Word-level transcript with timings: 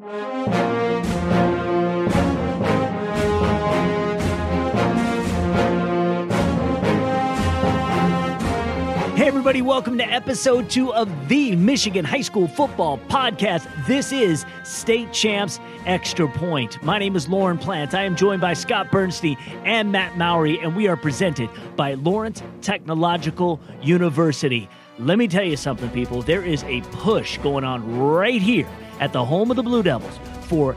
Hey, 0.00 0.06
everybody, 9.26 9.60
welcome 9.60 9.98
to 9.98 10.04
episode 10.04 10.70
two 10.70 10.94
of 10.94 11.10
the 11.28 11.56
Michigan 11.56 12.04
High 12.04 12.20
School 12.20 12.46
Football 12.46 12.98
Podcast. 13.08 13.66
This 13.88 14.12
is 14.12 14.46
State 14.62 15.12
Champs 15.12 15.58
Extra 15.84 16.28
Point. 16.28 16.80
My 16.80 17.00
name 17.00 17.16
is 17.16 17.28
Lorne 17.28 17.58
Plant. 17.58 17.92
I 17.92 18.04
am 18.04 18.14
joined 18.14 18.40
by 18.40 18.54
Scott 18.54 18.92
Bernstein 18.92 19.36
and 19.64 19.90
Matt 19.90 20.16
Mowry, 20.16 20.60
and 20.60 20.76
we 20.76 20.86
are 20.86 20.96
presented 20.96 21.50
by 21.74 21.94
Lawrence 21.94 22.40
Technological 22.60 23.58
University. 23.82 24.68
Let 25.00 25.18
me 25.18 25.26
tell 25.26 25.44
you 25.44 25.56
something, 25.56 25.90
people. 25.90 26.22
There 26.22 26.44
is 26.44 26.62
a 26.64 26.82
push 26.82 27.38
going 27.38 27.64
on 27.64 27.98
right 27.98 28.40
here 28.40 28.68
at 29.00 29.12
the 29.12 29.24
home 29.24 29.50
of 29.50 29.56
the 29.56 29.62
Blue 29.62 29.82
Devils 29.82 30.18
for 30.48 30.76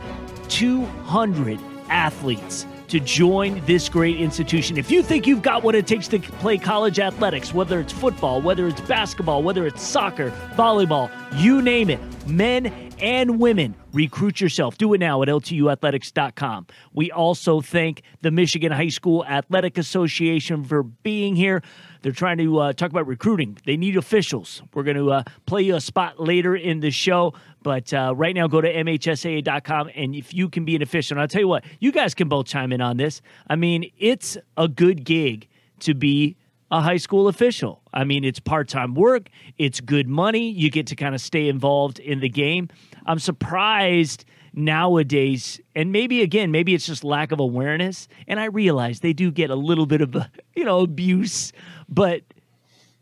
200 0.50 1.60
athletes 1.90 2.66
to 2.92 3.00
join 3.00 3.64
this 3.66 3.88
great 3.88 4.20
institution. 4.20 4.76
If 4.76 4.92
you 4.92 5.02
think 5.02 5.26
you've 5.26 5.42
got 5.42 5.64
what 5.64 5.76
it 5.76 5.88
takes 5.88 6.10
to 6.10 6.20
play 6.20 6.58
college 6.58 7.00
athletics, 7.00 7.54
whether 7.54 7.80
it's 7.80 7.94
football, 7.94 8.42
whether 8.42 8.68
it's 8.68 8.82
basketball, 8.82 9.44
whether 9.44 9.66
it's 9.66 9.82
soccer, 9.82 10.30
volleyball, 10.56 11.10
you 11.42 11.62
name 11.62 11.90
it, 11.90 12.02
men 12.28 12.92
and 13.00 13.40
women, 13.40 13.76
recruit 13.94 14.42
yourself. 14.42 14.78
Do 14.78 14.94
it 14.94 14.98
now 14.98 15.22
at 15.22 15.30
ltuathletics.com. 15.30 16.68
We 16.94 17.12
also 17.12 17.62
thank 17.62 18.02
the 18.22 18.30
Michigan 18.30 18.74
High 18.74 18.90
School 18.90 19.26
Athletic 19.26 19.78
Association 19.78 20.66
for 20.66 20.84
being 20.84 21.38
here. 21.38 21.64
They're 22.02 22.12
trying 22.12 22.40
to 22.40 22.60
uh, 22.60 22.74
talk 22.74 22.90
about 22.90 23.08
recruiting. 23.08 23.58
They 23.66 23.78
need 23.78 23.96
officials. 23.96 24.64
We're 24.74 24.84
going 24.84 24.98
to 24.98 25.12
uh, 25.12 25.24
play 25.46 25.62
you 25.62 25.76
a 25.76 25.82
spot 25.82 26.20
later 26.20 26.56
in 26.56 26.82
the 26.82 26.92
show. 26.92 27.34
But 27.64 27.94
uh, 27.94 28.14
right 28.16 28.34
now, 28.34 28.48
go 28.48 28.62
to 28.62 28.74
MHSAA.com. 28.74 29.92
And 29.96 30.16
if 30.16 30.34
you 30.34 30.50
can 30.50 30.66
be 30.66 30.76
an 30.76 30.82
official, 30.82 31.16
and 31.16 31.22
I'll 31.22 31.28
tell 31.28 31.42
you 31.42 31.48
what, 31.48 31.64
you 31.80 31.92
guys 31.92 32.14
can 32.14 32.28
both 32.28 32.48
chime 32.48 32.72
in 32.72 32.82
on 32.82 32.98
this. 32.98 33.22
I 33.48 33.56
mean, 33.56 33.92
it's 33.98 34.38
a 34.58 34.68
good 34.68 35.06
gig 35.06 35.48
to 35.82 35.94
be 35.94 36.38
a 36.72 36.82
high 36.82 36.98
school 36.98 37.28
official. 37.28 37.82
I 37.94 38.04
mean, 38.04 38.24
it's 38.24 38.40
part 38.40 38.70
time 38.70 38.96
work, 38.96 39.30
it's 39.58 39.82
good 39.82 40.08
money. 40.08 40.50
You 40.50 40.70
get 40.70 40.88
to 40.88 40.96
kind 40.96 41.14
of 41.14 41.22
stay 41.22 41.50
involved 41.50 42.00
in 42.00 42.22
the 42.22 42.30
game. 42.30 42.70
I'm 43.06 43.20
surprised 43.20 44.26
nowadays 44.54 45.62
and 45.76 45.94
maybe 45.94 46.22
again 46.22 46.52
maybe 46.52 46.74
it's 46.74 46.86
just 46.86 47.06
lack 47.06 47.32
of 47.32 47.40
awareness 47.40 48.10
and 48.28 48.38
i 48.38 48.44
realize 48.44 49.00
they 49.00 49.14
do 49.14 49.32
get 49.32 49.50
a 49.50 49.56
little 49.56 49.86
bit 49.86 50.02
of 50.02 50.14
you 50.56 50.66
know 50.66 50.82
abuse 50.82 51.54
but 51.88 52.22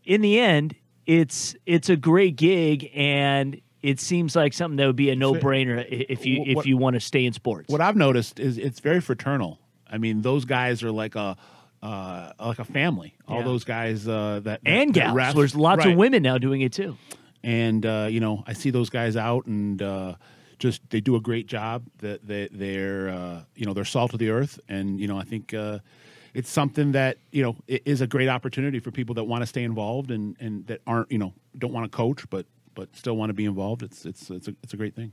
in 0.04 0.20
the 0.20 0.38
end 0.38 0.76
it's 1.06 1.56
it's 1.66 1.88
a 1.88 1.96
great 1.96 2.36
gig 2.36 2.88
and 2.94 3.60
it 3.82 3.98
seems 4.00 4.36
like 4.36 4.52
something 4.52 4.76
that 4.76 4.86
would 4.86 4.96
be 4.96 5.10
a 5.10 5.16
no-brainer 5.16 5.84
if 5.90 6.26
you 6.26 6.42
if 6.46 6.66
you 6.66 6.76
want 6.76 6.94
to 6.94 7.00
stay 7.00 7.24
in 7.24 7.32
sports 7.32 7.68
What 7.68 7.80
I've 7.80 7.96
noticed 7.96 8.38
is 8.40 8.58
it's 8.58 8.80
very 8.80 9.00
fraternal. 9.00 9.58
I 9.90 9.98
mean, 9.98 10.22
those 10.22 10.44
guys 10.44 10.82
are 10.82 10.92
like 10.92 11.14
a 11.16 11.36
uh, 11.82 12.32
like 12.38 12.58
a 12.58 12.64
family. 12.64 13.14
All 13.26 13.38
Yeah. 13.38 13.44
those 13.44 13.64
guys 13.64 14.06
uh, 14.06 14.40
that 14.44 14.60
and 14.66 14.92
that 14.94 15.00
gals 15.00 15.14
ref- 15.16 15.34
there's 15.34 15.54
lots 15.54 15.84
Right. 15.84 15.92
of 15.92 15.96
women 15.98 16.22
now 16.22 16.36
doing 16.38 16.60
it 16.60 16.72
too 16.72 16.96
and 17.42 17.86
uh, 17.86 18.06
you 18.10 18.20
know 18.20 18.44
I 18.46 18.52
see 18.52 18.70
those 18.70 18.90
guys 18.90 19.16
out 19.16 19.46
and 19.46 19.80
uh, 19.80 20.14
just 20.58 20.82
they 20.90 21.00
do 21.00 21.16
a 21.16 21.20
great 21.20 21.46
job. 21.46 21.84
That 21.98 22.26
they, 22.26 22.48
they're 22.52 23.08
uh, 23.08 23.42
you 23.56 23.64
know 23.64 23.72
they're 23.72 23.84
salt 23.86 24.12
of 24.12 24.18
the 24.18 24.28
earth, 24.28 24.60
and 24.68 25.00
you 25.00 25.08
know 25.08 25.16
I 25.18 25.24
think 25.24 25.54
uh, 25.54 25.78
it's 26.34 26.50
something 26.50 26.92
that 26.92 27.16
you 27.32 27.42
know 27.42 27.56
is 27.66 28.02
a 28.02 28.06
great 28.06 28.28
opportunity 28.28 28.78
for 28.78 28.90
people 28.90 29.14
that 29.14 29.24
want 29.24 29.40
to 29.42 29.46
stay 29.46 29.62
involved 29.64 30.10
and 30.10 30.36
and 30.38 30.66
that 30.66 30.82
aren't 30.86 31.10
you 31.10 31.16
know 31.18 31.32
don't 31.56 31.72
want 31.72 31.90
to 31.90 31.96
coach 31.96 32.28
but 32.28 32.44
but 32.74 32.94
still 32.96 33.16
want 33.16 33.30
to 33.30 33.34
be 33.34 33.44
involved. 33.44 33.82
It's 33.82 34.04
it's 34.06 34.30
it's 34.30 34.48
a, 34.48 34.54
it's 34.62 34.72
a 34.74 34.76
great 34.76 34.94
thing. 34.94 35.12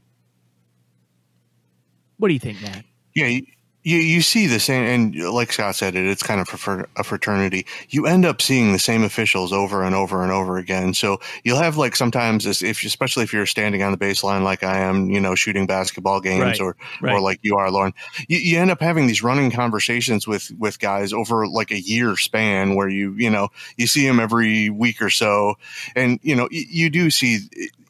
what 2.18 2.28
do 2.28 2.34
you 2.34 2.40
think 2.40 2.62
matt 2.62 2.86
Yeah, 3.16 3.40
you, 3.88 3.98
you 4.00 4.22
see 4.22 4.48
the 4.48 4.60
same, 4.60 4.84
and 5.16 5.16
like 5.34 5.54
Scott 5.54 5.76
said, 5.76 5.96
it 5.96 6.06
it's 6.06 6.22
kind 6.22 6.42
of 6.42 6.50
a 6.68 6.86
a 7.00 7.04
fraternity. 7.06 7.66
You 7.90 8.06
end 8.06 8.26
up 8.26 8.42
seeing 8.42 8.74
the 8.74 8.80
same 8.80 9.04
officials 9.04 9.54
over 9.54 9.82
and 9.84 9.96
over 9.96 10.24
and 10.24 10.32
over 10.32 10.58
again. 10.58 10.94
So 10.94 11.20
you'll 11.46 11.58
have 11.60 11.78
like 11.78 11.96
sometimes, 11.96 12.44
this- 12.44 12.62
if 12.62 12.84
especially 12.84 13.24
if 13.24 13.32
you're 13.32 13.46
standing 13.46 13.84
on 13.84 13.94
the 13.94 13.98
baseline 13.98 14.44
like 14.44 14.62
I 14.62 14.80
am, 14.80 15.10
you 15.10 15.22
know, 15.22 15.36
shooting 15.36 15.66
basketball 15.68 16.20
games 16.20 16.42
Right, 16.44 16.60
or 16.62 16.76
right. 17.02 17.14
or 17.14 17.22
like 17.22 17.40
you 17.44 17.56
are, 17.56 17.72
Lorne, 17.72 17.94
you, 18.28 18.38
you 18.40 18.60
end 18.60 18.72
up 18.72 18.82
having 18.82 19.08
these 19.08 19.24
running 19.24 19.52
conversations 19.52 20.28
with 20.28 20.52
with 20.60 20.80
guys 20.80 21.14
over 21.14 21.48
like 21.48 21.72
a 21.72 21.80
year 21.80 22.18
span 22.18 22.76
where 22.76 22.90
you 22.90 23.14
you 23.18 23.30
know 23.30 23.48
you 23.78 23.88
see 23.88 24.06
them 24.06 24.20
every 24.20 24.70
week 24.70 25.02
or 25.02 25.10
so, 25.10 25.56
and 25.96 26.20
you 26.24 26.36
know 26.36 26.50
you, 26.52 26.66
you 26.70 26.90
do 26.90 27.10
see. 27.10 27.40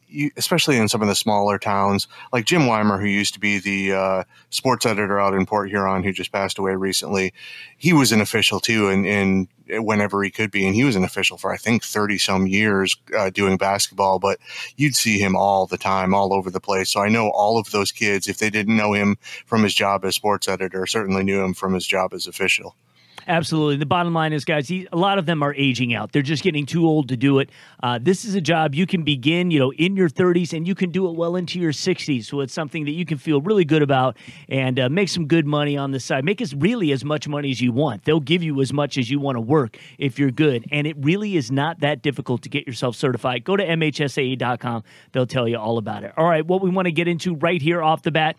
You, 0.09 0.31
especially 0.37 0.77
in 0.77 0.87
some 0.87 1.01
of 1.01 1.09
the 1.09 1.15
smaller 1.15 1.59
towns, 1.59 2.07
like 2.31 2.45
Jim 2.45 2.65
Weimer, 2.65 2.97
who 2.97 3.07
used 3.07 3.33
to 3.33 3.39
be 3.41 3.59
the 3.59 3.93
uh, 3.93 4.23
sports 4.51 4.85
editor 4.85 5.19
out 5.19 5.33
in 5.33 5.45
Port 5.45 5.69
Huron, 5.69 6.03
who 6.03 6.13
just 6.13 6.31
passed 6.31 6.57
away 6.57 6.75
recently, 6.75 7.33
he 7.77 7.91
was 7.91 8.13
an 8.13 8.21
official 8.21 8.61
too, 8.61 8.87
and, 8.89 9.47
whenever 9.69 10.23
he 10.23 10.29
could 10.29 10.49
be, 10.49 10.65
and 10.65 10.75
he 10.75 10.85
was 10.85 10.95
an 10.95 11.03
official 11.03 11.37
for 11.37 11.51
I 11.51 11.57
think 11.57 11.83
thirty 11.83 12.17
some 12.17 12.47
years 12.47 12.95
uh, 13.17 13.29
doing 13.29 13.57
basketball. 13.57 14.17
But 14.19 14.39
you'd 14.77 14.95
see 14.95 15.19
him 15.19 15.35
all 15.35 15.65
the 15.67 15.77
time, 15.77 16.13
all 16.13 16.33
over 16.33 16.49
the 16.49 16.61
place. 16.61 16.89
So 16.89 17.01
I 17.01 17.09
know 17.09 17.29
all 17.29 17.59
of 17.59 17.71
those 17.71 17.91
kids. 17.91 18.27
If 18.27 18.37
they 18.37 18.49
didn't 18.49 18.77
know 18.77 18.93
him 18.93 19.17
from 19.45 19.63
his 19.63 19.73
job 19.73 20.05
as 20.05 20.15
sports 20.15 20.47
editor, 20.47 20.85
certainly 20.87 21.23
knew 21.23 21.43
him 21.43 21.53
from 21.53 21.73
his 21.73 21.85
job 21.85 22.13
as 22.13 22.27
official. 22.27 22.75
Absolutely. 23.27 23.75
The 23.75 23.85
bottom 23.85 24.13
line 24.13 24.31
is, 24.31 24.45
guys, 24.45 24.71
a 24.71 24.87
lot 24.93 25.19
of 25.19 25.25
them 25.25 25.43
are 25.43 25.53
aging 25.53 25.93
out. 25.93 26.13
They're 26.13 26.21
just 26.21 26.43
getting 26.43 26.65
too 26.65 26.87
old 26.87 27.09
to 27.09 27.17
do 27.17 27.39
it. 27.39 27.49
Uh, 27.83 27.99
this 28.01 28.23
is 28.23 28.35
a 28.35 28.41
job 28.41 28.73
you 28.73 28.87
can 28.87 29.03
begin, 29.03 29.51
you 29.51 29.59
know, 29.59 29.73
in 29.73 29.97
your 29.97 30.07
30s, 30.07 30.53
and 30.53 30.65
you 30.65 30.73
can 30.73 30.91
do 30.91 31.09
it 31.09 31.15
well 31.17 31.35
into 31.35 31.59
your 31.59 31.73
60s. 31.73 32.23
So 32.23 32.39
it's 32.39 32.53
something 32.53 32.85
that 32.85 32.91
you 32.91 33.05
can 33.05 33.17
feel 33.17 33.41
really 33.41 33.65
good 33.65 33.81
about 33.81 34.15
and 34.47 34.79
uh, 34.79 34.87
make 34.87 35.09
some 35.09 35.27
good 35.27 35.45
money 35.45 35.75
on 35.75 35.91
the 35.91 35.99
side. 35.99 36.23
Make 36.23 36.41
as 36.41 36.55
really 36.55 36.93
as 36.93 37.03
much 37.03 37.27
money 37.27 37.51
as 37.51 37.59
you 37.59 37.73
want. 37.73 38.05
They'll 38.05 38.21
give 38.21 38.43
you 38.43 38.61
as 38.61 38.71
much 38.71 38.97
as 38.97 39.11
you 39.11 39.19
want 39.19 39.35
to 39.35 39.41
work 39.41 39.77
if 39.97 40.17
you're 40.17 40.31
good. 40.31 40.65
And 40.71 40.87
it 40.87 40.95
really 40.97 41.35
is 41.35 41.51
not 41.51 41.81
that 41.81 42.01
difficult 42.01 42.43
to 42.43 42.49
get 42.49 42.65
yourself 42.65 42.95
certified. 42.95 43.43
Go 43.43 43.57
to 43.57 43.65
MHSAA.com. 43.65 44.83
They'll 45.11 45.27
tell 45.27 45.49
you 45.49 45.57
all 45.57 45.77
about 45.77 46.05
it. 46.05 46.13
All 46.15 46.25
right, 46.25 46.45
what 46.45 46.61
we 46.61 46.69
want 46.69 46.85
to 46.85 46.93
get 46.93 47.09
into 47.09 47.35
right 47.35 47.61
here 47.61 47.81
off 47.83 48.03
the 48.03 48.11
bat. 48.11 48.37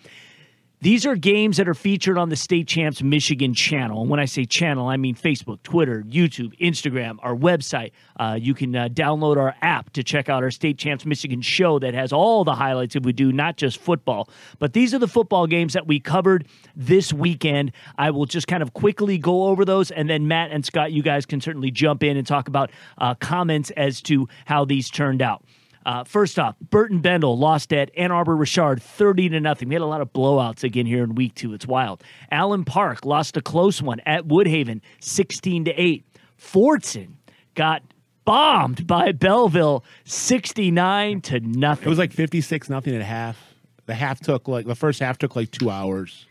These 0.81 1.07
are 1.07 1.17
games 1.17 1.57
that 1.57 1.69
are 1.69 1.75
featured 1.75 2.17
on 2.17 2.29
the 2.29 2.37
State 2.37 2.69
Champs 2.69 3.03
Michigan 3.03 3.53
channel. 3.53 4.03
And 4.03 4.09
when 4.09 4.21
I 4.21 4.27
say 4.27 4.45
channel, 4.45 4.87
I 4.87 4.97
mean 4.97 5.17
Facebook, 5.17 5.61
Twitter, 5.65 6.05
YouTube, 6.09 6.57
Instagram, 6.61 7.17
our 7.21 7.35
website. 7.35 7.91
Uh, 8.21 8.39
you 8.41 8.55
can 8.55 8.77
uh, 8.77 8.89
download 8.89 9.39
our 9.39 9.57
app 9.61 9.93
to 9.95 10.05
check 10.05 10.29
out 10.29 10.45
our 10.45 10.53
State 10.53 10.79
Champs 10.79 11.05
Michigan 11.05 11.43
show 11.43 11.81
that 11.81 11.95
has 11.95 12.13
all 12.13 12.45
the 12.45 12.55
highlights 12.55 12.95
that 12.95 13.03
we 13.03 13.13
do, 13.13 13.33
not 13.33 13.57
just 13.57 13.79
football. 13.79 14.31
But 14.61 14.73
these 14.73 14.95
are 14.95 15.01
the 15.01 15.09
football 15.09 15.49
games 15.49 15.73
that 15.73 15.89
we 15.89 15.99
covered 15.99 16.47
this 16.77 17.13
weekend. 17.13 17.73
I 17.97 18.11
will 18.11 18.27
just 18.27 18.47
kind 18.47 18.63
of 18.63 18.73
quickly 18.73 19.19
go 19.19 19.47
over 19.47 19.65
those. 19.65 19.91
And 19.91 20.09
then 20.09 20.29
Matt 20.29 20.53
and 20.53 20.65
Scott, 20.65 20.93
you 20.93 21.03
guys 21.03 21.27
can 21.27 21.41
certainly 21.41 21.73
jump 21.73 22.05
in 22.05 22.17
and 22.17 22.25
talk 22.25 22.47
about 22.47 22.71
uh, 22.99 23.17
comments 23.17 23.71
as 23.71 24.01
to 24.03 24.29
how 24.45 24.65
these 24.65 24.89
turned 24.91 25.23
out. 25.23 25.43
Uh, 25.87 26.05
first 26.05 26.39
off, 26.39 26.55
Burton 26.61 27.01
Bendle 27.01 27.39
lost 27.39 27.73
at 27.73 27.91
Ann 27.97 28.11
Arbor 28.11 28.37
Richard 28.37 28.83
30 28.83 29.31
to 29.31 29.41
nothing. 29.41 29.69
We 29.69 29.75
had 29.75 29.83
a 29.83 29.87
lot 29.87 30.01
of 30.01 30.13
blowouts 30.13 30.63
again 30.65 30.87
here 30.87 31.03
in 31.05 31.15
week 31.15 31.35
two. 31.35 31.55
It's 31.55 31.67
wild. 31.67 32.03
Allen 32.31 32.65
Park 32.65 33.05
lost 33.05 33.37
a 33.37 33.41
close 33.41 33.81
one 33.81 34.01
at 34.07 34.27
Woodhaven 34.27 34.81
16 35.01 35.65
to 35.67 35.73
8. 35.73 36.05
Fordson 36.39 37.15
got 37.55 37.83
bombed 38.25 38.87
by 38.87 39.13
Belleville 39.13 39.85
69 40.05 41.21
to 41.23 41.41
nothing. 41.41 41.87
It 41.87 41.89
was 41.89 41.99
like 41.99 42.13
fifty 42.13 42.41
six 42.41 42.69
nothing 42.69 42.95
at 42.95 43.03
half. 43.03 43.39
The 43.87 43.95
half 43.95 44.21
took 44.21 44.47
like 44.49 44.67
the 44.67 44.75
first 44.75 45.01
half 45.01 45.17
took 45.19 45.35
like 45.35 45.51
two 45.51 45.71
hours. 45.71 46.27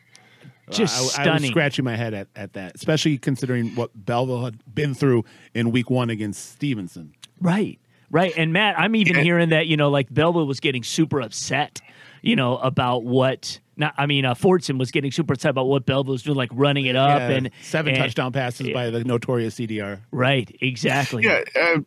just 0.69 1.18
I, 1.19 1.24
I 1.24 1.34
was 1.34 1.46
scratching 1.46 1.84
my 1.85 1.96
head 1.96 2.14
at, 2.14 2.28
at 2.35 2.53
that, 2.53 2.75
especially 2.75 3.18
considering 3.18 3.74
what 3.75 3.90
Belleville 3.96 4.46
had 4.46 4.75
been 4.75 4.94
through 4.94 5.25
in 5.56 5.72
week 5.72 5.90
one 5.90 6.09
against 6.12 6.52
Stevenson. 6.52 7.14
Right. 7.41 7.79
Right. 8.09 8.34
And 8.38 8.53
Matt, 8.53 8.79
I'm 8.79 8.95
even 8.95 9.16
Yeah. 9.18 9.22
hearing 9.23 9.50
that, 9.50 9.68
you 9.68 9.75
know, 9.78 9.90
like 9.90 10.07
Belleville 10.13 10.47
was 10.47 10.59
getting 10.59 10.84
super 10.84 11.19
upset, 11.22 11.81
you 12.22 12.35
know, 12.35 12.57
about 12.57 13.03
what 13.03 13.59
not 13.75 13.94
I 13.97 14.06
mean, 14.07 14.26
uh, 14.26 14.34
Fordson 14.34 14.79
was 14.79 14.90
getting 14.91 15.11
super 15.11 15.34
upset 15.34 15.52
about 15.52 15.67
what 15.67 15.85
Belva 15.85 16.09
was 16.11 16.23
doing, 16.23 16.35
like 16.37 16.49
running 16.53 16.85
it 16.87 16.96
up 16.96 17.20
Yeah, 17.20 17.29
and 17.29 17.49
seven 17.61 17.93
and- 17.93 18.02
touchdown 18.03 18.31
passes 18.31 18.70
by 18.70 18.90
the 18.90 19.03
notorious 19.03 19.55
CDR. 19.55 19.99
Right, 20.11 20.49
exactly. 20.61 21.23
Yeah, 21.26 21.41
uh, 21.55 21.79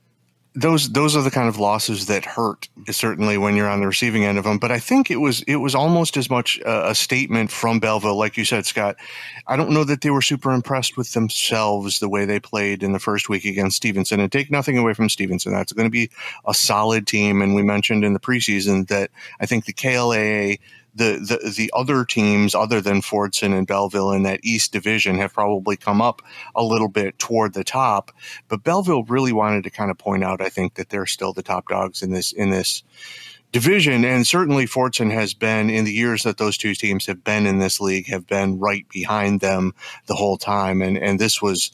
those 0.55 0.91
those 0.91 1.15
are 1.15 1.23
the 1.23 1.31
kind 1.31 1.49
of 1.49 1.59
losses 1.59 2.07
that 2.07 2.25
hurt. 2.25 2.69
Certainly 2.91 3.39
when 3.39 3.55
you're 3.55 3.69
on 3.69 3.81
the 3.81 3.87
receiving 3.87 4.25
end 4.25 4.37
of 4.37 4.45
them. 4.45 4.59
But 4.59 4.73
I 4.73 4.81
think 4.81 5.11
it 5.11 5.17
was 5.17 5.43
it 5.43 5.57
was 5.57 5.75
almost 5.75 6.17
as 6.17 6.29
much 6.29 6.59
a, 6.65 6.91
a 6.91 6.95
statement 6.95 7.51
from 7.53 7.79
Belleville, 7.79 8.17
like 8.17 8.37
you 8.37 8.45
said, 8.45 8.67
Scott. 8.67 8.97
I 9.47 9.57
don't 9.57 9.71
know 9.71 9.85
that 9.85 10.01
they 10.01 10.11
were 10.11 10.23
super 10.23 10.51
impressed 10.53 10.97
with 10.97 11.13
themselves 11.13 12.01
the 12.01 12.09
way 12.09 12.25
they 12.25 12.41
played 12.41 12.83
in 12.83 12.93
the 12.93 12.99
first 12.99 13.29
week 13.29 13.45
against 13.45 13.77
Stevenson. 13.77 14.19
And 14.19 14.31
take 14.31 14.51
nothing 14.51 14.77
away 14.77 14.95
from 14.95 15.09
Stevenson, 15.09 15.53
that's 15.53 15.73
going 15.73 15.87
to 15.87 15.91
be 15.91 16.11
a 16.47 16.55
solid 16.55 17.07
team. 17.07 17.43
And 17.43 17.55
we 17.55 17.63
mentioned 17.63 18.05
in 18.05 18.13
the 18.13 18.21
preseason 18.21 18.89
that 18.89 19.11
I 19.41 19.47
think 19.47 19.67
the 19.67 19.73
KLAA 19.73 20.59
the, 20.95 21.19
the 21.43 21.53
the 21.57 21.71
other 21.75 22.05
teams 22.05 22.55
other 22.55 22.81
than 22.81 23.03
Fordson 23.03 23.57
and 23.57 23.67
Belleville 23.67 24.13
in 24.13 24.23
that 24.25 24.41
East 24.43 24.73
Division 24.73 25.19
have 25.19 25.33
probably 25.33 25.77
come 25.77 26.01
up 26.03 26.23
a 26.55 26.65
little 26.65 26.89
bit 26.89 27.19
toward 27.19 27.55
the 27.55 27.65
top, 27.65 28.13
but 28.49 28.65
Belleville 28.65 29.05
really 29.05 29.33
wanted 29.33 29.65
to 29.65 29.71
kind 29.71 29.91
of 29.91 29.99
point 29.99 30.25
out, 30.25 30.41
I 30.41 30.49
think, 30.49 30.75
that 30.75 30.91
they're 30.91 31.07
still 31.07 31.33
the 31.33 31.43
top 31.43 31.69
dogs 31.69 32.03
in 32.03 32.11
this 32.11 32.33
in 32.33 32.51
this 32.51 32.83
division. 33.53 34.05
And 34.05 34.27
certainly 34.27 34.67
Fordson 34.67 35.11
has 35.13 35.35
been 35.35 35.71
in 35.71 35.85
the 35.85 35.93
years 35.93 36.23
that 36.23 36.39
those 36.39 36.57
two 36.57 36.75
teams 36.75 37.07
have 37.07 37.25
been 37.25 37.47
in 37.47 37.59
this 37.59 37.81
league 37.81 38.07
have 38.07 38.27
been 38.27 38.59
right 38.59 38.89
behind 38.89 39.41
them 39.41 39.75
the 40.07 40.15
whole 40.15 40.37
time. 40.37 40.83
And, 40.83 40.97
and 40.97 41.19
this 41.19 41.43
was, 41.43 41.73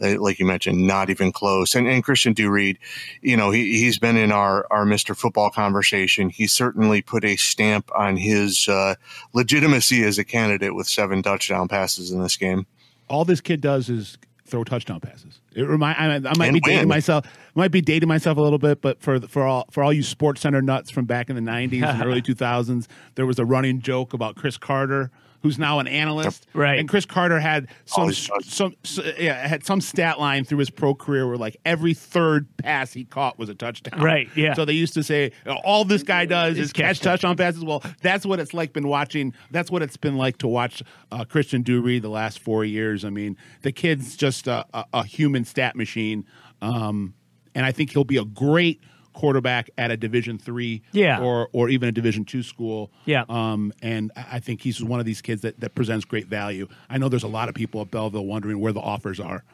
uh, 0.00 0.20
like 0.20 0.38
you 0.38 0.46
mentioned, 0.46 0.86
not 0.86 1.10
even 1.10 1.32
close. 1.32 1.74
And, 1.74 1.86
and 1.86 2.02
Christian 2.02 2.32
Dureed, 2.32 2.78
you 3.20 3.36
know, 3.36 3.50
he, 3.50 3.78
he's 3.78 3.98
been 3.98 4.16
in 4.16 4.32
our, 4.32 4.66
our 4.70 4.84
Mr. 4.84 5.16
Football 5.16 5.50
conversation. 5.50 6.30
He 6.30 6.46
certainly 6.46 7.02
put 7.02 7.24
a 7.24 7.36
stamp 7.36 7.90
on 7.94 8.16
his 8.16 8.68
uh, 8.68 8.94
legitimacy 9.34 10.02
as 10.04 10.18
a 10.18 10.24
candidate 10.24 10.74
with 10.74 10.88
seven 10.88 11.22
touchdown 11.22 11.68
passes 11.68 12.10
in 12.10 12.22
this 12.22 12.36
game. 12.36 12.66
All 13.08 13.24
this 13.24 13.40
kid 13.40 13.60
does 13.60 13.88
is 13.90 14.16
throw 14.50 14.64
touchdown 14.64 15.00
passes. 15.00 15.40
It 15.54 15.62
remind 15.62 15.98
I, 15.98 16.30
I 16.30 16.32
might 16.36 16.48
and 16.48 16.54
be 16.54 16.60
win. 16.64 16.76
dating 16.76 16.88
myself. 16.88 17.26
Might 17.54 17.70
be 17.70 17.80
dating 17.80 18.08
myself 18.08 18.36
a 18.38 18.40
little 18.40 18.58
bit, 18.58 18.82
but 18.82 19.00
for 19.00 19.20
for 19.20 19.44
all 19.44 19.66
for 19.70 19.82
all 19.82 19.92
you 19.92 20.02
Sports 20.02 20.40
Center 20.40 20.60
nuts 20.60 20.90
from 20.90 21.04
back 21.06 21.30
in 21.30 21.36
the 21.36 21.42
'90s 21.42 21.82
and 21.82 22.02
early 22.04 22.22
2000s, 22.22 22.86
there 23.14 23.26
was 23.26 23.38
a 23.38 23.44
running 23.44 23.80
joke 23.80 24.12
about 24.12 24.36
Cris 24.36 24.56
Carter 24.56 25.10
who's 25.42 25.58
now 25.58 25.78
an 25.78 25.86
analyst. 25.86 26.46
Right. 26.52 26.78
And 26.78 26.88
Cris 26.88 27.06
Carter 27.06 27.40
had 27.40 27.68
some 27.86 28.12
some, 28.12 28.74
some 28.82 29.04
yeah, 29.18 29.46
had 29.46 29.64
some 29.64 29.80
stat 29.80 30.20
line 30.20 30.44
through 30.44 30.58
his 30.58 30.70
pro 30.70 30.94
career 30.94 31.26
where 31.26 31.36
like 31.36 31.56
every 31.64 31.94
third 31.94 32.46
pass 32.58 32.92
he 32.92 33.04
caught 33.04 33.38
was 33.38 33.48
a 33.48 33.54
touchdown. 33.54 34.00
Right. 34.00 34.28
Yeah. 34.36 34.54
So 34.54 34.64
they 34.64 34.72
used 34.72 34.94
to 34.94 35.02
say 35.02 35.32
all 35.64 35.84
this 35.84 36.02
guy 36.02 36.26
does 36.26 36.58
is 36.58 36.72
catch 36.72 37.00
touchdown 37.00 37.36
passes. 37.36 37.64
Well, 37.64 37.82
that's 38.02 38.26
what 38.26 38.40
it's 38.40 38.54
like 38.54 38.72
been 38.72 38.88
watching. 38.88 39.34
That's 39.50 39.70
what 39.70 39.82
it's 39.82 39.96
been 39.96 40.16
like 40.16 40.38
to 40.38 40.48
watch 40.48 40.82
uh, 41.10 41.24
Christian 41.24 41.62
Dureed 41.62 42.02
the 42.02 42.10
last 42.10 42.38
four 42.38 42.64
years. 42.64 43.04
I 43.04 43.10
mean, 43.10 43.36
the 43.62 43.72
kid's 43.72 44.16
just 44.16 44.46
a, 44.46 44.66
a, 44.74 44.84
a 44.92 45.04
human 45.04 45.44
stat 45.44 45.76
machine. 45.76 46.26
Um, 46.62 47.14
and 47.54 47.66
I 47.66 47.72
think 47.72 47.90
he'll 47.90 48.04
be 48.04 48.16
a 48.18 48.24
great 48.24 48.80
quarterback 49.12 49.70
at 49.78 49.90
a 49.90 49.96
Division 49.96 50.38
three, 50.38 50.82
yeah. 50.92 51.20
or 51.20 51.48
or 51.52 51.68
even 51.68 51.88
a 51.88 51.92
Division 51.92 52.24
two 52.24 52.42
school. 52.42 52.90
Yeah. 53.04 53.24
Um, 53.28 53.72
and 53.82 54.12
I 54.16 54.40
think 54.40 54.62
he's 54.62 54.82
one 54.82 55.00
of 55.00 55.06
these 55.06 55.20
kids 55.20 55.42
that, 55.42 55.60
that 55.60 55.74
presents 55.74 56.04
great 56.04 56.26
value. 56.26 56.68
I 56.88 56.98
know 56.98 57.08
there's 57.08 57.22
a 57.22 57.28
lot 57.28 57.48
of 57.48 57.54
people 57.54 57.80
at 57.80 57.90
Belleville 57.90 58.26
wondering 58.26 58.60
where 58.60 58.72
the 58.72 58.80
offers 58.80 59.20
are, 59.20 59.44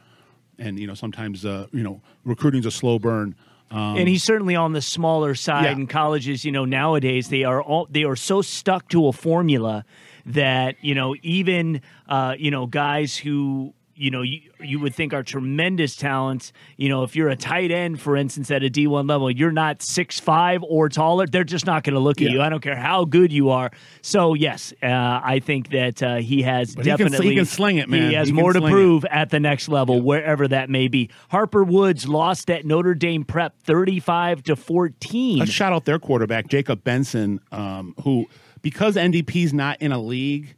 and 0.59 0.79
you 0.79 0.87
know 0.87 0.95
sometimes 0.95 1.45
uh, 1.45 1.67
you 1.73 1.83
know 1.83 2.01
recruiting's 2.25 2.67
a 2.67 2.71
slow 2.71 2.99
burn. 2.99 3.35
Um, 3.71 3.97
and 3.97 4.09
he's 4.09 4.23
certainly 4.23 4.55
on 4.55 4.75
the 4.75 4.83
smaller 4.83 5.35
side 5.35 5.65
yeah. 5.65 5.73
in 5.73 5.87
colleges. 5.89 6.45
You 6.45 6.53
know, 6.53 6.65
nowadays 6.65 7.29
they 7.29 7.45
are 7.45 7.61
all 7.61 7.89
they 7.91 8.05
are 8.05 8.17
so 8.17 8.43
stuck 8.43 8.89
to 8.91 9.09
a 9.09 9.13
formula 9.13 9.85
that 10.27 10.77
you 10.83 10.95
know 10.95 11.17
even 11.23 11.81
uh, 12.09 12.35
you 12.39 12.51
know 12.51 12.67
guys 12.67 13.17
who 13.17 13.75
you 13.97 14.11
know 14.11 14.23
you, 14.23 14.41
you 14.61 14.79
would 14.79 14.95
think 14.95 15.13
are 15.15 15.23
tremendous 15.23 15.97
talents 15.97 16.53
you 16.77 16.89
know 16.89 17.03
if 17.03 17.17
you're 17.17 17.29
a 17.29 17.37
tight 17.37 17.71
end 17.71 18.01
for 18.01 18.17
instance 18.17 18.51
at 18.51 18.63
a 18.63 18.69
d1 18.69 19.09
level 19.09 19.31
you're 19.31 19.51
not 19.51 19.83
six 19.83 20.21
five 20.21 20.63
or 20.63 20.89
taller 20.89 21.27
they're 21.27 21.45
just 21.45 21.67
not 21.67 21.83
going 21.83 21.95
to 21.95 22.01
look 22.01 22.21
at 22.21 22.29
yeah. 22.29 22.35
you 22.35 22.43
i 22.43 22.49
don't 22.49 22.61
care 22.61 22.77
how 22.77 23.05
good 23.05 23.33
you 23.33 23.51
are 23.51 23.71
so 24.03 24.35
yes 24.35 24.73
uh, 24.83 25.21
i 25.25 25.41
think 25.43 25.71
that 25.71 26.03
uh, 26.03 26.17
he 26.17 26.43
has 26.43 26.75
but 26.75 26.85
definitely 26.85 27.17
he 27.17 27.23
can, 27.23 27.31
he 27.31 27.37
can, 27.37 27.45
sling 27.47 27.77
it 27.79 27.89
man 27.89 28.11
he 28.11 28.15
has 28.15 28.29
he 28.29 28.35
more 28.35 28.53
to 28.53 28.61
prove 28.61 29.05
it. 29.05 29.11
at 29.11 29.31
the 29.31 29.41
next 29.41 29.69
level 29.69 29.97
yeah. 29.97 30.03
wherever 30.03 30.47
that 30.47 30.69
may 30.69 30.89
be 30.89 31.11
harper 31.31 31.65
woods 31.65 32.07
lost 32.07 32.51
at 32.51 32.65
notre 32.65 32.95
dame 32.95 33.25
prep 33.25 33.59
35 33.63 34.43
to 34.43 34.57
14 34.57 35.39
let's 35.39 35.51
shout 35.51 35.73
out 35.73 35.85
their 35.87 35.99
quarterback 35.99 36.49
jacob 36.49 36.85
benson 36.85 37.41
um, 37.51 37.95
who 38.05 38.27
because 38.63 38.97
ndp's 38.97 39.53
not 39.53 39.81
in 39.81 39.93
a 39.93 39.99
league 39.99 40.55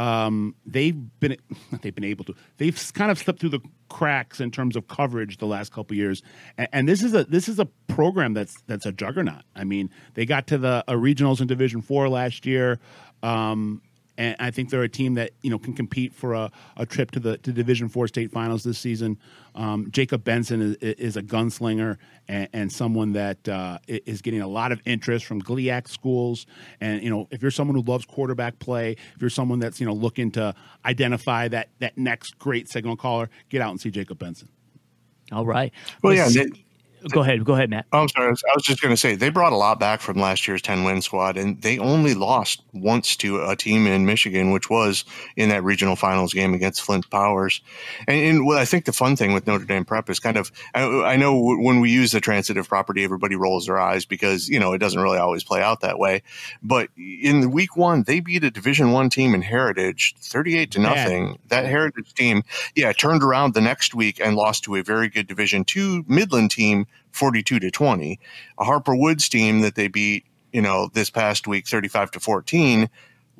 um, 0.00 0.54
they've 0.64 0.96
been 1.20 1.36
they've 1.82 1.94
been 1.94 2.04
able 2.04 2.24
to 2.24 2.34
they've 2.56 2.92
kind 2.94 3.10
of 3.10 3.18
slipped 3.18 3.40
through 3.40 3.50
the 3.50 3.60
cracks 3.90 4.40
in 4.40 4.50
terms 4.50 4.74
of 4.74 4.88
coverage 4.88 5.36
the 5.36 5.46
last 5.46 5.72
couple 5.72 5.94
years. 5.94 6.22
And, 6.56 6.68
and, 6.72 6.88
this 6.88 7.02
is 7.02 7.12
a 7.12 7.24
this 7.24 7.48
is 7.48 7.58
a 7.58 7.66
program 7.86 8.32
that's 8.32 8.62
that's 8.66 8.86
a 8.86 8.92
juggernaut. 8.92 9.42
I 9.54 9.64
mean 9.64 9.90
they 10.14 10.24
got 10.24 10.46
to 10.48 10.58
the 10.58 10.84
uh, 10.88 10.94
regionals 10.94 11.42
in 11.42 11.48
division 11.48 11.82
four 11.82 12.08
last 12.08 12.46
year. 12.46 12.80
Um, 13.22 13.82
and 14.20 14.36
I 14.38 14.50
think 14.50 14.68
they're 14.68 14.82
a 14.82 14.88
team 14.88 15.14
that 15.14 15.30
you 15.40 15.50
know 15.50 15.58
can 15.58 15.72
compete 15.72 16.12
for 16.12 16.34
a, 16.34 16.52
a 16.76 16.84
trip 16.84 17.10
to 17.12 17.20
the 17.20 17.38
to 17.38 17.52
Division 17.52 17.88
Four 17.88 18.06
state 18.06 18.30
finals 18.30 18.62
this 18.62 18.78
season. 18.78 19.18
Um, 19.54 19.88
Jacob 19.90 20.24
Benson 20.24 20.60
is, 20.60 20.76
is 20.76 21.16
a 21.16 21.22
gunslinger 21.22 21.96
and, 22.28 22.48
and 22.52 22.72
someone 22.72 23.14
that 23.14 23.48
uh, 23.48 23.78
is 23.88 24.20
getting 24.20 24.42
a 24.42 24.46
lot 24.46 24.72
of 24.72 24.80
interest 24.84 25.24
from 25.24 25.40
GLIAC 25.40 25.88
schools. 25.88 26.46
And 26.82 27.02
you 27.02 27.08
know, 27.08 27.28
if 27.30 27.40
you're 27.40 27.50
someone 27.50 27.74
who 27.74 27.82
loves 27.82 28.04
quarterback 28.04 28.58
play, 28.58 28.92
if 29.14 29.20
you're 29.22 29.30
someone 29.30 29.58
that's 29.58 29.80
you 29.80 29.86
know 29.86 29.94
looking 29.94 30.30
to 30.32 30.54
identify 30.84 31.48
that 31.48 31.70
that 31.78 31.96
next 31.96 32.38
great 32.38 32.68
signal 32.68 32.96
caller, 32.96 33.30
get 33.48 33.62
out 33.62 33.70
and 33.70 33.80
see 33.80 33.90
Jacob 33.90 34.18
Benson. 34.18 34.50
All 35.32 35.46
right. 35.46 35.72
Well, 36.02 36.12
yeah. 36.12 36.28
Go 37.08 37.22
ahead. 37.22 37.44
Go 37.44 37.54
ahead, 37.54 37.70
Matt. 37.70 37.86
Oh, 37.92 38.00
I'm 38.00 38.08
sorry. 38.08 38.26
I 38.26 38.30
was, 38.30 38.42
I 38.44 38.52
was 38.54 38.64
just 38.64 38.82
going 38.82 38.92
to 38.92 38.96
say 38.96 39.14
they 39.14 39.30
brought 39.30 39.52
a 39.52 39.56
lot 39.56 39.80
back 39.80 40.00
from 40.00 40.18
last 40.18 40.46
year's 40.46 40.60
10 40.62 40.84
win 40.84 41.00
squad, 41.00 41.36
and 41.36 41.60
they 41.62 41.78
only 41.78 42.14
lost 42.14 42.62
once 42.72 43.16
to 43.16 43.42
a 43.42 43.56
team 43.56 43.86
in 43.86 44.06
Michigan, 44.06 44.50
which 44.50 44.68
was 44.68 45.04
in 45.36 45.48
that 45.48 45.64
regional 45.64 45.96
finals 45.96 46.34
game 46.34 46.52
against 46.52 46.82
Flint 46.82 47.08
Powers. 47.10 47.60
And, 48.06 48.20
and 48.20 48.46
what 48.46 48.58
I 48.58 48.64
think 48.64 48.84
the 48.84 48.92
fun 48.92 49.16
thing 49.16 49.32
with 49.32 49.46
Notre 49.46 49.64
Dame 49.64 49.84
Prep 49.84 50.10
is 50.10 50.18
kind 50.18 50.36
of 50.36 50.52
I, 50.74 50.82
I, 50.82 51.16
know 51.16 51.56
when 51.56 51.80
we 51.80 51.90
use 51.90 52.12
the 52.12 52.20
transitive 52.20 52.68
property, 52.68 53.02
everybody 53.02 53.34
rolls 53.34 53.66
their 53.66 53.80
eyes 53.80 54.04
because 54.04 54.48
you 54.48 54.58
know 54.58 54.72
it 54.72 54.78
doesn't 54.78 55.00
really 55.00 55.18
always 55.18 55.44
play 55.44 55.62
out 55.62 55.80
that 55.80 55.98
way. 55.98 56.22
But 56.62 56.88
in 56.96 57.40
the 57.40 57.48
week 57.48 57.76
one, 57.76 58.02
they 58.02 58.20
beat 58.20 58.44
a 58.44 58.50
Division 58.50 58.92
One 58.92 59.10
team 59.10 59.34
in 59.34 59.42
Heritage, 59.42 60.14
38 60.20 60.70
to 60.72 60.78
nothing. 60.80 61.38
That 61.48 61.66
Heritage 61.66 62.14
team, 62.14 62.42
yeah, 62.74 62.92
turned 62.92 63.22
around 63.22 63.54
the 63.54 63.60
next 63.60 63.94
week 63.94 64.20
and 64.20 64.36
lost 64.36 64.64
to 64.64 64.76
a 64.76 64.82
very 64.82 65.08
good 65.08 65.26
Division 65.26 65.64
Two 65.64 66.04
Midland 66.06 66.50
team 66.50 66.86
42 67.12 67.60
to 67.60 67.70
20. 67.70 68.18
A 68.58 68.64
Harper 68.64 68.94
Woods 68.94 69.28
team 69.28 69.60
that 69.60 69.74
they 69.74 69.88
beat, 69.88 70.24
you 70.52 70.62
know, 70.62 70.90
this 70.92 71.10
past 71.10 71.46
week 71.46 71.66
35 71.66 72.12
to 72.12 72.20
14 72.20 72.88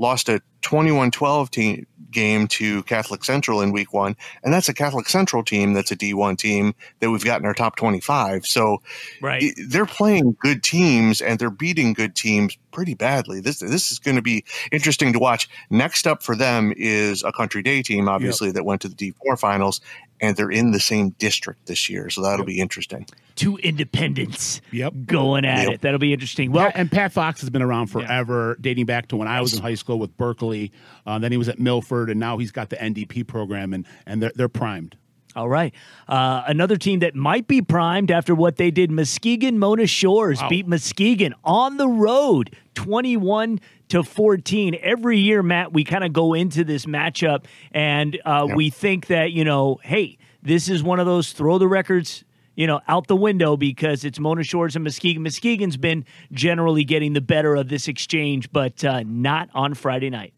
lost 0.00 0.30
a 0.30 0.40
21-12 0.62 1.50
team 1.50 1.86
game 2.10 2.46
to 2.48 2.82
Catholic 2.84 3.22
Central 3.22 3.60
in 3.60 3.70
week 3.70 3.92
1 3.92 4.16
and 4.42 4.52
that's 4.52 4.68
a 4.68 4.74
Catholic 4.74 5.08
Central 5.08 5.44
team 5.44 5.74
that's 5.74 5.92
a 5.92 5.96
D1 5.96 6.38
team 6.38 6.74
that 6.98 7.10
we've 7.10 7.24
got 7.24 7.40
in 7.40 7.46
our 7.46 7.54
top 7.54 7.76
25. 7.76 8.46
So 8.46 8.82
right. 9.20 9.52
They're 9.68 9.86
playing 9.86 10.36
good 10.40 10.62
teams 10.62 11.20
and 11.20 11.38
they're 11.38 11.50
beating 11.50 11.92
good 11.92 12.14
teams 12.14 12.58
pretty 12.72 12.94
badly. 12.94 13.40
This 13.40 13.60
this 13.60 13.90
is 13.90 13.98
going 13.98 14.16
to 14.16 14.22
be 14.22 14.44
interesting 14.72 15.12
to 15.12 15.18
watch. 15.18 15.48
Next 15.70 16.06
up 16.06 16.22
for 16.22 16.34
them 16.34 16.72
is 16.76 17.22
a 17.22 17.32
Country 17.32 17.62
Day 17.62 17.82
team 17.82 18.08
obviously 18.08 18.48
yep. 18.48 18.54
that 18.56 18.64
went 18.64 18.80
to 18.82 18.88
the 18.88 18.94
D4 18.96 19.38
finals 19.38 19.80
and 20.20 20.36
they're 20.36 20.50
in 20.50 20.72
the 20.72 20.80
same 20.80 21.10
district 21.10 21.66
this 21.66 21.88
year, 21.88 22.10
so 22.10 22.22
that'll 22.22 22.40
yep. 22.40 22.46
be 22.46 22.60
interesting. 22.60 23.06
Two 23.36 23.56
independents, 23.58 24.60
yep, 24.70 24.92
going 25.06 25.44
at 25.44 25.64
yep. 25.64 25.74
it. 25.74 25.80
That'll 25.80 25.98
be 25.98 26.12
interesting. 26.12 26.52
Well, 26.52 26.66
Pat, 26.66 26.76
and 26.76 26.90
Pat 26.90 27.12
Fox 27.12 27.40
has 27.40 27.50
been 27.50 27.62
around 27.62 27.86
forever, 27.86 28.56
yeah. 28.58 28.62
dating 28.62 28.86
back 28.86 29.08
to 29.08 29.16
when 29.16 29.28
I 29.28 29.40
was 29.40 29.54
in 29.54 29.62
high 29.62 29.74
school 29.74 29.98
with 29.98 30.16
Berkley. 30.16 30.72
Uh, 31.06 31.18
then 31.18 31.32
he 31.32 31.38
was 31.38 31.48
at 31.48 31.58
Milford, 31.58 32.10
and 32.10 32.20
now 32.20 32.38
he's 32.38 32.52
got 32.52 32.70
the 32.70 32.76
NDP 32.76 33.26
program, 33.26 33.72
and 33.72 33.86
and 34.06 34.22
they're 34.22 34.32
they're 34.34 34.48
primed. 34.48 34.96
All 35.36 35.48
right. 35.48 35.72
Uh, 36.08 36.42
another 36.46 36.76
team 36.76 37.00
that 37.00 37.14
might 37.14 37.46
be 37.46 37.62
primed 37.62 38.10
after 38.10 38.34
what 38.34 38.56
they 38.56 38.72
did, 38.72 38.90
Muskegon 38.90 39.58
Mona 39.58 39.86
Shores 39.86 40.40
wow. 40.42 40.48
beat 40.48 40.66
Muskegon 40.66 41.34
on 41.44 41.76
the 41.76 41.88
road 41.88 42.56
21 42.84 43.60
to 43.88 44.02
14. 44.02 44.76
Every 44.82 45.18
year, 45.18 45.42
Matt, 45.42 45.72
we 45.72 45.84
kind 45.84 46.04
of 46.04 46.12
go 46.12 46.34
into 46.34 46.64
this 46.64 46.86
matchup 46.86 47.44
and 47.72 48.18
uh, 48.24 48.46
yep. 48.48 48.56
we 48.56 48.70
think 48.70 49.08
that, 49.08 49.32
you 49.32 49.44
know, 49.44 49.78
hey, 49.82 50.18
this 50.42 50.68
is 50.68 50.82
one 50.82 50.98
of 50.98 51.06
those 51.06 51.32
throw 51.32 51.58
the 51.58 51.68
records 51.68 52.24
you 52.56 52.66
know, 52.66 52.80
out 52.88 53.06
the 53.06 53.16
window 53.16 53.56
because 53.56 54.04
it's 54.04 54.18
Mona 54.18 54.42
Shores 54.42 54.76
and 54.76 54.84
Muskegon. 54.84 55.22
Muskegon's 55.22 55.78
been 55.78 56.04
generally 56.32 56.84
getting 56.84 57.14
the 57.14 57.20
better 57.22 57.54
of 57.54 57.68
this 57.68 57.88
exchange, 57.88 58.52
but 58.52 58.84
uh, 58.84 59.02
not 59.06 59.48
on 59.54 59.72
Friday 59.72 60.10
night. 60.10 60.34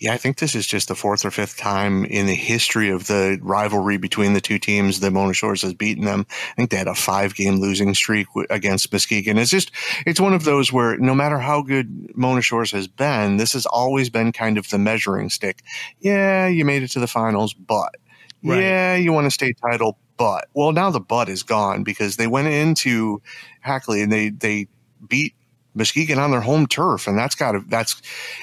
Yeah, 0.00 0.12
I 0.12 0.16
think 0.16 0.38
this 0.38 0.54
is 0.54 0.66
just 0.66 0.88
the 0.88 0.94
fourth 0.94 1.24
or 1.24 1.30
fifth 1.30 1.56
time 1.56 2.04
in 2.04 2.26
the 2.26 2.34
history 2.34 2.90
of 2.90 3.06
the 3.06 3.38
rivalry 3.40 3.98
between 3.98 4.32
the 4.32 4.40
two 4.40 4.58
teams 4.58 5.00
that 5.00 5.10
Mona 5.12 5.32
Shores 5.32 5.62
has 5.62 5.74
beaten 5.74 6.04
them. 6.04 6.26
I 6.30 6.54
think 6.54 6.70
they 6.70 6.76
had 6.76 6.88
a 6.88 6.94
five 6.94 7.34
game 7.34 7.60
losing 7.60 7.94
streak 7.94 8.26
against 8.50 8.92
Muskegon. 8.92 9.38
It's 9.38 9.50
just, 9.50 9.70
it's 10.06 10.20
one 10.20 10.34
of 10.34 10.44
those 10.44 10.72
where 10.72 10.96
no 10.98 11.14
matter 11.14 11.38
how 11.38 11.62
good 11.62 12.16
Mona 12.16 12.42
Shores 12.42 12.72
has 12.72 12.88
been, 12.88 13.36
this 13.36 13.52
has 13.52 13.66
always 13.66 14.10
been 14.10 14.32
kind 14.32 14.58
of 14.58 14.68
the 14.70 14.78
measuring 14.78 15.30
stick. 15.30 15.62
Yeah, 16.00 16.46
you 16.46 16.64
made 16.64 16.82
it 16.82 16.90
to 16.92 17.00
the 17.00 17.06
finals, 17.06 17.54
but 17.54 17.94
right. 18.42 18.60
yeah, 18.60 18.96
you 18.96 19.12
won 19.12 19.26
a 19.26 19.30
state 19.30 19.58
title, 19.70 19.98
but 20.16 20.48
well, 20.54 20.72
now 20.72 20.90
the 20.90 21.00
but 21.00 21.28
is 21.28 21.42
gone 21.42 21.84
because 21.84 22.16
they 22.16 22.26
went 22.26 22.48
into 22.48 23.22
Hackley 23.60 24.02
and 24.02 24.12
they, 24.12 24.30
they 24.30 24.68
beat 25.06 25.34
Muskegon 25.74 26.18
on 26.18 26.30
their 26.30 26.40
home 26.40 26.66
turf, 26.66 27.06
and 27.06 27.16
that's 27.18 27.34
got 27.34 27.52
to 27.52 27.62
that's 27.68 28.00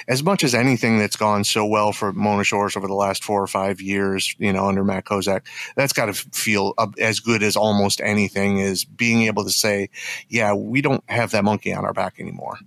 as 0.08 0.22
much 0.22 0.44
as 0.44 0.54
anything 0.54 0.98
that's 0.98 1.16
gone 1.16 1.44
so 1.44 1.66
well 1.66 1.92
for 1.92 2.12
Mona 2.12 2.44
Shores 2.44 2.76
over 2.76 2.86
the 2.86 2.94
last 2.94 3.24
four 3.24 3.42
or 3.42 3.46
five 3.46 3.80
years. 3.80 4.34
You 4.38 4.52
know, 4.52 4.66
under 4.66 4.84
Matt 4.84 5.04
Koziak, 5.04 5.42
that's 5.76 5.92
got 5.92 6.06
to 6.06 6.14
feel 6.14 6.74
as 6.98 7.20
good 7.20 7.42
as 7.42 7.56
almost 7.56 8.00
anything 8.00 8.58
is 8.58 8.84
being 8.84 9.22
able 9.22 9.44
to 9.44 9.50
say, 9.50 9.90
"Yeah, 10.28 10.54
we 10.54 10.80
don't 10.80 11.04
have 11.10 11.30
that 11.32 11.44
monkey 11.44 11.72
on 11.72 11.84
our 11.84 11.92
back 11.92 12.18
anymore." 12.18 12.58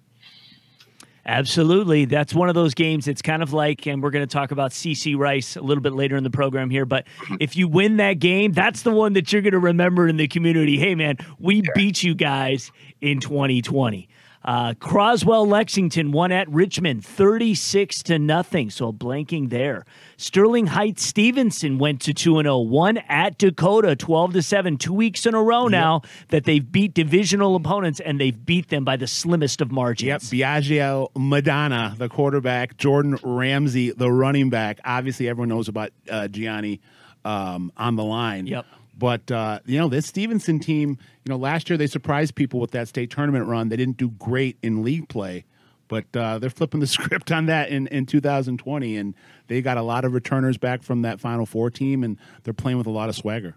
Absolutely. 1.25 2.05
That's 2.05 2.33
one 2.33 2.49
of 2.49 2.55
those 2.55 2.73
games. 2.73 3.07
It's 3.07 3.21
kind 3.21 3.43
of 3.43 3.53
like, 3.53 3.85
and 3.85 4.01
we're 4.01 4.09
going 4.09 4.27
to 4.27 4.33
talk 4.33 4.51
about 4.51 4.71
CC 4.71 5.15
Rice 5.15 5.55
a 5.55 5.61
little 5.61 5.81
bit 5.81 5.93
later 5.93 6.15
in 6.15 6.23
the 6.23 6.31
program 6.31 6.69
here, 6.69 6.85
but 6.85 7.05
mm-hmm. 7.05 7.35
if 7.39 7.55
you 7.55 7.67
win 7.67 7.97
that 7.97 8.13
game, 8.13 8.53
that's 8.53 8.81
the 8.81 8.91
one 8.91 9.13
that 9.13 9.31
you're 9.31 9.43
going 9.43 9.53
to 9.53 9.59
remember 9.59 10.07
in 10.07 10.17
the 10.17 10.27
community. 10.27 10.77
Hey, 10.79 10.95
man, 10.95 11.17
we 11.39 11.57
yeah. 11.57 11.71
beat 11.75 12.01
you 12.01 12.15
guys 12.15 12.71
in 13.01 13.19
2020. 13.19 14.09
Uh, 14.43 14.73
Croswell 14.79 15.47
Lexington 15.47 16.11
won 16.11 16.31
at 16.31 16.49
Richmond 16.49 17.05
36 17.05 18.03
to 18.03 18.17
nothing, 18.17 18.69
so 18.69 18.91
blanking 18.91 19.49
there. 19.49 19.85
Sterling 20.17 20.67
Heights 20.67 21.05
Stevenson 21.05 21.77
went 21.77 22.01
to 22.01 22.13
2 22.13 22.41
0, 22.41 22.57
won 22.59 22.97
at 23.09 23.37
Dakota 23.37 23.95
12 23.95 24.33
to 24.33 24.41
7, 24.41 24.77
two 24.77 24.93
weeks 24.93 25.25
in 25.25 25.35
a 25.35 25.43
row 25.43 25.67
now 25.67 26.01
yep. 26.03 26.11
that 26.29 26.43
they've 26.45 26.71
beat 26.71 26.93
divisional 26.93 27.55
opponents 27.55 27.99
and 27.99 28.19
they've 28.19 28.45
beat 28.45 28.69
them 28.69 28.83
by 28.83 28.97
the 28.97 29.07
slimmest 29.07 29.61
of 29.61 29.71
margins. 29.71 30.07
Yep, 30.07 30.21
Biagio 30.21 31.09
Madonna, 31.15 31.95
the 31.97 32.09
quarterback, 32.09 32.77
Jordan 32.77 33.17
Ramsey, 33.23 33.91
the 33.91 34.11
running 34.11 34.49
back. 34.49 34.79
Obviously, 34.83 35.29
everyone 35.29 35.49
knows 35.49 35.67
about 35.67 35.91
uh, 36.09 36.27
Gianni 36.27 36.81
um, 37.23 37.71
on 37.77 37.95
the 37.95 38.03
line. 38.03 38.47
Yep. 38.47 38.65
But 39.01 39.31
uh, 39.31 39.61
you 39.65 39.79
know 39.79 39.89
this 39.89 40.05
Stevenson 40.05 40.59
team. 40.59 40.89
You 41.25 41.31
know 41.31 41.35
last 41.35 41.71
year 41.71 41.77
they 41.77 41.87
surprised 41.87 42.35
people 42.35 42.59
with 42.59 42.69
that 42.71 42.87
state 42.87 43.09
tournament 43.09 43.47
run. 43.47 43.69
They 43.69 43.75
didn't 43.75 43.97
do 43.97 44.09
great 44.11 44.59
in 44.61 44.83
league 44.83 45.09
play, 45.09 45.43
but 45.87 46.05
uh, 46.15 46.37
they're 46.37 46.51
flipping 46.51 46.81
the 46.81 46.87
script 46.97 47.31
on 47.31 47.47
that 47.47 47.69
in, 47.69 47.87
in 47.87 48.05
2020, 48.05 48.97
and 48.97 49.15
they 49.47 49.63
got 49.63 49.77
a 49.77 49.81
lot 49.81 50.05
of 50.05 50.13
returners 50.13 50.59
back 50.59 50.83
from 50.83 51.01
that 51.01 51.19
Final 51.19 51.47
Four 51.47 51.71
team, 51.71 52.03
and 52.03 52.19
they're 52.43 52.53
playing 52.53 52.77
with 52.77 52.85
a 52.85 52.91
lot 52.91 53.09
of 53.09 53.15
swagger. 53.15 53.55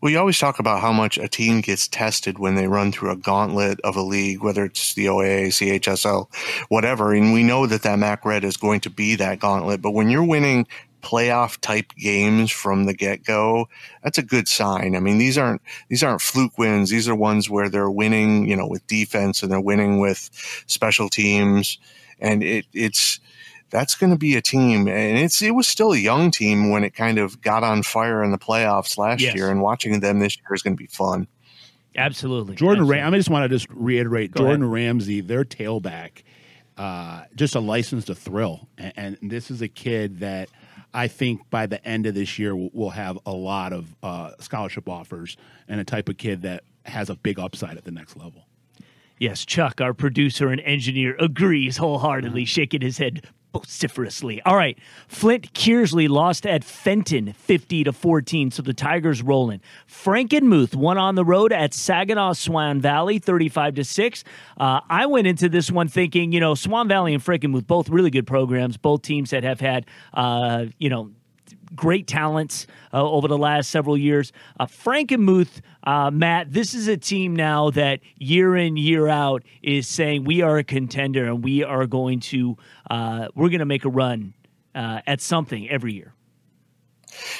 We 0.00 0.16
always 0.16 0.38
talk 0.38 0.58
about 0.58 0.80
how 0.80 0.92
much 0.92 1.16
a 1.16 1.28
team 1.28 1.60
gets 1.60 1.86
tested 1.86 2.40
when 2.40 2.56
they 2.56 2.66
run 2.66 2.90
through 2.90 3.12
a 3.12 3.16
gauntlet 3.16 3.80
of 3.82 3.94
a 3.94 4.00
league, 4.00 4.42
whether 4.42 4.64
it's 4.64 4.94
the 4.94 5.06
OAA, 5.06 5.48
CHSL, 5.48 6.32
whatever. 6.68 7.12
And 7.12 7.32
we 7.32 7.42
know 7.42 7.66
that 7.66 7.82
that 7.82 7.98
MAC 7.98 8.24
Red 8.24 8.44
is 8.44 8.56
going 8.56 8.80
to 8.80 8.90
be 8.90 9.16
that 9.16 9.40
gauntlet. 9.40 9.82
But 9.82 9.92
when 9.92 10.08
you're 10.08 10.24
winning 10.24 10.68
playoff 11.02 11.58
type 11.60 11.92
games 11.96 12.50
from 12.50 12.84
the 12.84 12.94
get 12.94 13.24
go, 13.24 13.68
that's 14.02 14.18
a 14.18 14.22
good 14.22 14.48
sign. 14.48 14.96
I 14.96 15.00
mean, 15.00 15.18
these 15.18 15.38
aren't 15.38 15.62
these 15.88 16.02
aren't 16.02 16.22
fluke 16.22 16.58
wins. 16.58 16.90
These 16.90 17.08
are 17.08 17.14
ones 17.14 17.48
where 17.48 17.68
they're 17.68 17.90
winning, 17.90 18.48
you 18.48 18.56
know, 18.56 18.66
with 18.66 18.86
defense 18.86 19.42
and 19.42 19.50
they're 19.50 19.60
winning 19.60 19.98
with 19.98 20.30
special 20.66 21.08
teams, 21.08 21.78
and 22.18 22.42
it, 22.42 22.66
it's 22.72 23.20
that's 23.70 23.94
going 23.94 24.10
to 24.10 24.18
be 24.18 24.36
a 24.36 24.42
team, 24.42 24.88
and 24.88 25.18
it's 25.18 25.42
it 25.42 25.54
was 25.54 25.66
still 25.66 25.92
a 25.92 25.98
young 25.98 26.30
team 26.30 26.70
when 26.70 26.84
it 26.84 26.94
kind 26.94 27.18
of 27.18 27.40
got 27.40 27.62
on 27.62 27.82
fire 27.82 28.22
in 28.22 28.30
the 28.30 28.38
playoffs 28.38 28.96
last 28.96 29.20
yes. 29.20 29.34
year, 29.34 29.50
and 29.50 29.60
watching 29.62 30.00
them 30.00 30.18
this 30.18 30.36
year 30.36 30.54
is 30.54 30.62
going 30.62 30.76
to 30.76 30.82
be 30.82 30.86
fun. 30.86 31.26
Absolutely, 31.96 32.54
Jordan. 32.54 32.82
Absolutely. 32.82 33.02
Ram- 33.02 33.14
I 33.14 33.16
just 33.16 33.30
want 33.30 33.44
to 33.44 33.48
just 33.48 33.66
reiterate 33.70 34.32
Go 34.32 34.44
Jordan 34.44 34.62
ahead. 34.62 34.72
Ramsey, 34.72 35.20
their 35.20 35.44
tailback. 35.44 36.22
Uh, 36.76 37.24
just 37.34 37.56
a 37.56 37.60
license 37.60 38.04
to 38.04 38.14
thrill. 38.14 38.68
And, 38.78 39.18
and, 39.20 39.30
this 39.32 39.50
is 39.50 39.62
a 39.62 39.68
kid 39.68 40.20
that 40.20 40.48
I 40.94 41.08
think 41.08 41.48
by 41.50 41.66
the 41.66 41.84
end 41.86 42.06
of 42.06 42.14
this 42.14 42.38
year, 42.38 42.54
we'll 42.56 42.90
have 42.90 43.18
a 43.26 43.32
lot 43.32 43.72
of 43.72 43.94
uh, 44.02 44.32
scholarship 44.40 44.88
offers 44.88 45.36
and 45.68 45.80
a 45.80 45.84
type 45.84 46.08
of 46.08 46.16
kid 46.16 46.42
that 46.42 46.64
has 46.84 47.10
a 47.10 47.14
big 47.14 47.38
upside 47.38 47.76
at 47.76 47.84
the 47.84 47.90
next 47.90 48.16
level. 48.16 48.46
Yes, 49.18 49.44
Chuck, 49.44 49.80
our 49.80 49.94
producer 49.94 50.48
and 50.48 50.60
engineer, 50.60 51.16
agrees 51.18 51.76
wholeheartedly, 51.76 52.42
mm-hmm. 52.42 52.46
shaking 52.46 52.80
his 52.80 52.98
head 52.98 53.26
vociferously. 53.58 54.40
All 54.42 54.56
right, 54.56 54.78
Flint 55.08 55.52
Kearsley 55.52 56.08
lost 56.08 56.46
at 56.46 56.64
Fenton 56.64 57.32
50 57.32 57.84
to 57.84 57.92
14, 57.92 58.50
so 58.50 58.62
the 58.62 58.74
Tigers 58.74 59.22
rolling. 59.22 59.60
Frankenmuth 59.88 60.74
won 60.74 60.98
on 60.98 61.14
the 61.14 61.24
road 61.24 61.52
at 61.52 61.74
Saginaw 61.74 62.32
Swan 62.34 62.80
Valley 62.80 63.18
35 63.18 63.76
to 63.76 63.84
6. 63.84 64.24
Uh, 64.58 64.80
I 64.88 65.06
went 65.06 65.26
into 65.26 65.48
this 65.48 65.70
one 65.70 65.88
thinking, 65.88 66.32
you 66.32 66.40
know, 66.40 66.54
Swan 66.54 66.88
Valley 66.88 67.14
and 67.14 67.22
Frankenmuth 67.22 67.66
both 67.66 67.88
really 67.88 68.10
good 68.10 68.26
programs, 68.26 68.76
both 68.76 69.02
teams 69.02 69.30
that 69.30 69.44
have 69.44 69.60
had 69.60 69.86
uh, 70.14 70.66
you 70.78 70.88
know, 70.88 71.10
great 71.74 72.06
talents 72.06 72.66
uh, 72.92 73.02
over 73.02 73.28
the 73.28 73.38
last 73.38 73.70
several 73.70 73.96
years. 73.96 74.32
Uh, 74.58 74.66
Frankenmuth, 74.66 75.60
uh, 75.84 76.10
Matt, 76.10 76.52
this 76.52 76.74
is 76.74 76.88
a 76.88 76.96
team 76.96 77.34
now 77.34 77.70
that 77.70 78.00
year 78.16 78.56
in 78.56 78.76
year 78.76 79.08
out 79.08 79.42
is 79.62 79.86
saying 79.86 80.24
we 80.24 80.42
are 80.42 80.58
a 80.58 80.64
contender 80.64 81.26
and 81.26 81.44
we 81.44 81.62
are 81.64 81.86
going 81.86 82.20
to 82.20 82.56
uh, 82.90 83.28
we're 83.34 83.48
going 83.48 83.60
to 83.60 83.66
make 83.66 83.84
a 83.84 83.90
run 83.90 84.34
uh, 84.74 85.00
at 85.06 85.20
something 85.20 85.68
every 85.68 85.92
year. 85.92 86.14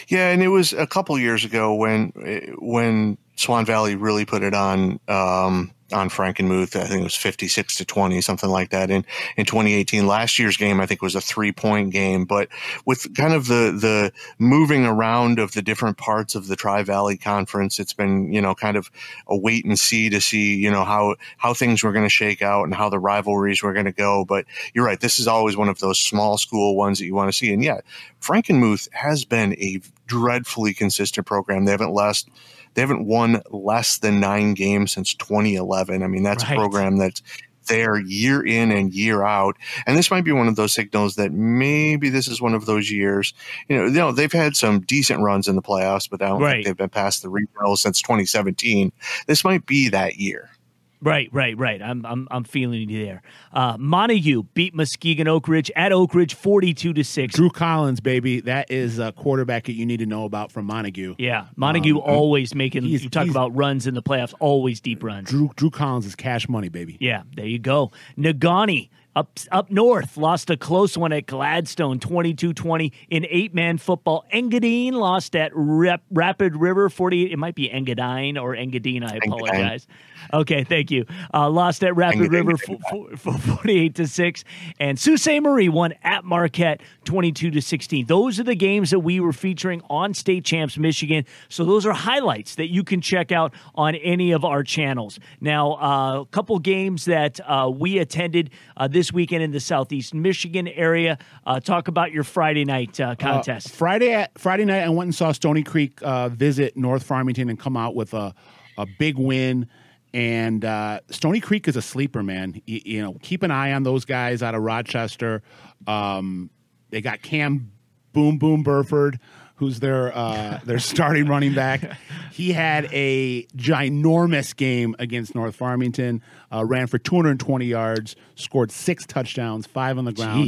Yeah, 0.09 0.31
and 0.31 0.43
it 0.43 0.49
was 0.49 0.73
a 0.73 0.87
couple 0.87 1.19
years 1.19 1.45
ago 1.45 1.75
when 1.75 2.13
when 2.59 3.19
Swan 3.39 3.65
Valley 3.65 3.95
really 3.95 4.25
put 4.25 4.43
it 4.43 4.55
on. 4.55 5.01
Um, 5.09 5.73
on 5.93 6.11
Frankenmuth. 6.11 6.77
I 6.77 6.85
think 6.85 7.01
it 7.01 7.05
was 7.05 7.15
56 7.15 7.77
to 7.77 7.85
20, 7.85 8.21
something 8.21 8.51
like 8.51 8.71
that. 8.71 8.91
In, 8.91 9.05
in 9.37 9.47
2018, 9.47 10.07
last 10.07 10.39
year's 10.39 10.57
game, 10.57 10.81
I 10.81 10.87
think 10.87 11.01
was 11.01 11.15
a 11.15 11.21
three 11.21 11.53
point 11.53 11.93
game, 11.93 12.25
but 12.25 12.49
with 12.85 13.15
kind 13.15 13.33
of 13.33 13.47
the, 13.47 13.73
the 13.73 14.13
moving 14.39 14.85
around 14.85 15.39
of 15.39 15.53
the 15.53 15.63
different 15.63 15.97
parts 15.97 16.35
of 16.35 16.47
the 16.47 16.57
Tri 16.57 16.83
Valley 16.83 17.17
Conference, 17.17 17.79
it's 17.79 17.93
been, 17.93 18.33
you 18.33 18.41
know, 18.43 18.55
kind 18.55 18.77
of 18.77 18.91
a 19.27 19.37
wait 19.37 19.65
and 19.65 19.79
see 19.79 20.11
to 20.11 20.21
see, 20.21 20.57
you 20.57 20.71
know, 20.71 20.85
how, 20.85 21.17
how 21.39 21.55
things 21.55 21.83
were 21.83 21.93
going 21.93 22.05
to 22.05 22.11
shake 22.11 22.43
out 22.43 22.65
and 22.65 22.75
how 22.75 22.91
the 22.91 22.99
rivalries 22.99 23.63
were 23.63 23.73
going 23.73 23.87
to 23.87 23.93
go. 23.93 24.25
But 24.25 24.45
you're 24.75 24.85
right. 24.85 25.01
This 25.01 25.19
is 25.19 25.27
always 25.27 25.57
one 25.57 25.69
of 25.69 25.79
those 25.79 25.99
small 25.99 26.37
school 26.37 26.77
ones 26.77 26.99
that 26.99 27.07
you 27.07 27.15
want 27.15 27.33
to 27.33 27.37
see. 27.37 27.53
And 27.53 27.65
yeah, 27.65 27.81
Frankenmuth 28.21 28.93
has 28.93 29.25
been 29.25 29.55
a 29.55 29.81
dreadfully 30.07 30.75
consistent 30.75 31.27
program. 31.27 31.65
They 31.65 31.71
haven't 31.71 31.93
lost 31.93 32.29
they 32.75 32.83
haven't 32.83 33.07
won 33.07 33.43
less 33.51 33.99
than 33.99 34.21
nine 34.21 34.55
games 34.55 34.93
since 34.93 35.15
2011. 35.15 36.03
I 36.03 36.07
mean, 36.07 36.23
that's 36.23 36.45
right. 36.45 36.53
a 36.53 36.57
program 36.57 36.99
that's 36.99 37.23
there 37.69 37.99
year 37.99 38.45
in 38.45 38.73
and 38.73 38.93
year 38.93 39.23
out. 39.23 39.57
And 39.87 39.97
this 39.97 40.11
might 40.11 40.25
be 40.25 40.33
one 40.33 40.49
of 40.49 40.57
those 40.57 40.73
signals 40.73 41.17
that 41.17 41.33
maybe 41.33 42.09
this 42.09 42.27
is 42.27 42.41
one 42.41 42.55
of 42.55 42.67
those 42.67 42.91
years. 42.91 43.35
You 43.69 43.77
know, 43.77 43.85
you 43.85 43.93
know 43.93 44.13
they've 44.13 44.33
had 44.33 44.57
some 44.57 44.81
decent 44.81 45.21
runs 45.21 45.47
in 45.47 45.57
the 45.57 45.63
playoffs, 45.63 46.09
but 46.11 46.23
I 46.23 46.29
don't 46.29 46.41
right. 46.41 46.53
think 46.55 46.67
they've 46.67 46.77
been 46.77 46.89
past 46.89 47.23
the 47.23 47.31
regionals 47.31 47.79
since 47.79 48.03
2017. 48.03 48.91
This 49.27 49.45
might 49.45 49.67
be 49.67 49.89
that 49.91 50.17
year. 50.17 50.51
Right, 51.01 51.29
right, 51.33 51.57
right. 51.57 51.81
I'm 51.81 52.05
I'm 52.05 52.29
I'm 52.31 52.45
feeling 52.45 52.89
you 52.89 53.05
there. 53.05 53.23
Uh, 53.53 53.77
Montague 53.79 54.43
beat 54.55 54.75
Muskegon 54.75 55.29
Oak 55.29 55.49
Ridge 55.49 55.71
at 55.77 55.93
Oak 55.93 56.15
Ridge, 56.15 56.35
forty-two 56.35 56.93
to 56.93 57.05
six. 57.05 57.35
Drew 57.35 57.51
Collins, 57.51 58.01
baby, 58.01 58.41
that 58.41 58.71
is 58.71 58.99
a 58.99 59.13
quarterback 59.13 59.65
that 59.67 59.75
you 59.75 59.87
need 59.87 59.99
to 59.99 60.07
know 60.07 60.25
about 60.25 60.51
from 60.51 60.67
Montague. 60.67 61.15
Yeah, 61.19 61.47
Montague 61.57 61.97
um, 61.97 62.03
always 62.05 62.55
making. 62.55 62.85
You 62.85 63.09
talk 63.09 63.29
about 63.29 63.55
runs 63.55 63.87
in 63.87 63.95
the 63.95 64.03
playoffs, 64.03 64.35
always 64.41 64.81
deep 64.81 65.03
runs. 65.03 65.29
Drew 65.29 65.51
Drew 65.57 65.71
Collins 65.71 66.07
is 66.07 66.17
cash 66.17 66.49
money, 66.49 66.69
baby. 66.69 66.97
Yeah, 67.01 67.23
there 67.37 67.47
you 67.47 67.59
go. 67.59 67.93
Negaunee 68.17 68.91
up 69.19 69.39
up 69.51 69.71
north, 69.71 70.17
lost 70.17 70.49
a 70.49 70.57
close 70.57 70.97
one 70.97 71.13
at 71.13 71.27
Gladstone, 71.27 71.99
22-20 71.99 72.93
in 73.11 73.27
eight-man 73.29 73.79
football. 73.79 74.25
Engadine 74.33 74.93
lost 74.93 75.35
at 75.35 75.51
Rap- 75.55 76.03
Rapid 76.11 76.55
River, 76.57 76.89
48. 76.89 77.33
It 77.33 77.37
might 77.37 77.57
be 77.57 77.69
Engadine 77.69 78.41
or 78.41 78.55
Engadine. 78.55 79.03
I 79.03 79.17
apologize. 79.17 79.87
Engadine. 79.87 80.41
Okay, 80.41 80.65
thank 80.65 80.91
you. 80.91 81.05
Uh, 81.33 81.49
lost 81.49 81.83
at 81.83 81.97
Rapid 81.97 82.31
River, 82.31 82.53
f- 82.53 83.17
f- 83.27 83.43
48 83.43 83.95
to 83.97 84.07
six, 84.07 84.45
and 84.79 84.99
Sault 84.99 85.21
Ste. 85.21 85.41
Marie 85.41 85.69
won 85.69 85.95
at 86.03 86.25
Marquette, 86.25 86.81
22 87.05 87.51
to 87.51 87.63
16. 87.63 88.07
Those 88.07 88.39
are 88.39 88.45
the 88.45 88.55
games 88.55 88.91
that 88.91 89.01
we 89.01 89.21
were 89.21 89.33
featuring 89.33 89.81
on 89.89 90.15
State 90.15 90.45
Champs 90.45 90.77
Michigan. 90.77 91.25
So 91.49 91.65
those 91.65 91.87
are 91.87 91.93
highlights 91.93 92.57
that 92.57 92.69
you 92.69 92.85
can 92.85 93.01
check 93.01 93.33
out 93.33 93.53
on 93.75 93.95
any 93.97 94.33
of 94.33 94.45
our 94.45 94.63
channels. 94.63 95.19
Now, 95.41 95.73
uh, 95.75 96.21
a 96.21 96.27
couple 96.27 96.59
games 96.59 97.07
that 97.07 97.41
uh, 97.49 97.71
we 97.75 97.99
attended 97.99 98.51
uh, 98.77 98.89
this 99.09 99.13
weekend 99.15 99.43
in 99.43 99.53
the 99.53 99.61
Southeast 99.61 100.13
Michigan 100.13 100.69
area. 100.69 101.17
Uh, 101.47 101.61
talk 101.61 101.89
about 101.89 102.13
your 102.13 102.25
Friday 102.25 102.67
night 102.67 103.01
uh, 103.01 103.15
contest. 103.15 103.71
Friday 103.71 104.13
at 104.13 104.39
Friday 104.39 104.67
night, 104.67 104.83
I 104.83 104.89
went 104.91 105.09
and 105.09 105.15
saw 105.15 105.33
Stony 105.33 105.63
Creek 105.63 106.01
visit 106.31 106.77
North 106.77 107.03
Farmington 107.05 107.49
and 107.49 107.59
come 107.59 107.77
out 107.77 107.95
with 107.95 108.13
a 108.13 108.35
a 108.77 108.87
big 108.99 109.17
win. 109.17 109.67
And 110.13 110.65
uh, 110.65 111.01
Stony 111.11 111.41
Creek 111.41 111.69
is 111.69 111.77
a 111.77 111.83
sleeper, 111.83 112.23
man. 112.23 112.61
You, 112.67 112.81
you, 112.85 113.03
know, 113.03 113.17
keep 113.23 113.43
an 113.43 113.51
eye 113.51 113.73
on 113.73 113.83
those 113.83 114.05
guys 114.05 114.43
out 114.43 114.55
of 114.55 114.63
Rochester. 114.63 115.43
Um, 115.87 116.51
they 116.91 117.01
got 117.01 117.23
Cam 117.23 117.73
Boom 118.13 118.39
Boom 118.39 118.63
Burford, 118.63 119.21
who's 119.59 119.81
their 119.81 120.17
uh, 120.17 120.61
their 120.65 120.79
starting 120.79 121.27
running 121.27 121.55
back. 121.55 121.99
He 122.33 122.53
had 122.53 122.89
a 122.93 123.45
ginormous 123.57 124.55
game 124.55 124.95
against 124.99 125.35
North 125.35 125.57
Farmington. 125.57 126.23
Uh, 126.53 126.65
ran 126.65 126.87
for 126.87 126.99
220 126.99 127.67
yards, 127.67 128.17
scored 128.37 128.71
six 128.71 129.05
touchdowns, 129.05 129.67
five 129.67 129.99
on 129.99 130.05
the 130.05 130.13
ground, 130.13 130.39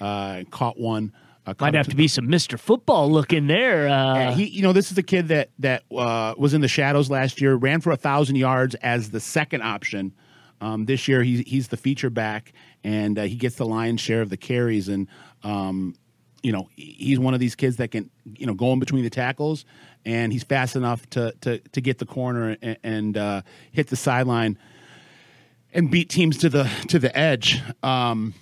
uh, 0.00 0.44
caught 0.50 0.78
one. 0.78 1.12
Uh, 1.46 1.54
Might 1.60 1.74
have 1.74 1.88
to 1.88 1.96
be 1.96 2.08
some 2.08 2.26
Mr. 2.28 2.58
Football 2.58 3.10
looking 3.10 3.46
there. 3.46 3.88
Uh, 3.88 4.32
he, 4.32 4.46
you 4.48 4.62
know, 4.62 4.72
this 4.74 4.90
is 4.90 4.98
a 4.98 5.02
kid 5.02 5.28
that 5.28 5.50
that 5.58 5.84
uh, 5.94 6.34
was 6.36 6.52
in 6.54 6.60
the 6.60 6.68
shadows 6.68 7.10
last 7.10 7.40
year, 7.40 7.54
ran 7.54 7.80
for 7.80 7.90
a 7.90 7.96
thousand 7.96 8.36
yards 8.36 8.74
as 8.76 9.10
the 9.10 9.20
second 9.20 9.62
option. 9.62 10.14
Um, 10.60 10.86
this 10.86 11.08
year, 11.08 11.22
he's 11.22 11.40
he's 11.40 11.68
the 11.68 11.76
feature 11.76 12.10
back, 12.10 12.52
and 12.84 13.18
uh, 13.18 13.22
he 13.22 13.36
gets 13.36 13.56
the 13.56 13.64
lion's 13.66 14.00
share 14.00 14.20
of 14.22 14.28
the 14.28 14.36
carries. 14.36 14.88
And 14.88 15.08
um, 15.42 15.94
you 16.42 16.52
know, 16.52 16.68
he's 16.76 17.18
one 17.18 17.34
of 17.34 17.40
these 17.40 17.54
kids 17.54 17.76
that 17.76 17.90
can 17.90 18.10
you 18.24 18.46
know 18.46 18.54
go 18.54 18.72
in 18.72 18.78
between 18.78 19.04
the 19.04 19.10
tackles, 19.10 19.64
and 20.04 20.32
he's 20.32 20.44
fast 20.44 20.76
enough 20.76 21.08
to 21.10 21.32
to 21.40 21.58
to 21.58 21.80
get 21.80 21.98
the 21.98 22.06
corner 22.06 22.56
and, 22.62 22.76
and 22.82 23.16
uh, 23.16 23.42
hit 23.72 23.88
the 23.88 23.96
sideline 23.96 24.58
and 25.72 25.90
beat 25.90 26.08
teams 26.08 26.38
to 26.38 26.48
the 26.48 26.70
to 26.88 26.98
the 26.98 27.16
edge. 27.16 27.60
Um, 27.82 28.34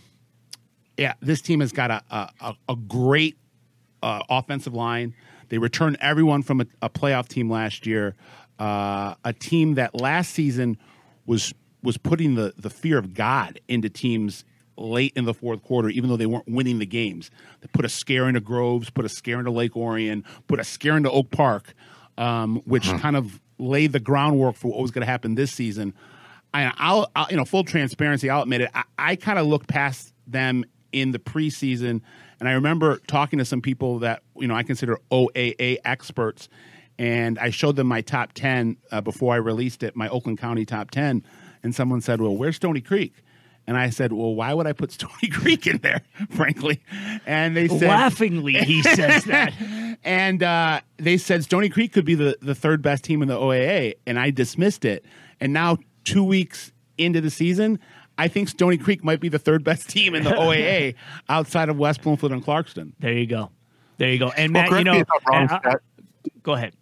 yeah, 0.96 1.14
this 1.20 1.40
team 1.40 1.60
has 1.60 1.72
got 1.72 1.90
a 1.90 2.02
a, 2.40 2.54
a 2.68 2.76
great 2.76 3.36
uh, 4.02 4.22
offensive 4.28 4.74
line. 4.74 5.14
They 5.48 5.58
returned 5.58 5.96
everyone 6.00 6.42
from 6.42 6.60
a, 6.60 6.66
a 6.82 6.90
playoff 6.90 7.28
team 7.28 7.50
last 7.50 7.86
year, 7.86 8.14
uh, 8.58 9.14
a 9.24 9.32
team 9.32 9.74
that 9.74 9.94
last 9.94 10.32
season 10.32 10.78
was 11.26 11.54
was 11.82 11.96
putting 11.96 12.34
the 12.34 12.54
the 12.56 12.70
fear 12.70 12.98
of 12.98 13.14
God 13.14 13.60
into 13.68 13.88
teams 13.88 14.44
late 14.76 15.12
in 15.16 15.24
the 15.24 15.34
fourth 15.34 15.62
quarter, 15.62 15.88
even 15.88 16.10
though 16.10 16.16
they 16.16 16.26
weren't 16.26 16.48
winning 16.48 16.78
the 16.78 16.86
games. 16.86 17.30
They 17.60 17.68
put 17.72 17.84
a 17.84 17.88
scare 17.88 18.28
into 18.28 18.40
Groves, 18.40 18.90
put 18.90 19.04
a 19.04 19.08
scare 19.08 19.38
into 19.38 19.50
Lake 19.50 19.76
Orion, 19.76 20.24
put 20.46 20.60
a 20.60 20.64
scare 20.64 20.96
into 20.96 21.10
Oak 21.10 21.30
Park, 21.30 21.74
um, 22.18 22.62
which 22.64 22.88
kind 22.98 23.16
of 23.16 23.40
laid 23.58 23.92
the 23.92 24.00
groundwork 24.00 24.56
for 24.56 24.68
what 24.68 24.80
was 24.80 24.90
going 24.90 25.02
to 25.02 25.10
happen 25.10 25.34
this 25.34 25.52
season. 25.52 25.94
I, 26.52 26.72
I'll, 26.78 27.10
I'll, 27.14 27.26
you 27.30 27.36
know, 27.36 27.44
full 27.44 27.64
transparency, 27.64 28.30
I'll 28.30 28.42
admit 28.42 28.62
it. 28.62 28.70
I, 28.74 28.84
I 28.98 29.16
kind 29.16 29.38
of 29.38 29.46
looked 29.46 29.68
past 29.68 30.12
them 30.26 30.64
in 30.92 31.12
the 31.12 31.18
preseason, 31.18 32.00
and 32.40 32.48
I 32.48 32.52
remember 32.52 32.98
talking 33.06 33.38
to 33.38 33.44
some 33.44 33.60
people 33.60 33.98
that 34.00 34.22
you 34.36 34.46
know 34.46 34.54
I 34.54 34.62
consider 34.62 34.98
OAA 35.10 35.78
experts, 35.84 36.48
and 36.98 37.38
I 37.38 37.50
showed 37.50 37.76
them 37.76 37.86
my 37.86 38.00
top 38.00 38.32
ten 38.32 38.76
uh, 38.90 39.00
before 39.00 39.34
I 39.34 39.36
released 39.36 39.82
it, 39.82 39.94
my 39.94 40.08
Oakland 40.08 40.38
County 40.38 40.64
top 40.64 40.90
ten, 40.90 41.22
and 41.62 41.74
someone 41.74 42.00
said, 42.00 42.20
"Well, 42.20 42.36
where's 42.36 42.56
Stony 42.56 42.80
Creek?" 42.80 43.22
And 43.66 43.76
I 43.76 43.90
said, 43.90 44.12
"Well, 44.12 44.34
why 44.34 44.54
would 44.54 44.66
I 44.66 44.72
put 44.72 44.92
Stony 44.92 45.28
Creek 45.32 45.66
in 45.66 45.78
there, 45.78 46.02
frankly?" 46.30 46.80
And 47.26 47.56
they 47.56 47.66
said, 47.68 47.88
Laughingly, 47.88 48.54
he 48.54 48.82
says 48.82 49.24
that. 49.24 49.52
and 50.04 50.42
uh, 50.42 50.80
they 50.98 51.16
said 51.16 51.42
Stony 51.44 51.68
Creek 51.68 51.92
could 51.92 52.04
be 52.04 52.14
the, 52.14 52.36
the 52.40 52.54
third 52.54 52.80
best 52.82 53.02
team 53.04 53.22
in 53.22 53.28
the 53.28 53.36
OAA, 53.36 53.94
and 54.06 54.18
I 54.18 54.30
dismissed 54.30 54.84
it. 54.84 55.04
And 55.40 55.52
now, 55.52 55.78
two 56.04 56.22
weeks 56.22 56.72
into 56.96 57.20
the 57.20 57.30
season, 57.30 57.80
I 58.18 58.28
think 58.28 58.48
Stony 58.48 58.78
Creek 58.78 59.04
might 59.04 59.20
be 59.20 59.28
the 59.28 59.38
third 59.38 59.64
best 59.64 59.88
team 59.88 60.14
in 60.14 60.24
the 60.24 60.30
OAA 60.42 60.94
outside 61.28 61.68
of 61.68 61.76
West 61.76 62.02
Bloomfield 62.02 62.32
and 62.32 62.44
Clarkston. 62.44 62.92
There 63.00 63.12
you 63.12 63.26
go. 63.26 63.50
There 63.98 64.10
you 64.10 64.18
go. 64.18 64.28
And 64.36 64.54
Well, 64.54 64.70
Matt, 64.70 64.78
you 64.78 64.84
know, 64.84 64.92
me 64.92 65.00
if 65.00 65.08
I'm 65.10 65.32
wrong, 65.32 65.60
and 65.64 65.74
I- 65.74 66.30
go 66.42 66.52
ahead. 66.52 66.74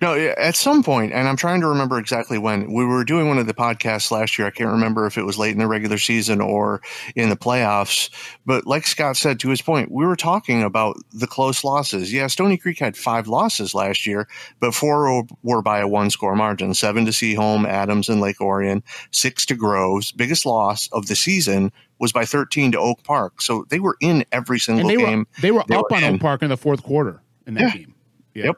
No, 0.00 0.14
at 0.14 0.56
some 0.56 0.82
point, 0.82 1.12
and 1.12 1.28
I'm 1.28 1.36
trying 1.36 1.60
to 1.60 1.66
remember 1.68 1.98
exactly 1.98 2.38
when 2.38 2.72
we 2.72 2.84
were 2.84 3.04
doing 3.04 3.28
one 3.28 3.38
of 3.38 3.46
the 3.46 3.54
podcasts 3.54 4.10
last 4.10 4.38
year. 4.38 4.46
I 4.46 4.50
can't 4.50 4.70
remember 4.70 5.06
if 5.06 5.18
it 5.18 5.24
was 5.24 5.38
late 5.38 5.52
in 5.52 5.58
the 5.58 5.66
regular 5.66 5.98
season 5.98 6.40
or 6.40 6.80
in 7.16 7.28
the 7.28 7.36
playoffs. 7.36 8.10
But 8.46 8.66
like 8.66 8.86
Scott 8.86 9.16
said, 9.16 9.40
to 9.40 9.48
his 9.48 9.62
point, 9.62 9.90
we 9.90 10.06
were 10.06 10.16
talking 10.16 10.62
about 10.62 10.96
the 11.12 11.26
close 11.26 11.64
losses. 11.64 12.12
Yeah, 12.12 12.26
Stony 12.28 12.56
Creek 12.56 12.78
had 12.78 12.96
five 12.96 13.26
losses 13.26 13.74
last 13.74 14.06
year, 14.06 14.28
but 14.60 14.74
four 14.74 15.24
were 15.42 15.62
by 15.62 15.80
a 15.80 15.88
one 15.88 16.10
score 16.10 16.36
margin 16.36 16.74
seven 16.74 17.04
to 17.04 17.10
Seaholm, 17.10 17.66
Adams, 17.66 18.08
and 18.08 18.20
Lake 18.20 18.40
Orion, 18.40 18.82
six 19.10 19.44
to 19.46 19.54
Groves. 19.54 20.12
Biggest 20.12 20.46
loss 20.46 20.88
of 20.92 21.06
the 21.06 21.16
season 21.16 21.72
was 21.98 22.12
by 22.12 22.24
13 22.24 22.72
to 22.72 22.78
Oak 22.78 23.02
Park. 23.04 23.40
So 23.40 23.66
they 23.70 23.80
were 23.80 23.96
in 24.00 24.24
every 24.32 24.58
single 24.58 24.88
And 24.88 24.90
they 25.00 25.04
game. 25.04 25.18
were 25.20 25.40
they 25.40 25.50
were 25.50 25.64
they 25.68 25.74
up 25.76 25.86
were 25.90 25.96
on 25.96 26.04
in. 26.04 26.14
Oak 26.14 26.20
Park 26.20 26.42
in 26.42 26.48
the 26.50 26.56
fourth 26.56 26.82
quarter 26.82 27.20
in 27.46 27.54
that 27.54 27.62
Yeah. 27.62 27.70
game. 27.70 27.94
Yeah. 28.34 28.44
Yep. 28.46 28.56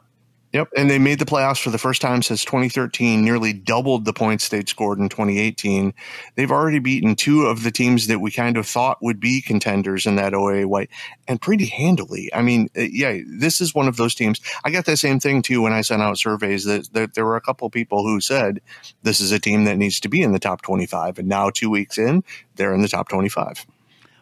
Yep, 0.57 0.69
and 0.75 0.89
they 0.89 0.97
made 0.97 1.19
the 1.19 1.25
playoffs 1.25 1.61
for 1.61 1.69
the 1.69 1.77
first 1.77 2.01
time 2.01 2.23
since 2.23 2.43
2013, 2.43 3.23
nearly 3.23 3.53
doubled 3.53 4.05
the 4.05 4.13
points 4.13 4.49
they'd 4.49 4.67
scored 4.67 4.97
in 4.97 5.07
2018. 5.07 5.93
They've 6.33 6.49
already 6.49 6.79
beaten 6.79 7.15
two 7.15 7.45
of 7.45 7.61
the 7.61 7.69
teams 7.69 8.07
that 8.07 8.21
we 8.21 8.31
kind 8.31 8.57
of 8.57 8.65
thought 8.65 8.97
would 9.03 9.19
be 9.19 9.39
contenders 9.39 10.07
in 10.07 10.15
that 10.15 10.33
OA 10.33 10.67
white, 10.67 10.89
and 11.27 11.39
pretty 11.39 11.67
handily. 11.67 12.33
I 12.33 12.41
mean, 12.41 12.69
uh, 12.75 12.87
yeah, 12.89 13.19
this 13.27 13.61
is 13.61 13.75
one 13.75 13.87
of 13.87 13.97
those 13.97 14.15
teams. 14.15 14.41
I 14.65 14.71
got 14.71 14.85
that 14.85 14.97
same 14.97 15.19
thing 15.19 15.43
too 15.43 15.61
when 15.61 15.73
I 15.73 15.81
sent 15.81 16.01
out 16.01 16.17
surveys 16.17 16.65
that, 16.65 16.91
that 16.93 17.13
there 17.13 17.25
were 17.25 17.35
a 17.35 17.41
couple 17.41 17.69
people 17.69 18.01
who 18.01 18.19
said 18.19 18.59
this 19.03 19.21
is 19.21 19.31
a 19.31 19.39
team 19.39 19.65
that 19.65 19.77
needs 19.77 19.99
to 19.99 20.09
be 20.09 20.23
in 20.23 20.31
the 20.31 20.39
top 20.39 20.63
25, 20.63 21.19
and 21.19 21.27
now 21.27 21.51
two 21.51 21.69
weeks 21.69 21.99
in, 21.99 22.23
they're 22.55 22.73
in 22.73 22.81
the 22.81 22.87
top 22.87 23.09
25. 23.09 23.67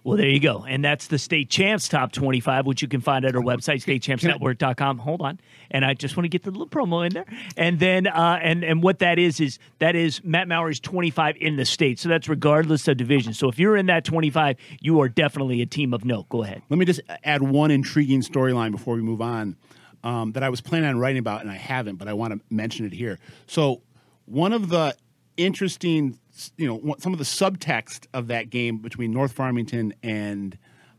Well, 0.05 0.17
there 0.17 0.27
you 0.27 0.39
go. 0.39 0.63
And 0.69 0.85
that's 0.85 1.07
the 1.07 1.17
state 1.17 1.49
champs 1.49 1.89
top 1.89 2.11
25, 2.11 2.67
which 2.67 2.83
you 2.83 2.87
can 2.87 3.01
find 3.01 3.25
at 3.25 3.35
our 3.35 3.41
website, 3.41 3.83
statechampsnetwork.com. 3.83 4.99
Hold 4.99 5.21
on. 5.21 5.39
And 5.71 5.83
I 5.83 5.95
just 5.95 6.15
want 6.15 6.25
to 6.25 6.29
get 6.29 6.43
the 6.43 6.51
little 6.51 6.67
promo 6.67 7.03
in 7.03 7.13
there. 7.13 7.25
And 7.57 7.79
then, 7.79 8.05
uh, 8.05 8.39
and, 8.39 8.63
and 8.63 8.83
what 8.83 8.99
that 8.99 9.17
is, 9.17 9.39
is 9.39 9.57
that 9.79 9.95
is 9.95 10.23
Matt 10.23 10.47
Mowry's 10.47 10.79
25 10.79 11.37
in 11.37 11.55
the 11.55 11.65
state. 11.65 11.97
So 11.97 12.07
that's 12.07 12.29
regardless 12.29 12.87
of 12.87 12.97
division. 12.97 13.33
So 13.33 13.49
if 13.49 13.57
you're 13.57 13.75
in 13.75 13.87
that 13.87 14.05
25, 14.05 14.57
you 14.79 15.01
are 15.01 15.09
definitely 15.09 15.63
a 15.63 15.65
team 15.65 15.91
of 15.91 16.05
note. 16.05 16.29
Go 16.29 16.43
ahead. 16.43 16.61
Let 16.69 16.77
me 16.77 16.85
just 16.85 17.01
add 17.23 17.41
one 17.41 17.71
intriguing 17.71 18.21
storyline 18.21 18.69
before 18.69 18.93
we 18.93 19.01
move 19.01 19.23
on 19.23 19.57
um, 20.03 20.33
that 20.33 20.43
I 20.43 20.49
was 20.49 20.61
planning 20.61 20.87
on 20.87 20.99
writing 20.99 21.17
about 21.17 21.41
and 21.41 21.49
I 21.49 21.55
haven't, 21.55 21.95
but 21.95 22.07
I 22.07 22.13
want 22.13 22.31
to 22.31 22.39
mention 22.53 22.85
it 22.85 22.93
here. 22.93 23.17
So, 23.47 23.81
one 24.27 24.53
of 24.53 24.69
the 24.69 24.95
interesting, 25.35 26.19
you 26.57 26.67
know, 26.67 26.95
some 26.99 27.13
of 27.13 27.19
the 27.19 27.25
subtext 27.25 28.07
of 28.13 28.27
that 28.27 28.49
game 28.49 28.77
between 28.77 29.11
North 29.11 29.31
Farmington 29.31 29.93
and 30.03 30.57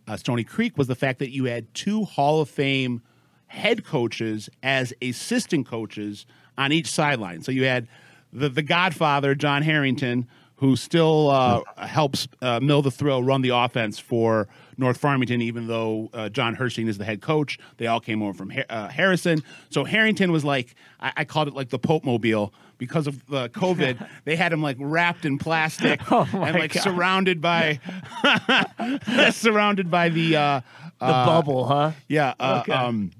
uh, 0.09 0.16
Stony 0.16 0.44
Creek 0.44 0.79
was 0.79 0.87
the 0.87 0.94
fact 0.94 1.18
that 1.18 1.31
you 1.31 1.44
had 1.44 1.72
two 1.75 2.05
Hall 2.05 2.40
of 2.40 2.49
Fame 2.49 3.03
head 3.46 3.85
coaches 3.85 4.49
as 4.62 4.92
assistant 5.03 5.66
coaches 5.66 6.27
on 6.59 6.72
each 6.72 6.90
sideline. 6.90 7.42
So 7.42 7.53
you 7.53 7.64
had 7.64 7.88
the 8.33 8.49
the 8.49 8.62
Godfather 8.62 9.35
John 9.35 9.62
Herrington, 9.62 10.27
who 10.57 10.77
still 10.77 11.31
uh, 11.31 11.61
helps 11.77 12.29
uh, 12.40 12.61
Mill 12.61 12.83
the 12.83 12.90
Thrill 12.90 13.22
run 13.22 13.42
the 13.42 13.51
offense 13.51 13.99
for 13.99 14.49
North 14.79 14.99
Farmington, 14.99 15.41
even 15.41 15.67
though 15.67 16.11
uh, 16.12 16.29
John 16.29 16.55
Hershing 16.55 16.87
is 16.89 16.99
the 16.99 17.05
head 17.05 17.23
coach. 17.23 17.59
They 17.79 17.87
all 17.87 18.01
came 18.01 18.23
over 18.23 18.35
from 18.35 18.51
Har- 18.51 18.65
uh, 18.69 18.89
Harrison. 18.89 19.43
So 19.71 19.85
Herrington 19.85 20.33
was 20.33 20.45
like, 20.45 20.75
I, 21.01 21.12
I 21.19 21.25
called 21.25 21.49
it 21.49 21.55
like 21.55 21.71
the 21.71 21.79
Pope 21.79 22.05
Mobile 22.05 22.53
because 22.79 23.07
of 23.07 23.25
the 23.27 23.49
COVID. 23.51 24.07
they 24.25 24.37
had 24.37 24.53
him 24.53 24.62
like 24.62 24.77
wrapped 24.79 25.25
in 25.25 25.39
plastic 25.39 26.01
Oh, 26.12 26.29
and 26.33 26.57
like 26.59 26.75
God. 26.75 26.83
surrounded 26.83 27.41
by 27.41 27.81
surrounded 29.31 29.91
by 29.91 30.09
the 30.09 30.37
uh, 30.37 30.61
The 31.01 31.07
bubble, 31.07 31.67
huh? 31.67 31.93
yeah. 32.09 32.35
Uh, 32.39 32.61
Okay. 32.62 32.73
um, 32.73 33.12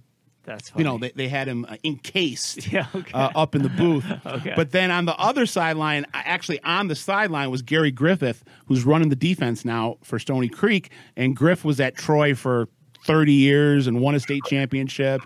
That's 0.46 0.70
funny. 0.70 0.85
you 0.85 0.85
know, 0.90 0.96
they, 0.98 1.11
they 1.11 1.28
had 1.28 1.48
him 1.48 1.66
uh, 1.68 1.76
encased 1.85 2.66
Yeah, 2.72 2.87
okay. 2.94 3.12
uh, 3.12 3.30
up 3.35 3.54
in 3.54 3.62
the 3.62 3.68
booth. 3.68 4.04
Okay. 4.26 4.52
But 4.56 4.70
then 4.70 4.90
on 4.90 5.04
the 5.04 5.16
other 5.16 5.44
sideline, 5.46 6.06
actually 6.14 6.62
on 6.62 6.88
the 6.88 6.94
sideline 6.96 7.50
was 7.50 7.62
Gary 7.62 7.90
Griffith, 7.90 8.44
who's 8.66 8.85
running 8.85 9.09
the 9.09 9.16
defense 9.16 9.64
now 9.64 9.98
for 10.02 10.18
Stony 10.18 10.48
Creek. 10.48 10.90
And 11.16 11.37
Griff 11.37 11.64
was 11.64 11.80
at 11.80 11.94
Troy 11.96 12.35
for 12.35 12.68
30 13.04 13.32
years 13.32 13.87
and 13.87 14.00
won 14.00 14.14
a 14.14 14.20
state 14.20 14.42
championship 14.46 15.20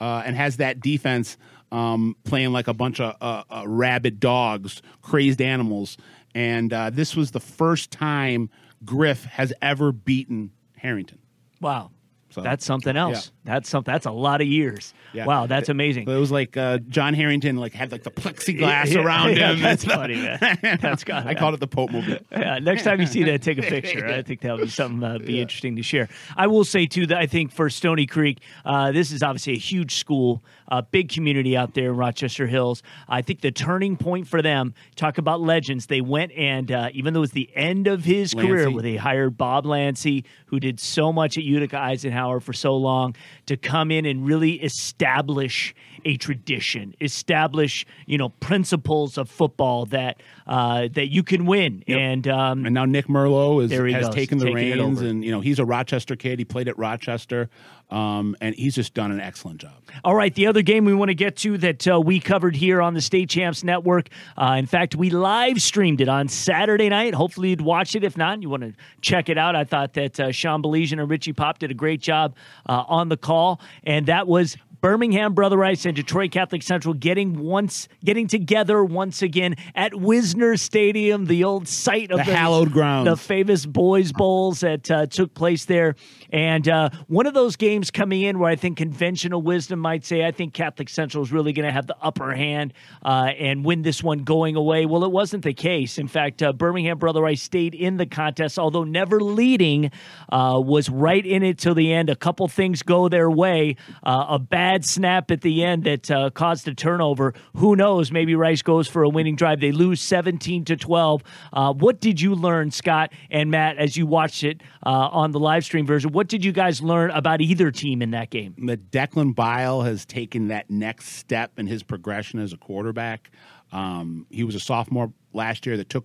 uh, 0.00 0.22
and 0.24 0.36
has 0.36 0.56
that 0.58 0.80
defense 0.80 1.36
um, 1.72 2.16
playing 2.24 2.52
like 2.52 2.68
a 2.68 2.74
bunch 2.74 3.00
of 3.00 3.14
uh, 3.20 3.42
uh, 3.50 3.64
rabid 3.66 4.20
dogs, 4.20 4.80
crazed 5.02 5.40
animals. 5.42 5.96
And 6.34 6.72
uh, 6.72 6.90
this 6.90 7.16
was 7.16 7.30
the 7.32 7.40
first 7.40 7.90
time 7.90 8.50
Griff 8.84 9.24
has 9.24 9.52
ever 9.62 9.90
beaten 9.92 10.50
Herrington. 10.76 11.18
wow. 11.60 11.90
So- 12.36 12.42
that's 12.42 12.64
something 12.64 12.96
else. 12.96 13.32
That's 13.44 13.68
something. 13.68 13.90
That's 13.92 14.06
a 14.06 14.10
lot 14.10 14.40
of 14.40 14.46
years. 14.46 14.92
Yeah. 15.12 15.24
Wow, 15.24 15.46
that's 15.46 15.68
amazing. 15.68 16.08
It 16.08 16.16
was 16.18 16.30
like 16.30 16.56
uh, 16.56 16.78
John 16.88 17.14
Herrington 17.14 17.56
like 17.56 17.72
had 17.72 17.90
like 17.92 18.02
the 18.02 18.10
plexiglass 18.10 18.92
Yeah, 18.92 19.00
around 19.00 19.36
yeah, 19.36 19.52
him. 19.52 19.62
that's 19.62 19.84
funny, 19.98 20.16
man. 20.16 20.78
That's 20.82 21.02
got- 21.04 21.26
I 21.26 21.34
called 21.34 21.54
it 21.54 21.60
the 21.60 21.66
Pope 21.66 21.90
Mobile. 21.92 22.18
Yeah, 22.30 22.58
next 22.58 22.82
time 22.82 23.00
you 23.00 23.06
see 23.06 23.22
that, 23.24 23.40
take 23.42 23.58
a 23.58 23.62
picture. 23.76 24.06
I 24.06 24.22
think 24.22 24.40
that 24.42 24.52
would 24.56 24.64
be 24.64 24.68
something 24.68 25.02
uh, 25.02 25.18
be 25.18 25.40
interesting 25.40 25.76
to 25.76 25.82
share. 25.82 26.08
I 26.36 26.46
will 26.48 26.64
say 26.64 26.86
too 26.86 27.06
that 27.06 27.16
I 27.18 27.26
think 27.26 27.50
for 27.52 27.70
Stony 27.70 28.04
Creek, 28.06 28.38
uh, 28.64 28.92
this 28.92 29.10
is 29.12 29.22
obviously 29.22 29.54
a 29.54 29.58
huge 29.58 29.94
school, 29.96 30.42
a 30.68 30.82
big 30.82 31.08
community 31.08 31.56
out 31.56 31.74
there 31.74 31.90
in 31.90 31.96
Rochester 31.96 32.46
Hills. 32.46 32.82
I 33.08 33.22
think 33.22 33.40
the 33.40 33.50
turning 33.50 33.96
point 33.96 34.26
for 34.26 34.42
them. 34.42 34.74
Talk 34.94 35.18
about 35.18 35.40
legends. 35.40 35.86
They 35.86 36.00
went 36.00 36.32
and 36.32 36.70
uh, 36.70 36.88
even 36.92 37.14
though 37.14 37.20
it 37.20 37.22
was 37.22 37.30
the 37.32 37.50
end 37.54 37.86
of 37.86 38.04
his 38.04 38.34
career, 38.34 38.70
where 38.70 38.82
they 38.82 38.96
hired 38.96 39.36
Bob 39.36 39.64
Lantzy, 39.64 40.24
who 40.46 40.60
did 40.60 40.80
so 40.80 41.12
much 41.12 41.36
at 41.38 41.44
Utica 41.44 41.78
Eisenhower 41.78 42.40
for 42.40 42.52
so 42.52 42.76
long, 42.76 43.14
to 43.46 43.56
come 43.56 43.90
in 43.90 44.06
and 44.06 44.26
really 44.26 44.54
establish 44.62 45.74
a 46.04 46.16
tradition, 46.16 46.94
establish 47.00 47.84
you 48.06 48.18
know 48.18 48.28
principles 48.28 49.18
of 49.18 49.28
football 49.28 49.86
that 49.86 50.22
uh, 50.46 50.88
that 50.92 51.12
you 51.12 51.22
can 51.22 51.46
win. 51.46 51.82
And 51.88 52.26
um, 52.28 52.64
And 52.64 52.74
now 52.74 52.84
Nick 52.84 53.06
Merlo 53.06 53.62
is, 53.62 53.70
has 53.70 54.06
goes, 54.06 54.14
taken 54.14 54.38
the 54.38 54.46
taking 54.46 54.78
reins, 54.78 55.00
and 55.00 55.24
you 55.24 55.30
know 55.30 55.40
he's 55.40 55.58
a 55.58 55.64
Rochester 55.64 56.16
kid. 56.16 56.38
He 56.38 56.44
played 56.44 56.68
at 56.68 56.78
Rochester, 56.78 57.48
um, 57.90 58.36
and 58.40 58.54
he's 58.54 58.74
just 58.74 58.94
done 58.94 59.12
an 59.12 59.20
excellent 59.20 59.60
job. 59.60 59.72
All 60.04 60.14
right, 60.14 60.34
the 60.34 60.46
other 60.46 60.62
game 60.62 60.84
we 60.84 60.94
want 60.94 61.10
to 61.10 61.14
get 61.14 61.36
to 61.38 61.56
that 61.58 61.86
uh, 61.86 62.00
we 62.00 62.18
covered 62.20 62.56
here 62.56 62.82
on 62.82 62.94
the 62.94 63.00
State 63.00 63.30
Champs 63.30 63.62
Network. 63.62 64.08
Uh, 64.36 64.56
in 64.58 64.66
fact, 64.66 64.96
we 64.96 65.10
live 65.10 65.62
streamed 65.62 66.00
it 66.00 66.08
on 66.08 66.28
Saturday 66.28 66.88
night. 66.88 67.14
Hopefully, 67.14 67.50
you'd 67.50 67.60
watched 67.60 67.94
it. 67.94 68.02
If 68.04 68.16
not, 68.16 68.42
you 68.42 68.50
want 68.50 68.62
to 68.62 68.72
check 69.00 69.28
it 69.28 69.38
out. 69.38 69.54
I 69.54 69.64
thought 69.64 69.94
that 69.94 70.18
uh, 70.18 70.32
Sean 70.32 70.62
Belizean 70.62 71.00
and 71.00 71.08
Richie 71.08 71.32
Pop 71.32 71.58
did 71.58 71.70
a 71.70 71.74
great 71.74 72.00
job 72.00 72.34
uh, 72.68 72.84
on 72.88 73.08
the 73.08 73.16
call, 73.16 73.60
and 73.84 74.06
that 74.06 74.26
was. 74.26 74.56
Birmingham 74.86 75.34
Brother 75.34 75.56
Rice 75.56 75.84
and 75.84 75.96
Detroit 75.96 76.30
Catholic 76.30 76.62
Central 76.62 76.94
getting 76.94 77.40
once 77.40 77.88
getting 78.04 78.28
together 78.28 78.84
once 78.84 79.20
again 79.20 79.56
at 79.74 79.96
Wisner 79.96 80.56
Stadium, 80.56 81.26
the 81.26 81.42
old 81.42 81.66
site 81.66 82.12
of 82.12 82.18
The 82.18 82.22
hallowed 82.22 82.70
grounds. 82.70 83.08
the 83.08 83.16
famous 83.16 83.66
boys 83.66 84.12
bowls 84.12 84.60
that 84.60 84.88
uh, 84.88 85.06
took 85.06 85.34
place 85.34 85.64
there. 85.64 85.96
And 86.32 86.68
uh, 86.68 86.90
one 87.08 87.26
of 87.26 87.34
those 87.34 87.56
games 87.56 87.90
coming 87.90 88.22
in 88.22 88.38
where 88.38 88.48
i 88.48 88.54
think 88.54 88.76
conventional 88.76 89.42
wisdom 89.42 89.80
might 89.80 90.04
say 90.04 90.24
i 90.24 90.30
think 90.30 90.54
catholic 90.54 90.88
central 90.88 91.24
is 91.24 91.32
really 91.32 91.52
going 91.52 91.66
to 91.66 91.72
have 91.72 91.88
the 91.88 91.96
upper 92.00 92.32
hand 92.32 92.72
uh, 93.04 93.32
and 93.38 93.64
win 93.64 93.82
this 93.82 94.04
one 94.04 94.18
going 94.18 94.54
away. 94.54 94.86
Well 94.86 95.02
it 95.02 95.10
wasn't 95.10 95.42
the 95.42 95.54
case. 95.54 95.98
In 95.98 96.06
fact 96.06 96.44
uh, 96.44 96.52
birmingham 96.52 96.98
brother 96.98 97.22
rice 97.22 97.42
stayed 97.42 97.74
in 97.74 97.96
the 97.96 98.06
contest 98.06 98.56
although 98.56 98.84
never 98.84 99.20
leading 99.20 99.90
uh, 100.28 100.62
was 100.64 100.88
right 100.88 101.26
in 101.26 101.42
it 101.42 101.58
till 101.58 101.74
the 101.74 101.92
end. 101.92 102.08
A 102.08 102.14
couple 102.14 102.46
things 102.46 102.84
go 102.84 103.08
their 103.08 103.28
way 103.28 103.74
uh, 104.04 104.26
a 104.28 104.38
bad 104.38 104.75
bad 104.76 104.84
snap 104.84 105.30
at 105.30 105.40
the 105.40 105.64
end 105.64 105.84
that 105.84 106.10
uh, 106.10 106.28
caused 106.28 106.68
a 106.68 106.74
turnover. 106.74 107.32
Who 107.54 107.76
knows? 107.76 108.12
Maybe 108.12 108.34
Rice 108.34 108.60
goes 108.60 108.86
for 108.86 109.02
a 109.04 109.08
winning 109.08 109.34
drive. 109.34 109.58
They 109.58 109.72
lose 109.72 110.02
17 110.02 110.66
to 110.66 110.76
12. 110.76 111.22
Uh, 111.50 111.72
what 111.72 111.98
did 111.98 112.20
you 112.20 112.34
learn, 112.34 112.70
Scott 112.70 113.10
and 113.30 113.50
Matt, 113.50 113.78
as 113.78 113.96
you 113.96 114.06
watched 114.06 114.44
it 114.44 114.60
uh, 114.84 114.90
on 114.90 115.30
the 115.30 115.40
live 115.40 115.64
stream 115.64 115.86
version? 115.86 116.12
What 116.12 116.28
did 116.28 116.44
you 116.44 116.52
guys 116.52 116.82
learn 116.82 117.10
about 117.12 117.40
either 117.40 117.70
team 117.70 118.02
in 118.02 118.10
that 118.10 118.28
game? 118.28 118.54
That 118.66 118.90
Declan 118.90 119.34
Bile 119.34 119.80
has 119.80 120.04
taken 120.04 120.48
that 120.48 120.68
next 120.68 121.06
step 121.14 121.58
in 121.58 121.66
his 121.66 121.82
progression 121.82 122.38
as 122.38 122.52
a 122.52 122.58
quarterback. 122.58 123.30
Um, 123.72 124.26
he 124.28 124.44
was 124.44 124.54
a 124.54 124.60
sophomore 124.60 125.10
last 125.32 125.64
year 125.64 125.78
that 125.78 125.88
took 125.88 126.04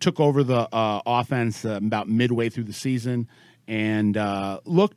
took 0.00 0.20
over 0.20 0.42
the 0.42 0.74
uh, 0.74 1.02
offense 1.04 1.66
uh, 1.66 1.80
about 1.82 2.08
midway 2.08 2.48
through 2.48 2.64
the 2.64 2.72
season 2.72 3.28
and 3.68 4.16
looked 4.64 4.96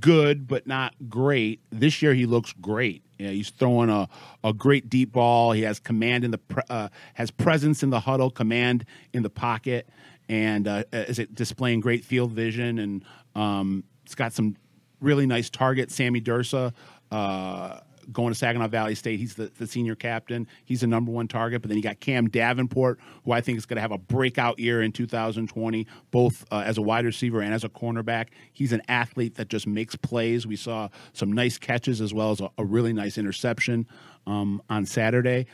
good, 0.00 0.46
but 0.46 0.66
not 0.66 0.94
great. 1.08 1.60
This 1.70 2.02
year, 2.02 2.14
he 2.14 2.26
looks 2.26 2.52
great. 2.60 3.02
he's 3.18 3.50
throwing 3.50 3.90
a, 3.90 4.08
a 4.44 4.52
great 4.52 4.88
deep 4.88 5.12
ball. 5.12 5.52
He 5.52 5.62
has 5.62 5.78
command 5.78 6.24
in 6.24 6.30
the 6.30 6.38
pre- 6.38 6.62
uh, 6.68 6.88
has 7.14 7.30
presence 7.30 7.82
in 7.82 7.90
the 7.90 8.00
huddle, 8.00 8.30
command 8.30 8.84
in 9.12 9.22
the 9.22 9.30
pocket, 9.30 9.88
and 10.28 10.68
uh, 10.68 10.84
is 10.92 11.18
it 11.18 11.34
displaying 11.34 11.80
great 11.80 12.04
field 12.04 12.32
vision. 12.32 12.78
And 12.78 13.04
um, 13.34 13.84
it's 14.04 14.14
got 14.14 14.32
some 14.32 14.56
really 15.00 15.26
nice 15.26 15.50
targets. 15.50 15.94
Sammy 15.94 16.20
Dursa. 16.20 16.72
Uh, 17.10 17.80
going 18.12 18.32
to 18.32 18.38
Saginaw 18.38 18.68
Valley 18.68 18.94
State. 18.94 19.18
He's 19.18 19.34
the, 19.34 19.50
the 19.58 19.66
senior 19.66 19.94
captain. 19.94 20.46
He's 20.64 20.80
the 20.80 20.86
number 20.86 21.10
one 21.10 21.28
target. 21.28 21.62
But 21.62 21.68
then 21.68 21.76
you 21.76 21.82
got 21.82 22.00
Cam 22.00 22.28
Davenport, 22.28 22.98
who 23.24 23.32
I 23.32 23.40
think 23.40 23.58
is 23.58 23.66
going 23.66 23.76
to 23.76 23.82
have 23.82 23.92
a 23.92 23.98
breakout 23.98 24.58
year 24.58 24.82
in 24.82 24.92
2020, 24.92 25.86
both 26.10 26.44
uh, 26.50 26.62
as 26.64 26.78
a 26.78 26.82
wide 26.82 27.04
receiver 27.04 27.40
and 27.40 27.52
as 27.52 27.64
a 27.64 27.68
cornerback. 27.68 28.28
He's 28.52 28.72
an 28.72 28.82
athlete 28.88 29.34
that 29.36 29.48
just 29.48 29.66
makes 29.66 29.96
plays. 29.96 30.46
We 30.46 30.56
saw 30.56 30.88
some 31.12 31.32
nice 31.32 31.58
catches 31.58 32.00
as 32.00 32.14
well 32.14 32.30
as 32.30 32.40
a, 32.40 32.50
a 32.58 32.64
really 32.64 32.92
nice 32.92 33.18
interception 33.18 33.86
um, 34.26 34.62
on 34.68 34.86
Saturday. 34.86 35.46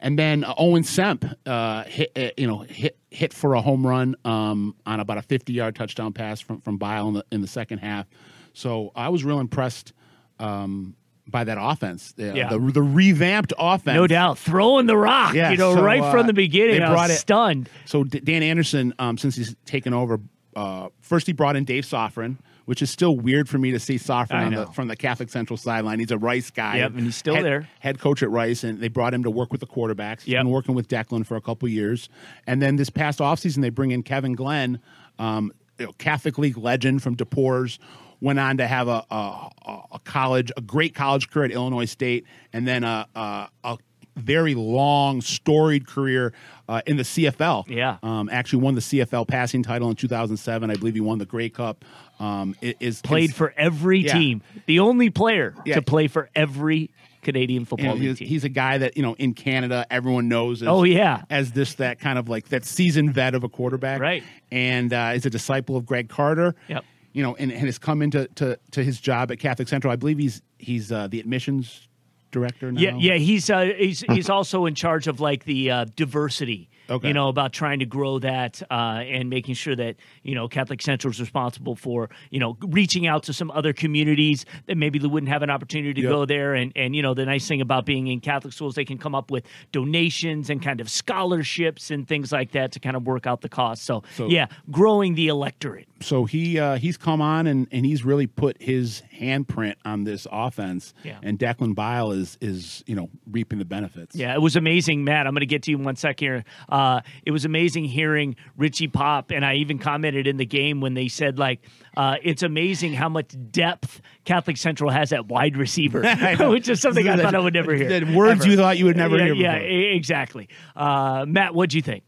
And 0.00 0.18
then 0.18 0.42
uh, 0.44 0.54
Owen 0.58 0.82
Semp, 0.82 1.32
uh, 1.46 1.84
hit, 1.84 2.10
uh, 2.16 2.30
you 2.36 2.46
know, 2.46 2.60
hit 2.60 2.98
hit 3.10 3.32
for 3.32 3.54
a 3.54 3.60
home 3.60 3.86
run 3.86 4.16
um, 4.24 4.74
on 4.84 4.98
about 4.98 5.18
a 5.18 5.22
50 5.22 5.52
yard 5.52 5.76
touchdown 5.76 6.12
pass 6.12 6.40
from 6.40 6.60
from 6.60 6.76
Bile 6.76 7.08
in 7.08 7.14
the, 7.14 7.24
in 7.30 7.40
the 7.40 7.46
second 7.46 7.78
half. 7.78 8.06
So 8.52 8.90
I 8.96 9.08
was 9.08 9.24
real 9.24 9.38
impressed 9.38 9.92
um, 10.40 10.96
by 11.32 11.44
that 11.44 11.58
offense. 11.60 12.12
The, 12.12 12.32
yeah. 12.36 12.48
the, 12.50 12.58
the, 12.58 12.82
revamped 12.82 13.52
offense. 13.58 13.96
No 13.96 14.06
doubt. 14.06 14.38
Throwing 14.38 14.86
the 14.86 14.96
rock, 14.96 15.34
yeah, 15.34 15.50
you 15.50 15.56
know, 15.56 15.74
so, 15.74 15.82
right 15.82 16.02
uh, 16.02 16.12
from 16.12 16.26
the 16.26 16.32
beginning. 16.32 16.78
They 16.78 16.86
brought 16.86 17.10
it, 17.10 17.14
stunned. 17.14 17.68
So 17.86 18.04
Dan 18.04 18.42
Anderson, 18.42 18.94
um, 18.98 19.18
since 19.18 19.34
he's 19.34 19.56
taken 19.64 19.92
over, 19.94 20.20
uh, 20.54 20.90
first 21.00 21.26
he 21.26 21.32
brought 21.32 21.56
in 21.56 21.64
Dave 21.64 21.84
Sofrin, 21.84 22.36
which 22.66 22.82
is 22.82 22.90
still 22.90 23.16
weird 23.16 23.48
for 23.48 23.58
me 23.58 23.70
to 23.72 23.80
see 23.80 23.96
Sofrin 23.96 24.54
the, 24.54 24.72
from 24.72 24.88
the 24.88 24.96
Catholic 24.96 25.30
Central 25.30 25.56
sideline. 25.56 25.98
He's 25.98 26.10
a 26.10 26.18
Rice 26.18 26.50
guy. 26.50 26.78
Yep, 26.78 26.92
and 26.92 27.00
he's 27.00 27.16
still 27.16 27.34
head, 27.34 27.44
there. 27.44 27.68
Head 27.80 27.98
coach 27.98 28.22
at 28.22 28.30
Rice, 28.30 28.62
and 28.62 28.80
they 28.80 28.88
brought 28.88 29.14
him 29.14 29.24
to 29.24 29.30
work 29.30 29.50
with 29.50 29.60
the 29.60 29.66
quarterbacks. 29.66 30.22
He's 30.22 30.34
yep. 30.34 30.40
been 30.40 30.50
working 30.50 30.74
with 30.74 30.88
Declan 30.88 31.26
for 31.26 31.36
a 31.36 31.40
couple 31.40 31.68
years. 31.68 32.08
And 32.46 32.62
then 32.62 32.76
this 32.76 32.90
past 32.90 33.18
offseason, 33.18 33.62
they 33.62 33.70
bring 33.70 33.90
in 33.90 34.02
Kevin 34.02 34.34
Glenn, 34.34 34.80
um, 35.18 35.52
you 35.78 35.86
know, 35.86 35.92
Catholic 35.98 36.38
League 36.38 36.58
legend 36.58 37.02
from 37.02 37.14
De 37.14 37.24
Porres, 37.24 37.78
went 38.22 38.38
on 38.38 38.56
to 38.58 38.66
have 38.66 38.88
a, 38.88 39.04
a, 39.10 39.50
a 39.92 39.98
college, 40.04 40.52
a 40.56 40.60
great 40.60 40.94
college 40.94 41.28
career 41.28 41.46
at 41.46 41.50
Illinois 41.50 41.84
State, 41.84 42.24
and 42.52 42.66
then 42.66 42.84
a, 42.84 43.06
a, 43.14 43.48
a 43.64 43.78
very 44.16 44.54
long, 44.54 45.20
storied 45.20 45.86
career 45.86 46.32
uh, 46.68 46.82
in 46.86 46.96
the 46.96 47.02
CFL. 47.02 47.68
Yeah, 47.68 47.98
um, 48.02 48.30
actually 48.30 48.62
won 48.62 48.74
the 48.76 48.80
CFL 48.80 49.26
passing 49.26 49.62
title 49.62 49.90
in 49.90 49.96
2007. 49.96 50.70
I 50.70 50.74
believe 50.76 50.94
he 50.94 51.00
won 51.00 51.18
the 51.18 51.26
Grey 51.26 51.48
Cup. 51.48 51.84
Um, 52.20 52.54
is 52.60 53.02
played 53.02 53.34
for 53.34 53.52
every 53.56 54.00
yeah. 54.00 54.12
team. 54.12 54.42
The 54.66 54.78
only 54.78 55.10
player 55.10 55.54
yeah. 55.66 55.74
to 55.74 55.82
play 55.82 56.06
for 56.06 56.30
every 56.36 56.90
Canadian 57.22 57.64
football 57.64 57.96
he's, 57.96 58.18
team. 58.18 58.28
He's 58.28 58.44
a 58.44 58.48
guy 58.48 58.78
that 58.78 58.96
you 58.96 59.02
know 59.02 59.14
in 59.14 59.34
Canada 59.34 59.84
everyone 59.90 60.28
knows. 60.28 60.62
As, 60.62 60.68
oh 60.68 60.84
yeah, 60.84 61.24
as 61.28 61.50
this 61.50 61.74
that 61.74 61.98
kind 61.98 62.18
of 62.18 62.28
like 62.28 62.50
that 62.50 62.64
seasoned 62.64 63.14
vet 63.14 63.34
of 63.34 63.42
a 63.42 63.48
quarterback, 63.48 64.00
right? 64.00 64.22
And 64.52 64.92
uh, 64.92 65.12
is 65.16 65.26
a 65.26 65.30
disciple 65.30 65.76
of 65.76 65.86
Greg 65.86 66.08
Carter. 66.08 66.54
Yep 66.68 66.84
you 67.12 67.22
know, 67.22 67.34
and, 67.36 67.52
and 67.52 67.66
has 67.66 67.78
come 67.78 68.02
into 68.02 68.26
to, 68.36 68.58
to 68.70 68.82
his 68.82 69.00
job 69.00 69.30
at 69.30 69.38
Catholic 69.38 69.68
Central. 69.68 69.92
I 69.92 69.96
believe 69.96 70.18
he's 70.18 70.42
he's 70.58 70.90
uh, 70.90 71.08
the 71.08 71.20
admissions 71.20 71.88
director 72.30 72.72
now. 72.72 72.80
Yeah, 72.80 72.96
yeah, 72.96 73.14
he's 73.14 73.50
uh, 73.50 73.72
he's 73.76 74.00
he's 74.00 74.30
also 74.30 74.66
in 74.66 74.74
charge 74.74 75.06
of 75.06 75.20
like 75.20 75.44
the 75.44 75.70
uh, 75.70 75.86
diversity 75.96 76.68
Okay. 76.92 77.08
You 77.08 77.14
know 77.14 77.28
about 77.28 77.52
trying 77.52 77.78
to 77.78 77.86
grow 77.86 78.18
that 78.18 78.62
uh, 78.70 79.00
and 79.04 79.30
making 79.30 79.54
sure 79.54 79.74
that 79.74 79.96
you 80.22 80.34
know 80.34 80.46
Catholic 80.46 80.82
Central 80.82 81.10
is 81.10 81.20
responsible 81.20 81.74
for 81.74 82.10
you 82.30 82.38
know 82.38 82.58
reaching 82.60 83.06
out 83.06 83.22
to 83.24 83.32
some 83.32 83.50
other 83.50 83.72
communities 83.72 84.44
that 84.66 84.76
maybe 84.76 84.98
they 84.98 85.08
wouldn't 85.08 85.32
have 85.32 85.42
an 85.42 85.50
opportunity 85.50 85.94
to 85.94 86.02
yep. 86.02 86.10
go 86.10 86.26
there. 86.26 86.54
And 86.54 86.72
and 86.76 86.94
you 86.94 87.02
know 87.02 87.14
the 87.14 87.24
nice 87.24 87.48
thing 87.48 87.62
about 87.62 87.86
being 87.86 88.08
in 88.08 88.20
Catholic 88.20 88.52
schools, 88.52 88.74
they 88.74 88.84
can 88.84 88.98
come 88.98 89.14
up 89.14 89.30
with 89.30 89.44
donations 89.72 90.50
and 90.50 90.62
kind 90.62 90.80
of 90.80 90.90
scholarships 90.90 91.90
and 91.90 92.06
things 92.06 92.30
like 92.30 92.52
that 92.52 92.72
to 92.72 92.80
kind 92.80 92.96
of 92.96 93.06
work 93.06 93.26
out 93.26 93.40
the 93.40 93.48
cost. 93.48 93.84
So, 93.84 94.02
so 94.14 94.28
yeah, 94.28 94.46
growing 94.70 95.14
the 95.14 95.28
electorate. 95.28 95.88
So 96.00 96.24
he 96.26 96.58
uh, 96.58 96.76
he's 96.76 96.98
come 96.98 97.22
on 97.22 97.46
and, 97.46 97.66
and 97.72 97.86
he's 97.86 98.04
really 98.04 98.26
put 98.26 98.60
his 98.60 99.02
handprint 99.18 99.76
on 99.84 100.04
this 100.04 100.26
offense. 100.30 100.92
Yeah. 101.04 101.18
And 101.22 101.38
Declan 101.38 101.74
Bile 101.74 102.12
is 102.12 102.36
is 102.40 102.84
you 102.86 102.94
know 102.94 103.08
reaping 103.30 103.58
the 103.58 103.64
benefits. 103.64 104.14
Yeah, 104.14 104.34
it 104.34 104.42
was 104.42 104.56
amazing, 104.56 105.04
Matt. 105.04 105.26
I'm 105.26 105.32
going 105.32 105.40
to 105.40 105.46
get 105.46 105.62
to 105.64 105.70
you 105.70 105.78
in 105.78 105.84
one 105.84 105.96
sec 105.96 106.20
here. 106.20 106.44
Uh, 106.68 106.81
it 107.24 107.30
was 107.30 107.44
amazing 107.44 107.84
hearing 107.84 108.36
Richie 108.56 108.88
Pop, 108.88 109.30
and 109.30 109.44
I 109.44 109.54
even 109.54 109.78
commented 109.78 110.26
in 110.26 110.36
the 110.36 110.46
game 110.46 110.80
when 110.80 110.94
they 110.94 111.08
said 111.08 111.38
like, 111.38 111.60
uh, 111.96 112.16
"It's 112.22 112.42
amazing 112.42 112.94
how 112.94 113.08
much 113.08 113.34
depth 113.50 114.00
Catholic 114.24 114.56
Central 114.56 114.90
has 114.90 115.12
at 115.12 115.26
wide 115.26 115.56
receiver," 115.56 116.02
which 116.50 116.68
is 116.68 116.80
something 116.80 117.08
I 117.08 117.16
thought 117.16 117.34
I 117.34 117.38
would 117.38 117.54
never 117.54 117.74
hear. 117.74 118.06
words 118.14 118.42
ever. 118.42 118.50
you 118.50 118.56
thought 118.56 118.78
you 118.78 118.86
would 118.86 118.96
never 118.96 119.18
yeah, 119.18 119.26
hear. 119.26 119.34
Yeah, 119.34 119.94
exactly. 119.94 120.48
Uh, 120.76 121.24
Matt, 121.28 121.54
what'd 121.54 121.74
you 121.74 121.82
think? 121.82 122.04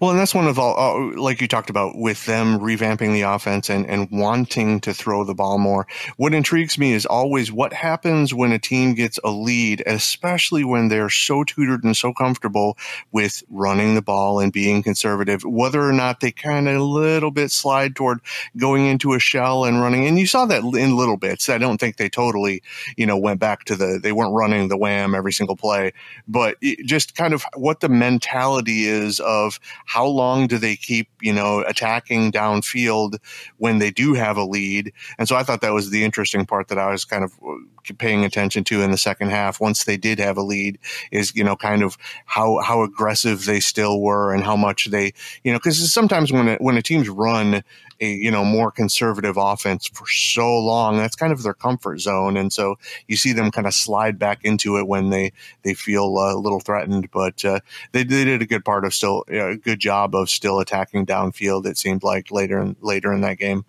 Well, 0.00 0.10
and 0.10 0.18
that's 0.18 0.34
one 0.34 0.46
of 0.46 0.58
all, 0.58 0.76
uh, 0.78 1.20
like 1.20 1.40
you 1.40 1.48
talked 1.48 1.70
about, 1.70 1.96
with 1.96 2.26
them 2.26 2.58
revamping 2.58 3.12
the 3.12 3.22
offense 3.22 3.70
and, 3.70 3.86
and 3.86 4.08
wanting 4.10 4.80
to 4.80 4.92
throw 4.92 5.24
the 5.24 5.34
ball 5.34 5.58
more. 5.58 5.86
What 6.16 6.34
intrigues 6.34 6.78
me 6.78 6.92
is 6.92 7.06
always 7.06 7.52
what 7.52 7.72
happens 7.72 8.34
when 8.34 8.52
a 8.52 8.58
team 8.58 8.94
gets 8.94 9.18
a 9.24 9.30
lead, 9.30 9.82
especially 9.86 10.64
when 10.64 10.88
they're 10.88 11.10
so 11.10 11.44
tutored 11.44 11.84
and 11.84 11.96
so 11.96 12.12
comfortable 12.12 12.76
with 13.12 13.42
running 13.48 13.94
the 13.94 14.02
ball 14.02 14.40
and 14.40 14.52
being 14.52 14.82
conservative, 14.82 15.42
whether 15.44 15.82
or 15.82 15.92
not 15.92 16.20
they 16.20 16.32
kind 16.32 16.68
of 16.68 16.76
a 16.76 16.82
little 16.82 17.30
bit 17.30 17.50
slide 17.50 17.96
toward 17.96 18.20
going 18.56 18.86
into 18.86 19.14
a 19.14 19.18
shell 19.18 19.64
and 19.64 19.80
running. 19.80 20.06
And 20.06 20.18
you 20.18 20.26
saw 20.26 20.46
that 20.46 20.62
in 20.62 20.96
little 20.96 21.16
bits. 21.16 21.48
I 21.48 21.58
don't 21.58 21.78
think 21.78 21.96
they 21.96 22.08
totally, 22.08 22.62
you 22.96 23.06
know, 23.06 23.16
went 23.16 23.40
back 23.40 23.64
to 23.64 23.76
the, 23.76 23.98
they 24.02 24.12
weren't 24.12 24.34
running 24.34 24.68
the 24.68 24.76
wham 24.76 25.14
every 25.14 25.32
single 25.32 25.56
play, 25.56 25.92
but 26.26 26.56
just 26.84 27.14
kind 27.14 27.32
of 27.32 27.44
what 27.54 27.80
the 27.80 27.88
mentality 27.88 28.84
is 28.84 29.20
of, 29.20 29.58
how 29.86 30.06
long 30.06 30.46
do 30.46 30.58
they 30.58 30.76
keep, 30.76 31.08
you 31.20 31.32
know, 31.32 31.60
attacking 31.66 32.32
downfield 32.32 33.18
when 33.56 33.78
they 33.78 33.90
do 33.90 34.14
have 34.14 34.36
a 34.36 34.44
lead? 34.44 34.92
And 35.18 35.28
so 35.28 35.36
I 35.36 35.42
thought 35.42 35.60
that 35.60 35.72
was 35.72 35.90
the 35.90 36.04
interesting 36.04 36.46
part 36.46 36.68
that 36.68 36.78
I 36.78 36.90
was 36.90 37.04
kind 37.04 37.24
of 37.24 37.32
uh, 37.46 37.94
paying 37.98 38.24
attention 38.24 38.64
to 38.64 38.82
in 38.82 38.90
the 38.90 38.98
second 38.98 39.30
half 39.30 39.60
once 39.60 39.84
they 39.84 39.96
did 39.96 40.18
have 40.18 40.36
a 40.36 40.42
lead 40.42 40.78
is, 41.10 41.34
you 41.34 41.44
know, 41.44 41.56
kind 41.56 41.82
of 41.82 41.96
how, 42.26 42.60
how 42.62 42.82
aggressive 42.82 43.44
they 43.44 43.60
still 43.60 44.00
were 44.00 44.34
and 44.34 44.44
how 44.44 44.56
much 44.56 44.86
they, 44.86 45.12
you 45.44 45.52
know, 45.52 45.58
because 45.58 45.92
sometimes 45.92 46.32
when, 46.32 46.48
a, 46.48 46.56
when 46.56 46.76
a 46.76 46.82
team's 46.82 47.08
run 47.08 47.62
a 48.00 48.08
you 48.08 48.30
know 48.30 48.44
more 48.44 48.70
conservative 48.70 49.36
offense 49.36 49.88
for 49.88 50.06
so 50.06 50.58
long. 50.58 50.96
That's 50.96 51.16
kind 51.16 51.32
of 51.32 51.42
their 51.42 51.54
comfort 51.54 52.00
zone, 52.00 52.36
and 52.36 52.52
so 52.52 52.76
you 53.06 53.16
see 53.16 53.32
them 53.32 53.50
kind 53.50 53.66
of 53.66 53.74
slide 53.74 54.18
back 54.18 54.44
into 54.44 54.78
it 54.78 54.86
when 54.86 55.10
they 55.10 55.32
they 55.62 55.74
feel 55.74 56.16
uh, 56.18 56.34
a 56.34 56.38
little 56.38 56.60
threatened. 56.60 57.10
But 57.10 57.44
uh, 57.44 57.60
they, 57.92 58.04
they 58.04 58.24
did 58.24 58.42
a 58.42 58.46
good 58.46 58.64
part 58.64 58.84
of 58.84 58.94
still 58.94 59.24
a 59.28 59.56
good 59.56 59.80
job 59.80 60.14
of 60.14 60.30
still 60.30 60.60
attacking 60.60 61.06
downfield. 61.06 61.66
It 61.66 61.78
seemed 61.78 62.02
like 62.02 62.30
later 62.30 62.60
in 62.60 62.76
later 62.80 63.12
in 63.12 63.20
that 63.22 63.38
game 63.38 63.64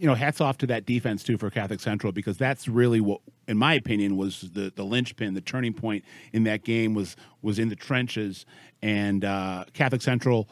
you 0.00 0.06
know, 0.06 0.14
hats 0.14 0.40
off 0.40 0.58
to 0.58 0.66
that 0.66 0.86
defense 0.86 1.22
too 1.22 1.36
for 1.36 1.50
Catholic 1.50 1.80
Central 1.80 2.12
because 2.12 2.36
that's 2.36 2.68
really 2.68 3.00
what, 3.00 3.20
in 3.48 3.58
my 3.58 3.74
opinion, 3.74 4.16
was 4.16 4.40
the 4.52 4.72
the 4.74 4.84
linchpin, 4.84 5.34
the 5.34 5.40
turning 5.40 5.74
point 5.74 6.04
in 6.32 6.44
that 6.44 6.64
game 6.64 6.94
was 6.94 7.16
was 7.42 7.58
in 7.58 7.68
the 7.68 7.76
trenches, 7.76 8.46
and 8.80 9.24
uh, 9.24 9.64
Catholic 9.72 10.02
Central 10.02 10.48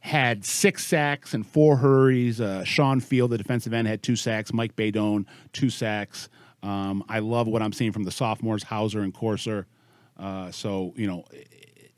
had 0.00 0.44
six 0.44 0.84
sacks 0.86 1.34
and 1.34 1.46
four 1.46 1.76
hurries. 1.76 2.40
Uh, 2.40 2.64
Sean 2.64 3.00
Field, 3.00 3.30
the 3.30 3.38
defensive 3.38 3.72
end, 3.72 3.86
had 3.86 4.02
two 4.02 4.16
sacks. 4.16 4.52
Mike 4.52 4.74
Baydone, 4.76 5.26
two 5.52 5.70
sacks. 5.70 6.28
Um, 6.62 7.04
I 7.08 7.20
love 7.20 7.46
what 7.46 7.62
I'm 7.62 7.72
seeing 7.72 7.92
from 7.92 8.04
the 8.04 8.10
sophomores, 8.10 8.62
Hauser 8.62 9.00
and 9.00 9.14
Corser. 9.14 9.66
Uh, 10.18 10.50
so, 10.50 10.92
you 10.96 11.06
know, 11.06 11.24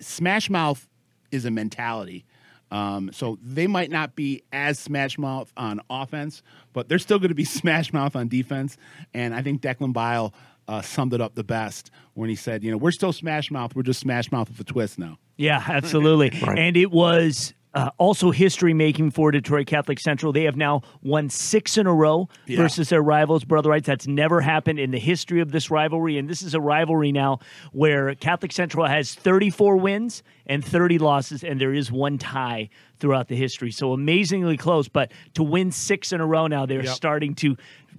Smash 0.00 0.50
Mouth 0.50 0.88
is 1.30 1.44
a 1.44 1.50
mentality. 1.50 2.24
Um, 2.70 3.10
so 3.12 3.38
they 3.42 3.66
might 3.66 3.90
not 3.90 4.16
be 4.16 4.42
as 4.50 4.78
smash 4.78 5.18
mouth 5.18 5.52
on 5.58 5.80
offense, 5.90 6.42
but 6.72 6.88
they're 6.88 6.98
still 6.98 7.18
going 7.18 7.28
to 7.28 7.34
be 7.34 7.44
smash 7.60 7.92
mouth 7.92 8.16
on 8.16 8.28
defense. 8.28 8.78
And 9.12 9.34
I 9.34 9.42
think 9.42 9.60
Declan 9.60 9.92
Bile 9.92 10.32
uh, 10.68 10.80
summed 10.80 11.12
it 11.12 11.20
up 11.20 11.34
the 11.34 11.44
best 11.44 11.90
when 12.14 12.30
he 12.30 12.34
said, 12.34 12.64
you 12.64 12.70
know, 12.70 12.78
we're 12.78 12.92
still 12.92 13.12
smash 13.12 13.50
mouth. 13.50 13.76
We're 13.76 13.82
just 13.82 14.00
smash 14.00 14.32
mouth 14.32 14.48
with 14.48 14.58
a 14.60 14.64
twist 14.64 14.98
now. 14.98 15.18
Yeah, 15.36 15.62
absolutely. 15.66 16.30
right. 16.40 16.58
And 16.58 16.76
it 16.76 16.90
was 16.90 17.52
uh, 17.74 17.90
also 17.98 18.30
history 18.30 18.74
making 18.74 19.10
for 19.10 19.30
Detroit 19.30 19.66
Catholic 19.66 19.98
Central. 19.98 20.32
They 20.32 20.44
have 20.44 20.56
now 20.56 20.82
won 21.02 21.30
six 21.30 21.78
in 21.78 21.86
a 21.86 21.94
row 21.94 22.28
Yeah. 22.46 22.58
versus 22.58 22.88
their 22.90 23.02
rivals, 23.02 23.44
Brother 23.44 23.70
Rice. 23.70 23.82
That's 23.84 24.06
never 24.06 24.40
happened 24.42 24.78
in 24.78 24.90
the 24.90 24.98
history 24.98 25.40
of 25.40 25.52
this 25.52 25.70
rivalry. 25.70 26.18
And 26.18 26.28
this 26.28 26.42
is 26.42 26.54
a 26.54 26.60
rivalry 26.60 27.12
now 27.12 27.38
where 27.72 28.14
Catholic 28.14 28.52
Central 28.52 28.86
has 28.86 29.14
34 29.14 29.76
wins 29.76 30.22
and 30.46 30.64
30 30.64 30.98
losses, 30.98 31.42
and 31.44 31.60
there 31.60 31.72
is 31.72 31.90
one 31.90 32.18
tie 32.18 32.68
throughout 32.98 33.28
the 33.28 33.36
history. 33.36 33.70
So 33.70 33.92
amazingly 33.92 34.56
close. 34.56 34.88
But 34.88 35.10
to 35.34 35.42
win 35.42 35.70
six 35.72 36.12
in 36.12 36.20
a 36.20 36.26
row 36.26 36.46
now, 36.46 36.66
they're 36.66 36.84
Yep. 36.84 36.94
starting 36.94 37.34
to 37.36 37.56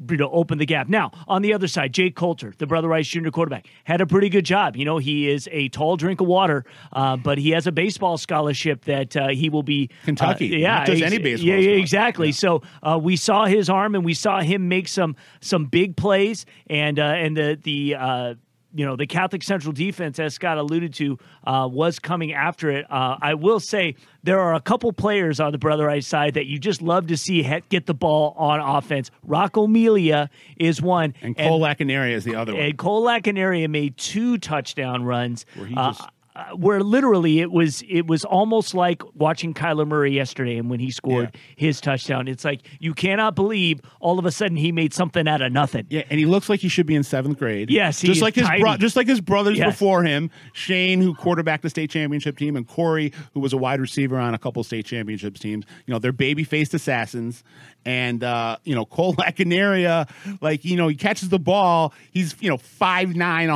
you 0.09 0.17
know, 0.17 0.29
open 0.31 0.57
the 0.57 0.65
gap. 0.65 0.89
Now, 0.89 1.11
on 1.27 1.41
the 1.41 1.53
other 1.53 1.67
side, 1.67 1.93
Jake 1.93 2.15
Coulter, 2.15 2.53
the 2.57 2.67
Brother 2.67 2.87
Rice 2.87 3.07
Jr. 3.07 3.29
quarterback, 3.29 3.67
had 3.83 4.01
a 4.01 4.05
pretty 4.05 4.29
good 4.29 4.45
job. 4.45 4.75
You 4.75 4.85
know, 4.85 4.97
he 4.97 5.29
is 5.29 5.49
a 5.51 5.69
tall 5.69 5.97
drink 5.97 6.21
of 6.21 6.27
water, 6.27 6.65
uh, 6.91 7.17
but 7.17 7.37
he 7.37 7.51
has 7.51 7.67
a 7.67 7.71
baseball 7.71 8.17
scholarship 8.17 8.85
that 8.85 9.15
uh, 9.15 9.29
he 9.29 9.49
will 9.49 9.63
be 9.63 9.89
Kentucky, 10.05 10.53
uh, 10.53 10.57
yeah, 10.57 10.75
not 10.77 10.87
just 10.87 11.01
ex- 11.01 11.13
any 11.13 11.21
baseball 11.21 11.49
Yeah, 11.49 11.57
yeah, 11.57 11.77
exactly. 11.77 12.31
So 12.31 12.61
uh, 12.81 12.99
we 13.01 13.15
saw 13.15 13.45
his 13.45 13.69
arm, 13.69 13.95
and 13.95 14.03
we 14.03 14.13
saw 14.13 14.41
him 14.41 14.67
make 14.67 14.87
some 14.87 15.15
some 15.41 15.65
big 15.65 15.95
plays, 15.95 16.45
and 16.67 16.99
uh, 16.99 17.03
and 17.03 17.37
the 17.37 17.59
the. 17.61 18.37
You 18.75 18.85
know 18.85 18.95
the 18.95 19.05
Catholic 19.07 19.43
Central 19.43 19.71
defense, 19.71 20.17
as 20.19 20.33
Scott 20.33 20.57
alluded 20.57 20.93
to, 20.95 21.19
uh, 21.45 21.69
was 21.71 21.99
coming 21.99 22.33
after 22.33 22.71
it. 22.71 22.85
Uh, 22.91 23.17
I 23.21 23.35
will 23.35 23.59
say 23.59 23.95
there 24.23 24.39
are 24.39 24.55
a 24.55 24.59
couple 24.61 24.91
players 24.93 25.39
on 25.39 25.51
the 25.51 25.57
Brother 25.59 25.85
Rice 25.85 26.07
side 26.07 26.33
that 26.33 26.47
you 26.47 26.57
just 26.57 26.81
love 26.81 27.07
to 27.07 27.17
see 27.17 27.43
he- 27.43 27.61
get 27.69 27.85
the 27.85 27.93
ball 27.93 28.33
on 28.37 28.59
offense. 28.59 29.11
Rocco 29.23 29.67
Melia 29.67 30.29
is 30.57 30.81
one, 30.81 31.13
And 31.21 31.37
Cole 31.37 31.59
Lacanaria 31.61 32.13
is 32.13 32.23
the 32.23 32.35
other 32.35 32.53
one. 32.53 32.61
and 32.63 32.77
Cole 32.77 33.03
Lacanaria 33.05 33.69
made 33.69 33.95
two 33.97 34.37
touchdown 34.39 35.03
runs. 35.03 35.45
Where 35.55 35.67
he 35.67 35.75
uh, 35.75 35.91
just- 35.91 36.09
uh, 36.35 36.45
where 36.55 36.81
literally 36.81 37.39
it 37.41 37.51
was 37.51 37.83
it 37.87 38.07
was 38.07 38.25
almost 38.25 38.73
like 38.73 39.03
watching 39.13 39.53
Kyler 39.53 39.87
Murray 39.87 40.11
yesterday 40.13 40.57
and 40.57 40.69
when 40.69 40.79
he 40.79 40.89
scored 40.89 41.29
Yeah. 41.33 41.39
his 41.55 41.79
touchdown. 41.79 42.27
It's 42.27 42.43
like 42.43 42.61
you 42.79 42.93
cannot 42.95 43.35
believe 43.35 43.81
all 43.99 44.17
of 44.17 44.25
a 44.25 44.31
sudden 44.31 44.57
he 44.57 44.71
made 44.71 44.93
something 44.93 45.27
out 45.27 45.41
of 45.41 45.51
nothing. 45.51 45.85
Yeah, 45.89 46.03
and 46.09 46.19
he 46.19 46.25
looks 46.25 46.49
like 46.49 46.59
he 46.59 46.69
should 46.69 46.87
be 46.87 46.95
in 46.95 47.03
seventh 47.03 47.37
grade. 47.37 47.69
Yes, 47.69 48.01
he 48.01 48.07
just 48.07 48.17
is 48.17 48.21
like 48.23 48.35
his 48.35 48.49
bro- 48.59 48.77
just 48.77 48.95
like 48.95 49.07
his 49.07 49.21
brothers 49.21 49.57
Yes. 49.59 49.73
before 49.73 50.03
him, 50.03 50.31
Shane, 50.53 51.01
who 51.01 51.13
quarterbacked 51.13 51.61
the 51.63 51.69
state 51.69 51.91
championship 51.91 52.37
team, 52.37 52.55
and 52.55 52.67
Corey, 52.67 53.13
who 53.33 53.39
was 53.39 53.53
a 53.53 53.57
wide 53.57 53.79
receiver 53.79 54.17
on 54.17 54.33
a 54.33 54.39
couple 54.39 54.63
state 54.63 54.85
championships 54.87 55.39
teams. 55.39 55.65
You 55.85 55.93
know, 55.93 55.99
they're 55.99 56.11
baby 56.11 56.43
faced 56.43 56.73
assassins. 56.73 57.43
And 57.85 58.23
uh, 58.23 58.57
you 58.63 58.73
know, 58.73 58.85
Cole 58.85 59.13
Lacanaria, 59.15 60.09
like 60.41 60.65
you 60.65 60.77
know, 60.77 60.87
he 60.87 60.95
catches 60.95 61.29
the 61.29 61.37
ball. 61.39 61.93
He's 62.11 62.35
you 62.39 62.49
know 62.49 62.57
5'9", 62.57 63.49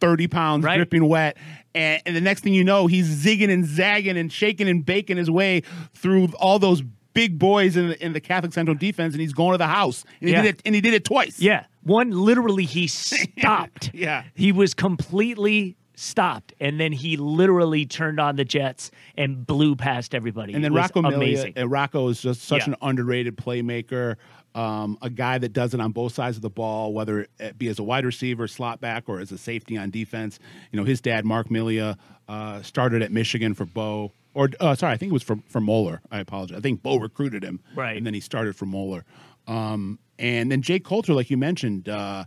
130 0.00 0.28
pounds, 0.28 0.64
Right. 0.64 0.76
dripping 0.76 1.08
wet. 1.08 1.36
And, 1.74 2.00
and 2.06 2.16
the 2.16 2.20
next 2.20 2.42
thing 2.42 2.54
you 2.54 2.64
know, 2.64 2.86
he's 2.86 3.08
zigging 3.24 3.50
and 3.52 3.64
zagging 3.64 4.16
and 4.16 4.32
shaking 4.32 4.68
and 4.68 4.84
baking 4.84 5.16
his 5.16 5.30
way 5.30 5.62
through 5.94 6.28
all 6.38 6.58
those 6.58 6.82
big 7.14 7.38
boys 7.38 7.76
in 7.76 7.88
the, 7.88 8.04
in 8.04 8.12
the 8.12 8.20
Catholic 8.20 8.52
Central 8.52 8.76
defense, 8.76 9.14
and 9.14 9.20
he's 9.20 9.32
going 9.32 9.52
to 9.52 9.58
the 9.58 9.66
house. 9.66 10.04
And 10.20 10.28
he 10.28 10.34
Yeah. 10.34 10.42
did 10.42 10.54
it, 10.56 10.62
and 10.66 10.74
he 10.74 10.80
did 10.80 10.94
it 10.94 11.04
twice. 11.04 11.40
Yeah, 11.40 11.64
one 11.82 12.10
literally 12.10 12.64
he 12.64 12.86
stopped. 12.88 13.90
Yeah. 13.94 14.24
he 14.34 14.52
was 14.52 14.74
completely 14.74 15.76
stopped, 15.98 16.52
and 16.60 16.78
then 16.78 16.92
he 16.92 17.16
literally 17.16 17.86
turned 17.86 18.20
on 18.20 18.36
the 18.36 18.44
jets 18.44 18.90
and 19.16 19.46
blew 19.46 19.74
past 19.74 20.14
everybody. 20.14 20.52
And 20.52 20.62
then 20.62 20.72
It 20.72 20.74
was 20.74 20.82
Rocco 20.82 21.00
Melia, 21.02 21.16
amazing. 21.16 21.54
uh, 21.58 21.66
Rocco 21.66 22.08
is 22.08 22.20
just 22.20 22.42
such 22.42 22.66
Yeah. 22.66 22.72
an 22.72 22.76
underrated 22.82 23.36
playmaker, 23.38 24.16
um, 24.56 24.96
a 25.02 25.10
guy 25.10 25.36
that 25.36 25.52
does 25.52 25.74
it 25.74 25.80
on 25.80 25.92
both 25.92 26.14
sides 26.14 26.36
of 26.36 26.42
the 26.42 26.50
ball, 26.50 26.94
whether 26.94 27.26
it 27.38 27.58
be 27.58 27.68
as 27.68 27.78
a 27.78 27.82
wide 27.82 28.06
receiver, 28.06 28.48
slot 28.48 28.80
back, 28.80 29.04
or 29.06 29.20
as 29.20 29.30
a 29.30 29.38
safety 29.38 29.76
on 29.76 29.90
defense. 29.90 30.38
You 30.72 30.78
know, 30.78 30.84
his 30.84 31.00
dad, 31.00 31.26
Mark 31.26 31.50
Melia, 31.50 31.98
uh, 32.26 32.62
started 32.62 33.02
at 33.02 33.12
Michigan 33.12 33.52
for 33.52 33.66
Bo. 33.66 34.12
Or 34.32 34.48
uh, 34.58 34.74
sorry, 34.74 34.94
I 34.94 34.96
think 34.96 35.10
it 35.10 35.12
was 35.12 35.22
for 35.22 35.36
for 35.48 35.60
Moeller. 35.60 36.00
I 36.10 36.20
apologize. 36.20 36.56
I 36.56 36.60
think 36.60 36.82
Bo 36.82 36.96
recruited 36.96 37.44
him, 37.44 37.60
Right. 37.74 37.96
And 37.96 38.06
then 38.06 38.14
he 38.14 38.20
started 38.20 38.56
for 38.56 38.64
Moeller. 38.64 39.04
Um, 39.46 39.98
and 40.18 40.50
then 40.50 40.62
Jake 40.62 40.84
Coulter, 40.84 41.12
like 41.12 41.30
you 41.30 41.36
mentioned, 41.36 41.88
uh, 41.90 42.24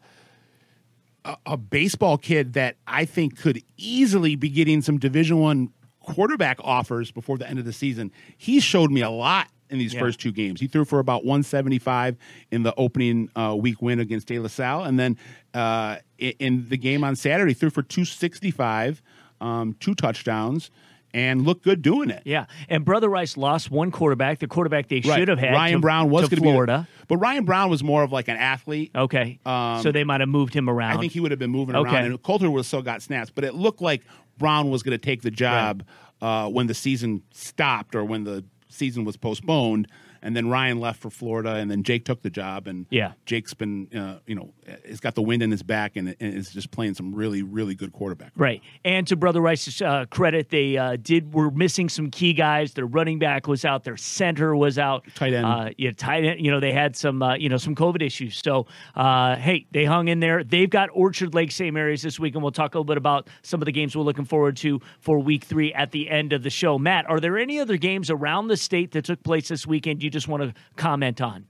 a, 1.26 1.38
a 1.48 1.58
baseball 1.58 2.18
kid 2.18 2.54
that 2.54 2.76
I 2.88 3.06
think 3.06 3.40
could 3.40 3.64
easily 3.78 4.36
be 4.36 4.50
getting 4.50 4.82
some 4.82 5.00
Division 5.00 5.40
One 5.40 5.74
quarterback 6.00 6.60
offers 6.64 7.12
before 7.12 7.38
the 7.38 7.48
end 7.50 7.60
of 7.60 7.66
the 7.66 7.74
season. 7.74 8.12
He 8.38 8.60
showed 8.60 8.92
me 8.92 9.02
a 9.02 9.10
lot 9.10 9.48
in 9.70 9.78
these 9.80 9.94
Yeah. 9.94 10.00
first 10.00 10.20
two 10.20 10.32
games. 10.32 10.60
He 10.60 10.68
threw 10.68 10.86
for 10.86 11.00
about 11.00 11.26
175 11.26 12.18
in 12.52 12.64
the 12.64 12.74
opening 12.76 13.30
uh, 13.36 13.56
week 13.60 13.82
win 13.82 14.00
against 14.00 14.28
De 14.28 14.40
La 14.40 14.48
Salle, 14.48 14.84
and 14.84 15.00
then 15.00 15.18
uh, 15.54 15.98
in, 16.18 16.68
the 16.70 16.78
game 16.78 17.04
on 17.04 17.16
Saturday, 17.16 17.52
he 17.52 17.54
threw 17.54 17.70
for 17.70 17.82
265, 17.82 19.02
um, 19.42 19.76
two 19.80 19.96
touchdowns, 19.96 20.70
and 21.14 21.42
looked 21.44 21.64
good 21.64 21.82
doing 21.82 22.10
it. 22.12 22.22
yeah, 22.26 22.46
and 22.68 22.86
Brother 22.86 23.10
Rice 23.10 23.36
lost 23.36 23.72
one 23.72 23.90
quarterback, 23.90 24.38
the 24.40 24.48
quarterback 24.48 24.90
they 24.90 24.98
Right. 24.98 25.18
should 25.18 25.28
have 25.28 25.40
had. 25.40 25.54
Ryan 25.54 25.76
to, 25.76 25.80
Brown 25.80 26.10
was 26.12 26.30
going 26.30 26.42
to 26.44 26.50
Florida. 26.50 26.88
be, 26.88 27.06
but 27.08 27.18
Ryan 27.18 27.46
Brown 27.46 27.70
was 27.72 27.84
more 27.84 28.04
of 28.04 28.12
like 28.12 28.28
an 28.28 28.38
athlete. 28.38 28.92
Okay, 28.96 29.40
Um, 29.46 29.82
so 29.82 29.92
they 29.92 30.04
might 30.04 30.20
have 30.20 30.30
moved 30.30 30.54
him 30.54 30.70
around. 30.70 30.98
I 30.98 31.00
think 31.00 31.12
he 31.14 31.20
would 31.20 31.32
have 31.32 31.40
been 31.40 31.50
moving 31.50 31.76
Okay. 31.76 31.90
around, 31.96 32.06
and 32.06 32.22
Coulter 32.22 32.52
was 32.52 32.68
still 32.68 32.84
got 32.84 33.02
snaps. 33.02 33.32
But 33.34 33.44
it 33.44 33.56
looked 33.56 33.82
like 33.82 34.04
Brown 34.38 34.70
was 34.70 34.84
going 34.84 34.92
to 34.98 35.04
take 35.04 35.22
the 35.24 35.32
job 35.32 35.84
uh, 36.22 36.48
when 36.50 36.68
the 36.68 36.74
season 36.76 37.24
stopped 37.34 37.96
or 37.96 38.04
when 38.06 38.24
the 38.24 38.44
season 38.70 39.06
was 39.06 39.18
postponed. 39.18 39.88
And 40.22 40.36
then 40.36 40.50
Ryan 40.50 40.80
left 40.80 41.02
for 41.02 41.10
Florida, 41.10 41.56
and 41.56 41.70
then 41.70 41.84
Jake 41.84 42.06
took 42.06 42.22
the 42.22 42.30
job. 42.30 42.68
And 42.68 42.86
Yeah. 42.90 43.14
Jake's 43.26 43.54
been, 43.54 43.88
uh, 43.96 44.20
you 44.26 44.36
know, 44.36 44.54
he's 44.86 45.00
got 45.00 45.16
the 45.16 45.22
wind 45.22 45.42
in 45.44 45.52
his 45.52 45.64
back, 45.64 45.96
and, 45.96 46.16
and 46.20 46.34
is 46.34 46.52
just 46.52 46.72
playing 46.72 46.94
some 46.94 47.14
really, 47.14 47.44
really 47.44 47.76
good 47.76 47.92
quarterback. 47.92 48.32
Right, 48.36 48.62
and 48.84 49.06
to 49.08 49.16
Brother 49.16 49.42
Rice's 49.42 49.82
uh, 49.82 50.06
credit, 50.10 50.50
they 50.50 50.78
uh, 50.78 50.98
did 51.02 51.34
were 51.34 51.52
missing 51.52 51.90
some 51.90 52.10
key 52.12 52.34
guys. 52.34 52.74
Their 52.74 52.86
running 52.86 53.20
back 53.20 53.48
was 53.48 53.66
out. 53.66 53.84
Their 53.84 53.98
center 53.98 54.56
was 54.56 54.78
out. 54.78 55.06
Tight 55.16 55.34
end. 55.34 55.46
uh, 55.46 55.70
yeah, 55.78 55.92
tight 55.92 56.26
end. 56.26 56.42
You 56.46 56.52
know 56.52 56.60
they 56.60 56.74
had 56.74 56.96
some, 56.96 57.22
uh, 57.22 57.36
you 57.36 57.50
know, 57.50 57.58
some 57.58 57.76
COVID 57.76 58.02
issues. 58.02 58.42
So, 58.44 58.68
uh, 58.96 59.36
hey, 59.36 59.66
they 59.72 59.86
hung 59.86 60.08
in 60.08 60.20
there. 60.20 60.44
They've 60.44 60.70
got 60.70 60.90
Orchard 60.94 61.34
Lake 61.34 61.52
St. 61.52 61.74
Mary's 61.74 62.02
this 62.02 62.20
week, 62.20 62.34
and 62.36 62.44
we'll 62.44 62.52
talk 62.52 62.76
a 62.76 62.78
little 62.78 62.86
bit 62.86 62.98
about 62.98 63.30
some 63.42 63.62
of 63.62 63.66
the 63.66 63.72
games 63.72 63.96
we're 63.96 64.04
looking 64.04 64.26
forward 64.26 64.58
to 64.58 64.80
for 65.00 65.20
Week 65.20 65.44
Three 65.44 65.74
at 65.74 65.92
the 65.92 66.10
end 66.10 66.34
of 66.34 66.44
the 66.44 66.50
show. 66.50 66.78
Matt, 66.78 67.10
are 67.10 67.20
there 67.20 67.38
any 67.38 67.60
other 67.60 67.78
games 67.78 68.10
around 68.10 68.48
the 68.48 68.58
state 68.58 68.92
that 68.92 69.06
took 69.06 69.24
place 69.24 69.48
this 69.50 69.66
weekend 69.66 70.04
you 70.04 70.09
just 70.10 70.28
want 70.28 70.44
to 70.44 70.54
comment 70.76 71.22
on? 71.22 71.46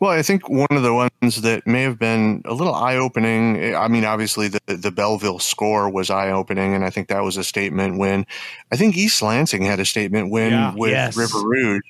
Well, 0.00 0.10
I 0.10 0.22
think 0.22 0.48
one 0.48 0.66
of 0.70 0.82
the 0.82 0.94
ones 0.94 1.42
that 1.42 1.66
may 1.66 1.82
have 1.82 1.98
been 1.98 2.40
a 2.46 2.54
little 2.54 2.74
eye 2.74 2.96
opening. 2.96 3.74
I 3.76 3.86
mean, 3.86 4.04
obviously 4.04 4.48
the 4.48 4.60
the 4.66 4.90
Belleville 4.90 5.38
score 5.38 5.90
was 5.90 6.10
eye 6.10 6.30
opening, 6.30 6.74
and 6.74 6.84
I 6.84 6.90
think 6.90 7.08
that 7.08 7.22
was 7.22 7.36
a 7.36 7.44
statement 7.44 7.98
win. 7.98 8.26
I 8.72 8.76
think 8.76 8.96
East 8.96 9.20
Lansing 9.20 9.62
had 9.62 9.78
a 9.78 9.84
statement 9.84 10.30
win 10.32 10.52
Yeah. 10.52 10.72
with 10.74 10.90
Yes. 10.92 11.16
River 11.16 11.40
Rouge, 11.46 11.82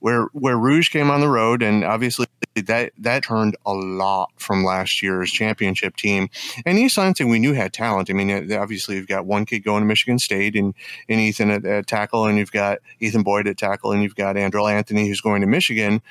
where 0.00 0.24
where 0.32 0.56
Rouge 0.56 0.90
came 0.90 1.10
on 1.10 1.20
the 1.20 1.28
road, 1.28 1.62
and 1.62 1.84
obviously 1.84 2.26
that 2.54 2.92
that 2.98 3.24
turned 3.24 3.56
a 3.64 3.72
lot 3.72 4.30
from 4.36 4.64
last 4.64 5.02
year's 5.02 5.30
championship 5.30 5.96
team. 5.96 6.28
And 6.66 6.78
East 6.78 6.98
Lansing, 6.98 7.28
we 7.28 7.38
knew 7.38 7.52
had 7.52 7.72
talent. 7.72 8.10
I 8.10 8.12
mean, 8.12 8.52
obviously 8.52 8.96
you've 8.96 9.06
got 9.06 9.26
one 9.26 9.46
kid 9.46 9.60
going 9.60 9.82
to 9.82 9.86
Michigan 9.86 10.18
State, 10.18 10.56
and 10.56 10.74
and 11.08 11.20
Ethan 11.20 11.50
at, 11.50 11.64
at 11.64 11.86
tackle, 11.86 12.26
and 12.26 12.38
you've 12.38 12.52
got 12.52 12.78
Ethan 13.00 13.22
Boyd 13.22 13.48
at 13.48 13.58
tackle, 13.58 13.92
and 13.92 14.02
you've 14.02 14.16
got 14.16 14.36
Andrew 14.36 14.66
Anthony 14.66 15.08
who's 15.08 15.20
going 15.20 15.40
to 15.40 15.46
Michigan 15.46 16.02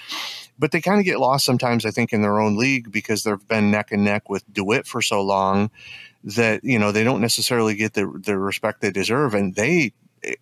but 0.60 0.72
they 0.72 0.82
kind 0.82 1.00
of 1.00 1.06
get 1.06 1.20
lost 1.20 1.46
sometimes, 1.46 1.86
I 1.86 1.92
think, 1.92 2.12
in 2.12 2.22
their 2.22 2.40
own 2.40 2.58
league 2.58 2.92
because 2.92 3.24
they've 3.24 3.48
been 3.48 3.72
neck 3.72 3.92
and 3.92 4.04
neck 4.04 4.30
with 4.30 4.44
DeWitt 4.54 4.86
for 4.86 5.02
so 5.02 5.22
long 5.22 5.72
that 6.24 6.64
you 6.66 6.78
know 6.78 6.92
they 6.92 7.06
don't 7.06 7.22
necessarily 7.22 7.76
get 7.76 7.94
the 7.94 8.12
the 8.24 8.38
respect 8.38 8.82
they 8.82 8.92
deserve. 8.92 9.34
And 9.34 9.56
they, 9.56 9.94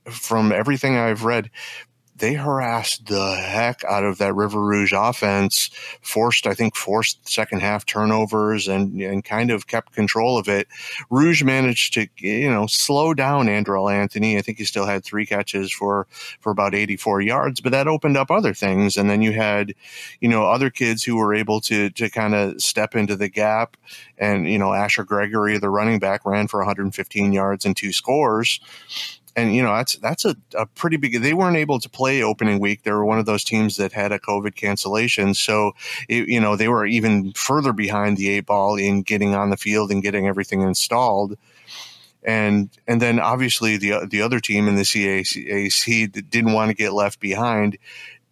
from 0.10 0.52
everything 0.52 0.98
I've 0.98 1.24
read, 1.24 1.52
they 2.18 2.34
harassed 2.34 3.08
the 3.08 3.36
heck 3.36 3.84
out 3.84 4.04
of 4.04 4.18
that 4.18 4.34
River 4.34 4.62
Rouge 4.62 4.94
offense. 4.96 5.70
Forced, 6.02 6.48
I 6.48 6.54
think, 6.54 6.76
forced 6.76 7.28
second 7.28 7.62
half 7.62 7.86
turnovers 7.86 8.68
and 8.68 9.00
and 9.02 9.24
kind 9.24 9.52
of 9.52 9.68
kept 9.68 9.94
control 9.94 10.38
of 10.38 10.48
it. 10.48 10.68
Rouge 11.10 11.44
managed 11.44 11.94
to 11.94 12.08
you 12.18 12.50
know 12.50 12.68
slow 12.68 13.14
down 13.14 13.50
Andrew 13.50 13.88
Anthony. 13.88 14.38
I 14.38 14.42
think 14.42 14.58
he 14.58 14.66
still 14.66 14.86
had 14.86 15.04
three 15.04 15.26
catches 15.26 15.72
for 15.72 16.08
for 16.40 16.52
about 16.52 16.74
84 16.74 17.22
yards, 17.22 17.62
but 17.62 17.72
that 17.72 17.88
opened 17.88 18.18
up 18.18 18.32
other 18.32 18.54
things. 18.54 18.98
And 18.98 19.10
then 19.10 19.22
you 19.22 19.34
had, 19.34 19.74
you 20.20 20.30
know, 20.30 20.46
other 20.46 20.70
kids 20.70 21.04
who 21.04 21.18
were 21.18 21.34
able 21.34 21.62
to 21.62 21.90
to 21.92 22.10
kind 22.10 22.34
of 22.34 22.62
step 22.62 22.96
into 22.96 23.16
the 23.16 23.30
gap. 23.30 23.78
And 24.18 24.50
you 24.50 24.58
know, 24.58 24.74
Asher 24.74 25.04
Gregory, 25.04 25.58
the 25.58 25.70
running 25.70 26.00
back, 26.00 26.26
ran 26.26 26.48
for 26.48 26.60
115 26.60 27.34
yards 27.34 27.66
and 27.66 27.76
two 27.76 27.94
scores. 27.94 28.60
And 29.38 29.56
you 29.56 29.62
know 29.62 29.74
that's 29.74 29.96
that's 29.98 30.26
a, 30.26 30.36
a 30.56 30.66
pretty 30.66 30.98
big. 30.98 31.22
They 31.22 31.34
weren't 31.34 31.58
able 31.58 31.80
to 31.80 31.90
play 31.90 32.24
opening 32.24 32.60
week. 32.60 32.84
They 32.84 32.92
were 32.92 33.06
one 33.06 33.20
of 33.20 33.28
those 33.28 33.44
teams 33.44 33.78
that 33.78 33.94
had 33.94 34.12
a 34.12 34.20
COVID 34.20 34.56
cancellation, 34.56 35.36
so 35.36 35.74
it, 36.10 36.28
you 36.28 36.42
know 36.42 36.56
they 36.56 36.68
were 36.68 36.88
even 36.88 37.34
further 37.34 37.72
behind 37.72 38.18
the 38.18 38.30
eight 38.30 38.48
ball 38.48 38.76
in 38.76 39.04
getting 39.04 39.36
on 39.36 39.52
the 39.52 39.58
field 39.58 39.92
and 39.92 40.02
getting 40.02 40.28
everything 40.28 40.62
installed 40.62 41.38
and 42.24 42.70
and 42.88 43.02
then 43.02 43.20
obviously 43.20 43.78
the 43.78 44.06
the 44.10 44.22
other 44.22 44.40
team 44.40 44.68
in 44.68 44.76
the 44.76 44.82
CAC 44.82 46.30
didn't 46.30 46.54
want 46.54 46.70
to 46.70 46.76
get 46.76 46.94
left 46.94 47.20
behind 47.20 47.78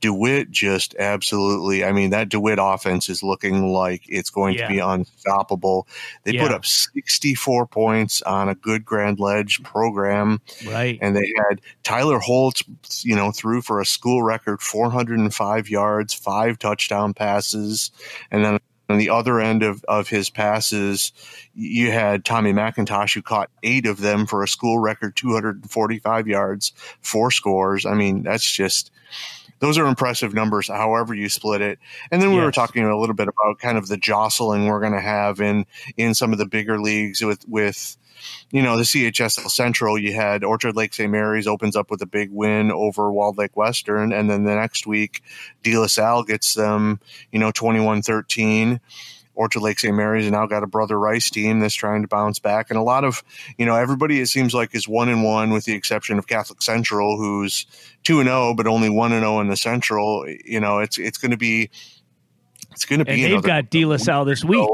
DeWitt 0.01 0.51
just 0.51 0.95
absolutely. 0.99 1.84
I 1.84 1.91
mean, 1.91 2.12
that 2.12 2.29
DeWitt 2.29 2.60
offense 2.62 3.10
is 3.10 3.23
looking 3.23 3.71
like 3.71 4.03
it's 4.08 4.29
going 4.29 4.55
Yeah. 4.55 4.67
to 4.67 4.73
be 4.73 4.79
unstoppable. 4.79 5.88
They 6.23 6.38
put 6.38 6.51
up 6.51 6.65
64 6.65 7.65
points 7.67 8.21
on 8.21 8.49
a 8.49 8.55
good 8.55 8.86
Grand 8.86 9.19
Ledge 9.19 9.63
program, 9.63 10.41
Right. 10.67 10.99
and 11.01 11.15
they 11.15 11.31
had 11.49 11.62
Tyler 11.84 12.19
Holtz, 12.19 12.63
you 13.03 13.15
know, 13.15 13.31
threw 13.31 13.62
for 13.62 13.79
a 13.81 13.86
school 13.86 14.21
record 14.21 14.62
405 14.62 15.69
yards, 15.69 16.13
five 16.13 16.60
touchdown 16.60 17.13
passes, 17.13 17.91
and 18.31 18.43
then 18.45 18.60
on 18.88 18.97
the 18.99 19.10
other 19.10 19.39
end 19.39 19.63
of, 19.63 19.84
of 19.88 20.10
his 20.10 20.29
passes, 20.29 21.12
you 21.55 21.89
had 21.91 22.23
Tommy 22.23 22.53
McIntosh, 22.53 23.15
who 23.15 23.21
caught 23.23 23.49
eight 23.63 23.88
of 23.88 23.99
them 23.99 24.27
for 24.27 24.43
a 24.43 24.47
school 24.47 24.77
record 24.77 25.15
245 25.15 26.27
yards, 26.27 26.71
four 27.01 27.31
scores. 27.31 27.86
I 27.88 27.95
mean, 27.95 28.21
that's 28.21 28.47
just 28.49 28.91
those 29.60 29.78
are 29.78 29.88
impressive 29.88 30.34
numbers, 30.34 30.68
however 30.68 31.13
you 31.13 31.30
split 31.30 31.62
it. 31.62 31.80
And 32.12 32.22
then 32.22 32.32
we 32.32 32.41
were 32.41 32.52
talking 32.52 32.84
a 32.84 33.00
little 33.00 33.15
bit 33.15 33.28
about 33.28 33.60
kind 33.60 33.78
of 33.78 33.88
the 33.88 33.98
jostling 33.98 34.65
we're 34.65 34.82
going 34.82 34.94
to 34.94 35.02
have 35.02 35.39
in 35.39 35.65
in 35.98 36.13
some 36.13 36.32
of 36.32 36.38
the 36.38 36.46
bigger 36.46 36.80
leagues 36.80 37.24
with 37.24 37.48
with 37.48 37.98
you 38.52 38.62
know 38.62 38.78
the 38.78 38.84
CHSL 38.84 39.50
Central. 39.50 39.98
You 39.98 40.13
had 40.13 40.44
Orchard 40.44 40.76
Lake 40.76 40.94
St. 40.94 41.12
Mary's 41.12 41.48
opens 41.48 41.76
up 41.76 41.89
with 41.89 42.02
a 42.02 42.08
big 42.08 42.32
win 42.32 42.72
over 42.72 43.12
Walled 43.12 43.38
Lake 43.38 43.56
Western, 43.56 44.12
and 44.12 44.30
then 44.30 44.44
the 44.44 44.56
next 44.56 44.88
week, 44.88 45.22
De 45.63 45.78
La 45.78 45.88
Salle 45.88 46.24
gets 46.24 46.54
them 46.54 47.00
you 47.32 47.39
know 47.39 47.52
21-13. 47.52 48.80
Orchard 49.36 49.62
Lake 49.62 49.80
St. 49.80 49.95
Mary's 49.95 50.24
has 50.24 50.32
now 50.32 50.45
got 50.45 50.63
a 50.63 50.67
Brother 50.67 50.98
Rice 50.98 51.30
team 51.30 51.60
that's 51.60 51.76
trying 51.76 52.02
to 52.02 52.08
bounce 52.08 52.39
back, 52.39 52.69
and 52.69 52.80
a 52.80 52.82
lot 52.82 53.04
of 53.04 53.24
you 53.58 53.65
know 53.65 53.76
everybody 53.76 54.19
it 54.21 54.28
seems 54.28 54.54
like 54.54 54.74
is 54.74 54.88
one 54.88 55.10
and 55.10 55.24
one 55.24 55.52
with 55.52 55.65
the 55.65 55.74
exception 55.74 56.17
of 56.17 56.28
Catholic 56.28 56.62
Central, 56.62 57.17
who's 57.17 57.65
two 58.04 58.19
and 58.19 58.28
zero, 58.28 58.54
but 58.54 58.65
only 58.67 58.89
one 58.89 59.12
and 59.12 59.21
zero 59.24 59.39
in 59.41 59.48
the 59.48 59.58
Central. 59.58 60.26
You 60.45 60.60
know, 60.60 60.80
it's 60.80 60.98
it's 60.98 61.17
going 61.17 61.32
to 61.32 61.38
be 61.38 61.69
it's 62.71 62.86
going 62.86 63.00
to 63.00 63.06
be 63.06 63.12
And 63.12 63.24
they've 63.24 63.32
another- 63.34 63.48
got 63.48 63.69
De 63.69 63.86
La 63.86 63.98
Salle 63.98 64.26
this 64.26 64.43
oh. 64.43 64.48
week. 64.48 64.69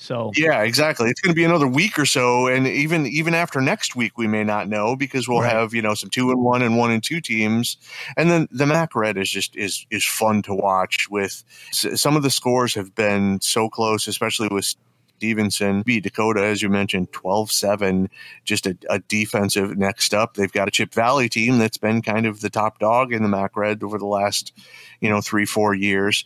So 0.00 0.30
yeah, 0.36 0.62
exactly. 0.62 1.10
It's 1.10 1.20
going 1.20 1.32
to 1.32 1.36
be 1.36 1.42
another 1.44 1.66
week 1.66 1.98
or 1.98 2.06
so, 2.06 2.46
and 2.46 2.68
even 2.68 3.04
even 3.06 3.34
after 3.34 3.60
next 3.60 3.96
week, 3.96 4.16
we 4.16 4.28
may 4.28 4.44
not 4.44 4.68
know 4.68 4.94
because 4.94 5.28
we'll 5.28 5.40
Right. 5.40 5.50
have 5.52 5.74
you 5.74 5.82
know 5.82 5.94
some 5.94 6.08
two 6.08 6.30
and 6.30 6.40
one 6.40 6.62
and 6.62 6.76
one 6.78 6.92
and 6.92 7.02
two 7.02 7.20
teams, 7.20 7.76
and 8.16 8.30
then 8.30 8.46
the 8.52 8.64
MAC 8.64 8.94
Red 8.94 9.18
is 9.18 9.28
just 9.28 9.56
is 9.56 9.84
is 9.90 10.04
fun 10.04 10.40
to 10.42 10.54
watch. 10.54 11.08
With 11.10 11.42
some 11.72 12.16
of 12.16 12.22
the 12.22 12.30
scores 12.30 12.74
have 12.74 12.94
been 12.94 13.40
so 13.40 13.68
close, 13.68 14.06
especially 14.06 14.46
with 14.52 14.72
Stevenson, 15.16 15.82
beat 15.82 16.04
Dakota, 16.04 16.44
as 16.44 16.62
you 16.62 16.68
mentioned, 16.68 17.10
12 17.10 17.50
7, 17.50 18.08
just 18.44 18.68
a, 18.68 18.78
a 18.88 19.00
defensive 19.00 19.76
next 19.76 20.14
up. 20.14 20.34
They've 20.34 20.52
got 20.52 20.68
a 20.68 20.70
Chip 20.70 20.94
Valley 20.94 21.28
team 21.28 21.58
that's 21.58 21.76
been 21.76 22.02
kind 22.02 22.24
of 22.24 22.40
the 22.40 22.50
top 22.50 22.78
dog 22.78 23.12
in 23.12 23.24
the 23.24 23.28
MAC 23.28 23.56
Red 23.56 23.82
over 23.82 23.98
the 23.98 24.06
last, 24.06 24.52
you 25.00 25.10
know, 25.10 25.20
three, 25.20 25.44
four 25.44 25.74
years. 25.74 26.24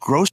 Grosse 0.00 0.31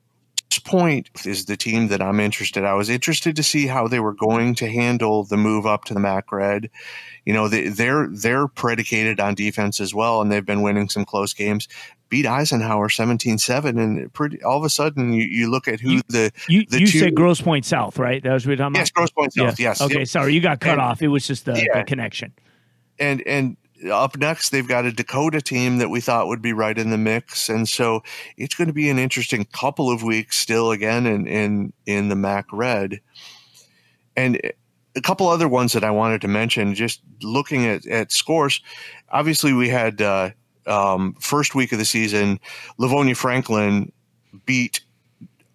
Pointe 0.57 1.09
is 1.25 1.45
the 1.45 1.55
team 1.55 1.89
that 1.89 2.01
I'm 2.01 2.19
interested. 2.19 2.63
I 2.63 2.73
was 2.73 2.89
interested 2.89 3.35
to 3.35 3.43
see 3.43 3.67
how 3.67 3.87
they 3.87 3.99
were 3.99 4.13
going 4.13 4.55
to 4.55 4.67
handle 4.67 5.23
the 5.23 5.37
move 5.37 5.67
up 5.67 5.85
to 5.85 5.93
the 5.93 5.99
MAC 5.99 6.31
Red. 6.31 6.69
You 7.25 7.33
know, 7.33 7.47
they, 7.47 7.67
they're 7.69 8.07
they're 8.11 8.47
predicated 8.47 9.19
on 9.19 9.35
defense 9.35 9.79
as 9.79 9.93
well, 9.93 10.21
and 10.21 10.31
they've 10.31 10.45
been 10.45 10.63
winning 10.63 10.89
some 10.89 11.05
close 11.05 11.33
games. 11.33 11.67
Beat 12.09 12.25
Eisenhower 12.25 12.87
17-7, 12.89 13.65
and 13.79 14.11
pretty 14.13 14.41
all 14.41 14.57
of 14.57 14.63
a 14.63 14.69
sudden 14.69 15.13
you, 15.13 15.23
you 15.25 15.51
look 15.51 15.67
at 15.67 15.79
who 15.79 15.91
You- 15.91 16.01
the 16.09 16.31
you, 16.47 16.65
the 16.65 16.79
you 16.79 16.87
two- 16.87 16.97
said 16.99 17.13
Grosse 17.13 17.41
Pointe 17.41 17.65
South, 17.65 17.99
right? 17.99 18.23
That 18.23 18.33
was 18.33 18.47
what 18.47 18.53
we're 18.53 18.55
talking 18.57 18.75
yes 18.75 18.89
about? 18.89 18.95
Grosse 18.95 19.11
Pointe 19.11 19.33
South 19.33 19.59
yes 19.59 19.79
Okay, 19.81 19.99
Yep. 19.99 20.07
sorry, 20.07 20.33
you 20.33 20.41
got 20.41 20.59
cut 20.59 20.73
And- 20.73 20.81
off. 20.81 21.03
It 21.03 21.09
was 21.09 21.27
just 21.27 21.45
the, 21.45 21.51
the 21.53 21.83
connection. 21.85 22.33
and 22.97 23.21
and 23.27 23.55
up 23.91 24.17
next 24.17 24.49
they've 24.49 24.67
got 24.67 24.85
a 24.85 24.91
Dakota 24.91 25.41
team 25.41 25.77
that 25.77 25.89
we 25.89 26.01
thought 26.01 26.27
would 26.27 26.41
be 26.41 26.53
right 26.53 26.77
in 26.77 26.89
the 26.89 26.97
mix, 26.97 27.49
and 27.49 27.67
so 27.67 28.03
it's 28.37 28.55
going 28.55 28.67
to 28.67 28.73
be 28.73 28.89
an 28.89 28.99
interesting 28.99 29.45
couple 29.45 29.89
of 29.91 30.03
weeks 30.03 30.37
still 30.37 30.71
again 30.71 31.05
in 31.05 31.27
in 31.27 31.73
in 31.85 32.09
the 32.09 32.15
MAC 32.15 32.45
Red, 32.51 32.99
and 34.15 34.39
a 34.95 35.01
couple 35.01 35.27
other 35.27 35.47
ones 35.47 35.73
that 35.73 35.83
I 35.83 35.91
wanted 35.91 36.21
to 36.21 36.27
mention. 36.27 36.75
Just 36.75 37.01
looking 37.21 37.65
at 37.65 37.85
at 37.87 38.11
scores, 38.11 38.61
obviously 39.09 39.53
we 39.53 39.69
had 39.69 40.01
uh, 40.01 40.31
um, 40.67 41.15
first 41.19 41.55
week 41.55 41.71
of 41.71 41.79
the 41.79 41.85
season, 41.85 42.39
Livonia 42.77 43.15
Franklin 43.15 43.91
beat. 44.45 44.81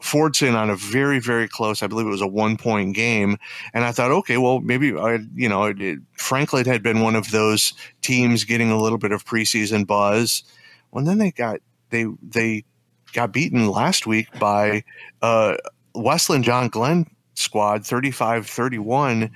Fordson 0.02 0.54
on 0.54 0.68
a 0.68 0.76
very, 0.76 1.18
very 1.18 1.48
close, 1.48 1.82
I 1.82 1.86
believe 1.86 2.06
it 2.06 2.10
was 2.10 2.20
a 2.20 2.26
one 2.26 2.58
point 2.58 2.94
game. 2.94 3.38
And 3.72 3.84
I 3.84 3.92
thought, 3.92 4.10
okay, 4.10 4.36
well, 4.36 4.60
maybe, 4.60 4.94
I, 4.94 5.20
you 5.34 5.48
know, 5.48 5.64
it- 5.64 5.98
Franklin 6.24 6.66
had 6.66 6.82
been 6.82 7.00
one 7.00 7.14
of 7.14 7.30
those 7.30 7.74
teams 8.02 8.44
getting 8.44 8.70
a 8.70 8.80
little 8.80 8.98
bit 8.98 9.12
of 9.12 9.24
preseason 9.24 9.86
buzz. 9.86 10.42
Well, 10.90 11.04
then 11.04 11.18
they 11.18 11.30
got, 11.30 11.60
they, 11.90 12.06
they 12.22 12.64
got 13.12 13.32
beaten 13.32 13.68
last 13.68 14.06
week 14.06 14.28
by 14.38 14.84
uh, 15.22 15.56
Westland 15.94 16.44
John 16.44 16.68
Glenn 16.68 17.06
squad 17.36 17.84
35 17.84 18.46
31 18.46 19.28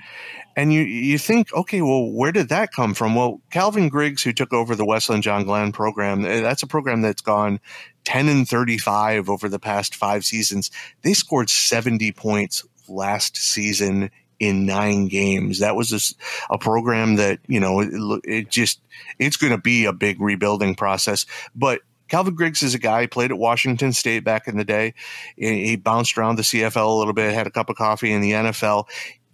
and 0.55 0.71
you 0.71 0.79
you 0.83 1.17
think 1.17 1.53
okay 1.53 1.81
well 1.81 2.09
where 2.09 2.31
did 2.31 2.47
that 2.47 2.71
come 2.71 2.93
from? 2.93 3.13
Well 3.13 3.41
calvin 3.51 3.89
griggs 3.89 4.23
who 4.23 4.31
took 4.31 4.53
over 4.53 4.73
the 4.73 4.85
westland 4.85 5.21
john 5.21 5.43
glenn 5.43 5.73
program 5.73 6.23
eh, 6.23 6.39
that's 6.39 6.63
a 6.63 6.67
program 6.67 7.01
that's 7.01 7.21
gone 7.21 7.59
10 8.05 8.29
and 8.29 8.47
35 8.47 9.29
over 9.29 9.47
the 9.47 9.59
past 9.59 9.95
five 9.95 10.25
seasons. 10.25 10.71
They 11.01 11.13
scored 11.13 11.49
70 11.49 12.11
points 12.13 12.65
last 12.87 13.37
season 13.37 14.09
in 14.39 14.65
nine 14.65 15.07
games 15.07 15.59
that 15.59 15.75
was 15.75 16.15
a 16.49 16.57
program 16.57 17.15
that 17.15 17.39
you 17.47 17.59
know 17.59 17.79
it, 17.79 18.21
it 18.23 18.49
just 18.49 18.81
it's 19.19 19.37
going 19.37 19.51
to 19.51 19.57
be 19.57 19.85
a 19.85 19.93
big 19.93 20.19
rebuilding 20.21 20.75
process 20.75 21.25
but 21.55 21.81
Calvin 22.09 22.35
Griggs 22.35 22.63
is 22.63 22.73
a 22.73 22.79
guy 22.79 23.05
played 23.05 23.31
at 23.31 23.37
Washington 23.37 23.93
State 23.93 24.23
back 24.23 24.47
in 24.47 24.57
the 24.57 24.65
day. 24.65 24.95
He 25.37 25.75
bounced 25.75 26.17
around 26.17 26.37
the 26.37 26.41
CFL 26.41 26.87
a 26.87 26.97
little 26.97 27.13
bit, 27.13 27.33
had 27.33 27.47
a 27.47 27.51
cup 27.51 27.69
of 27.69 27.75
coffee 27.75 28.11
in 28.11 28.21
the 28.21 28.31
NFL. 28.31 28.85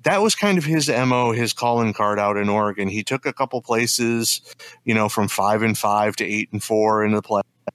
That 0.04 0.22
was 0.22 0.36
kind 0.36 0.58
of 0.58 0.66
his 0.66 0.90
MO, 0.90 1.32
his 1.32 1.54
calling 1.54 1.94
card 1.94 2.20
out 2.20 2.38
in 2.38 2.50
Oregon. 2.50 2.90
He 2.90 3.02
took 3.02 3.26
a 3.26 3.34
couple 3.34 3.62
places, 3.62 4.42
you 4.84 4.94
know, 4.94 5.10
from 5.10 5.30
five 5.30 5.64
and 5.64 5.78
five 5.78 6.16
to 6.18 6.26
eight 6.26 6.50
and 6.52 6.62
four 6.62 7.04
in 7.04 7.14
the 7.14 7.22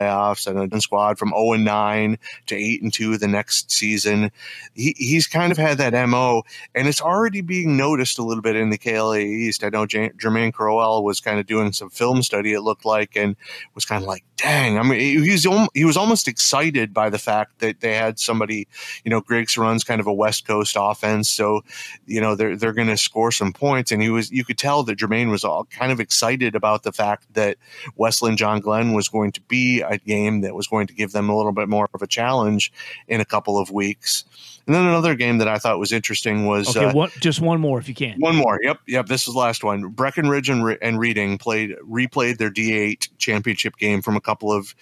playoffs 0.00 0.46
and 0.46 0.72
a 0.72 0.80
squad 0.80 1.18
from 1.18 1.30
0 1.30 1.52
and 1.52 1.64
9 1.64 2.18
to 2.46 2.56
8 2.56 2.82
and 2.82 2.92
2 2.92 3.18
the 3.18 3.28
next 3.28 3.70
season. 3.70 4.30
He, 4.74 4.94
he's 4.96 5.26
kind 5.26 5.52
of 5.52 5.58
had 5.58 5.78
that 5.78 6.08
MO 6.08 6.42
and 6.74 6.88
it's 6.88 7.00
already 7.00 7.40
being 7.40 7.76
noticed 7.76 8.18
a 8.18 8.22
little 8.22 8.42
bit 8.42 8.56
in 8.56 8.70
the 8.70 8.78
KLAA 8.78 9.24
East. 9.24 9.64
I 9.64 9.68
know 9.68 9.86
J- 9.86 10.10
Jermaine 10.10 10.52
Crowell 10.52 11.04
was 11.04 11.20
kind 11.20 11.38
of 11.38 11.46
doing 11.46 11.72
some 11.72 11.90
film 11.90 12.22
study, 12.22 12.52
it 12.52 12.62
looked 12.62 12.84
like, 12.84 13.16
and 13.16 13.36
was 13.74 13.84
kind 13.84 14.02
of 14.02 14.08
like, 14.08 14.24
dang, 14.36 14.78
I 14.78 14.82
mean, 14.82 14.98
he 14.98 15.30
was, 15.30 15.46
he 15.74 15.84
was 15.84 15.96
almost 15.96 16.26
excited 16.26 16.94
by 16.94 17.10
the 17.10 17.18
fact 17.18 17.58
that 17.58 17.80
they 17.80 17.94
had 17.94 18.18
somebody, 18.18 18.68
you 19.04 19.10
know, 19.10 19.20
Griggs 19.20 19.58
runs 19.58 19.84
kind 19.84 20.00
of 20.00 20.06
a 20.06 20.12
West 20.12 20.46
Coast 20.46 20.76
offense. 20.78 21.28
So, 21.28 21.60
you 22.06 22.20
know, 22.20 22.34
they're, 22.34 22.56
they're 22.56 22.72
going 22.72 22.88
to 22.88 22.96
score 22.96 23.32
some 23.32 23.52
points. 23.52 23.92
And 23.92 24.02
he 24.02 24.08
was, 24.08 24.30
you 24.30 24.44
could 24.44 24.58
tell 24.58 24.82
that 24.84 24.98
Jermaine 24.98 25.30
was 25.30 25.44
all 25.44 25.64
kind 25.66 25.92
of 25.92 26.00
excited 26.00 26.54
about 26.54 26.84
the 26.84 26.92
fact 26.92 27.26
that 27.34 27.58
Westland 27.96 28.38
John 28.38 28.60
Glenn 28.60 28.94
was 28.94 29.08
going 29.08 29.32
to 29.32 29.40
be 29.42 29.82
a 29.90 29.98
game 29.98 30.40
that 30.40 30.54
was 30.54 30.66
going 30.66 30.86
to 30.86 30.94
give 30.94 31.12
them 31.12 31.28
a 31.28 31.36
little 31.36 31.52
bit 31.52 31.68
more 31.68 31.88
of 31.92 32.00
a 32.00 32.06
challenge 32.06 32.72
in 33.08 33.20
a 33.20 33.24
couple 33.24 33.58
of 33.58 33.70
weeks. 33.70 34.24
And 34.66 34.74
then 34.74 34.86
another 34.86 35.16
game 35.16 35.38
that 35.38 35.48
I 35.48 35.58
thought 35.58 35.78
was 35.78 35.92
interesting 35.92 36.46
was 36.46 36.76
Okay, 36.76 36.86
uh, 36.86 36.92
one, 36.92 37.10
just 37.18 37.40
one 37.40 37.60
more 37.60 37.78
if 37.80 37.88
you 37.88 37.94
can. 37.94 38.20
one 38.20 38.36
more. 38.36 38.60
Yep, 38.62 38.80
yep. 38.86 39.06
This 39.06 39.26
is 39.26 39.34
the 39.34 39.40
last 39.40 39.64
one. 39.64 39.88
Breckenridge 39.88 40.48
and, 40.48 40.64
Re- 40.64 40.78
and 40.80 40.98
Reading 40.98 41.38
played 41.38 41.74
replayed 41.78 42.38
their 42.38 42.50
D8 42.50 43.08
championship 43.18 43.76
game 43.76 44.00
from 44.00 44.16
a 44.16 44.20
couple 44.20 44.52
of 44.52 44.74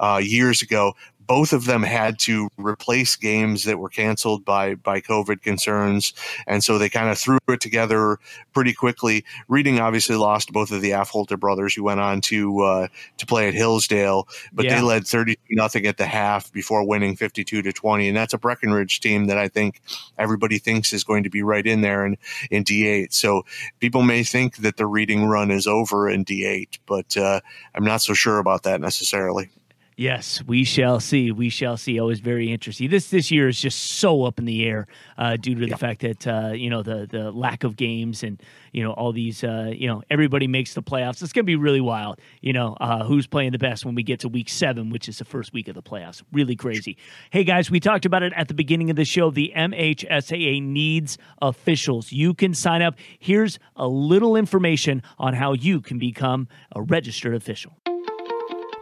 uh, 0.00 0.20
years 0.22 0.62
ago. 0.62 0.94
Both 1.26 1.52
of 1.52 1.64
them 1.64 1.82
had 1.82 2.18
to 2.20 2.48
replace 2.56 3.16
games 3.16 3.64
that 3.64 3.78
were 3.78 3.88
canceled 3.88 4.44
by 4.44 4.74
by 4.76 5.00
COVID 5.00 5.42
concerns, 5.42 6.12
and 6.46 6.62
so 6.62 6.78
they 6.78 6.88
kind 6.88 7.08
of 7.10 7.18
threw 7.18 7.38
it 7.48 7.60
together 7.60 8.18
pretty 8.52 8.72
quickly. 8.72 9.24
Reading 9.48 9.80
obviously 9.80 10.16
lost 10.16 10.52
both 10.52 10.70
of 10.70 10.80
the 10.82 10.92
Affolter 10.92 11.36
brothers, 11.36 11.74
who 11.74 11.82
went 11.84 12.00
on 12.00 12.20
to 12.22 12.60
uh, 12.60 12.88
to 13.18 13.26
play 13.26 13.48
at 13.48 13.54
Hillsdale, 13.54 14.28
but 14.52 14.64
Yeah. 14.64 14.76
they 14.76 14.82
led 14.82 15.06
thirty 15.06 15.36
nothing 15.50 15.86
at 15.86 15.96
the 15.96 16.06
half 16.06 16.52
before 16.52 16.86
winning 16.86 17.16
fifty 17.16 17.44
two 17.44 17.62
to 17.62 17.72
twenty, 17.72 18.08
and 18.08 18.16
that's 18.16 18.34
a 18.34 18.38
Breckenridge 18.38 19.00
team 19.00 19.26
that 19.26 19.38
I 19.38 19.48
think 19.48 19.80
everybody 20.18 20.58
thinks 20.58 20.92
is 20.92 21.04
going 21.04 21.22
to 21.24 21.30
be 21.30 21.42
right 21.42 21.66
in 21.66 21.80
there 21.80 22.06
in 22.06 22.16
in 22.50 22.64
D8. 22.64 23.12
So 23.12 23.44
people 23.80 24.02
may 24.02 24.22
think 24.22 24.58
that 24.58 24.76
the 24.76 24.86
reading 24.86 25.26
run 25.26 25.50
is 25.50 25.66
over 25.66 26.08
in 26.08 26.24
D8, 26.24 26.78
but 26.86 27.16
uh, 27.16 27.40
I'm 27.74 27.84
not 27.84 28.02
so 28.02 28.14
sure 28.14 28.38
about 28.38 28.62
that 28.64 28.80
necessarily. 28.80 29.50
Yes, 29.98 30.42
we 30.46 30.64
shall 30.64 31.00
see. 31.00 31.30
We 31.30 31.48
shall 31.48 31.78
see. 31.78 31.98
Always 31.98 32.20
very 32.20 32.52
interesting. 32.52 32.90
This 32.90 33.08
this 33.08 33.30
year 33.30 33.48
is 33.48 33.58
just 33.58 33.78
so 33.78 34.24
up 34.24 34.38
in 34.38 34.44
the 34.44 34.66
air 34.66 34.88
uh, 35.16 35.36
due 35.38 35.54
to 35.54 35.66
the 35.66 35.78
fact 35.78 36.02
that 36.02 36.26
uh, 36.26 36.52
you 36.52 36.68
know 36.68 36.82
the 36.82 37.06
the 37.10 37.32
lack 37.32 37.64
of 37.64 37.76
games 37.76 38.22
and 38.22 38.42
you 38.72 38.82
know 38.82 38.92
all 38.92 39.12
these 39.12 39.42
uh, 39.42 39.72
you 39.74 39.88
know 39.88 40.02
everybody 40.10 40.48
makes 40.48 40.74
the 40.74 40.82
playoffs. 40.82 41.22
It's 41.22 41.32
going 41.32 41.44
to 41.44 41.46
be 41.46 41.56
really 41.56 41.80
wild. 41.80 42.20
You 42.42 42.52
know 42.52 42.76
uh, 42.78 43.04
who's 43.04 43.26
playing 43.26 43.52
the 43.52 43.58
best 43.58 43.86
when 43.86 43.94
we 43.94 44.02
get 44.02 44.20
to 44.20 44.28
week 44.28 44.50
seven, 44.50 44.90
which 44.90 45.08
is 45.08 45.16
the 45.16 45.24
first 45.24 45.54
week 45.54 45.66
of 45.66 45.74
the 45.74 45.82
playoffs. 45.82 46.22
Really 46.30 46.56
crazy. 46.56 46.98
Hey 47.30 47.44
guys, 47.44 47.70
we 47.70 47.80
talked 47.80 48.04
about 48.04 48.22
it 48.22 48.34
at 48.36 48.48
the 48.48 48.54
beginning 48.54 48.90
of 48.90 48.96
the 48.96 49.06
show. 49.06 49.30
The 49.30 49.50
MHSAA 49.56 50.62
needs 50.62 51.16
officials. 51.40 52.12
You 52.12 52.34
can 52.34 52.52
sign 52.52 52.82
up. 52.82 52.96
Here's 53.18 53.58
a 53.76 53.88
little 53.88 54.36
information 54.36 55.02
on 55.18 55.32
how 55.32 55.54
you 55.54 55.80
can 55.80 55.98
become 55.98 56.48
a 56.72 56.82
registered 56.82 57.34
official. 57.34 57.72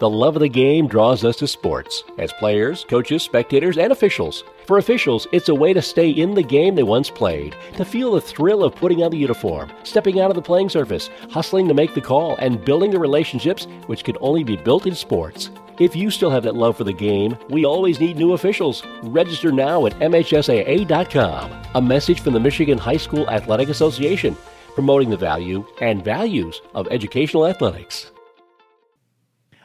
The 0.01 0.11
love 0.11 0.35
of 0.35 0.41
the 0.41 0.49
game 0.49 0.89
draws 0.89 1.25
us 1.25 1.37
to 1.37 1.47
sports 1.47 2.03
as 2.19 2.33
players, 2.33 2.85
coaches, 2.89 3.23
spectators, 3.23 3.79
and 3.79 3.93
officials. 3.93 4.43
For 4.67 4.79
officials, 4.79 5.29
it's 5.31 5.49
a 5.49 5.55
way 5.55 5.73
to 5.73 5.81
stay 5.81 6.11
in 6.11 6.35
the 6.35 6.43
game 6.43 6.75
they 6.75 6.83
once 6.83 7.09
played, 7.11 7.55
to 7.77 7.85
feel 7.85 8.13
the 8.13 8.21
thrill 8.21 8.65
of 8.65 8.75
putting 8.75 9.05
on 9.05 9.13
the 9.13 9.19
uniform, 9.19 9.71
stepping 9.85 10.19
out 10.19 10.31
of 10.31 10.35
the 10.35 10.43
playing 10.43 10.69
surface, 10.69 11.11
hustling 11.31 11.69
to 11.69 11.75
make 11.75 11.95
the 11.95 12.01
call, 12.01 12.35
and 12.39 12.65
building 12.65 12.91
the 12.91 12.99
relationships 12.99 13.69
which 13.87 14.03
can 14.03 14.17
only 14.21 14.43
be 14.43 14.57
built 14.57 14.87
in 14.87 14.97
sports. 14.97 15.51
If 15.79 15.95
you 15.95 16.11
still 16.11 16.31
have 16.31 16.43
that 16.43 16.57
love 16.57 16.77
for 16.77 16.85
the 16.85 16.93
game, 16.93 17.37
we 17.49 17.65
always 17.65 18.01
need 18.01 18.17
new 18.17 18.33
officials. 18.33 18.83
Register 19.05 19.53
now 19.53 19.87
at 19.87 19.99
MHSAA.com. 20.01 21.53
A 21.77 21.81
message 21.81 22.21
from 22.21 22.33
the 22.33 22.41
Michigan 22.41 22.79
High 22.79 22.97
School 22.97 23.31
Athletic 23.31 23.69
Association, 23.69 24.37
promoting 24.75 25.11
the 25.11 25.17
value 25.17 25.65
and 25.81 26.05
values 26.05 26.63
of 26.75 26.89
educational 26.89 27.47
athletics. 27.47 28.11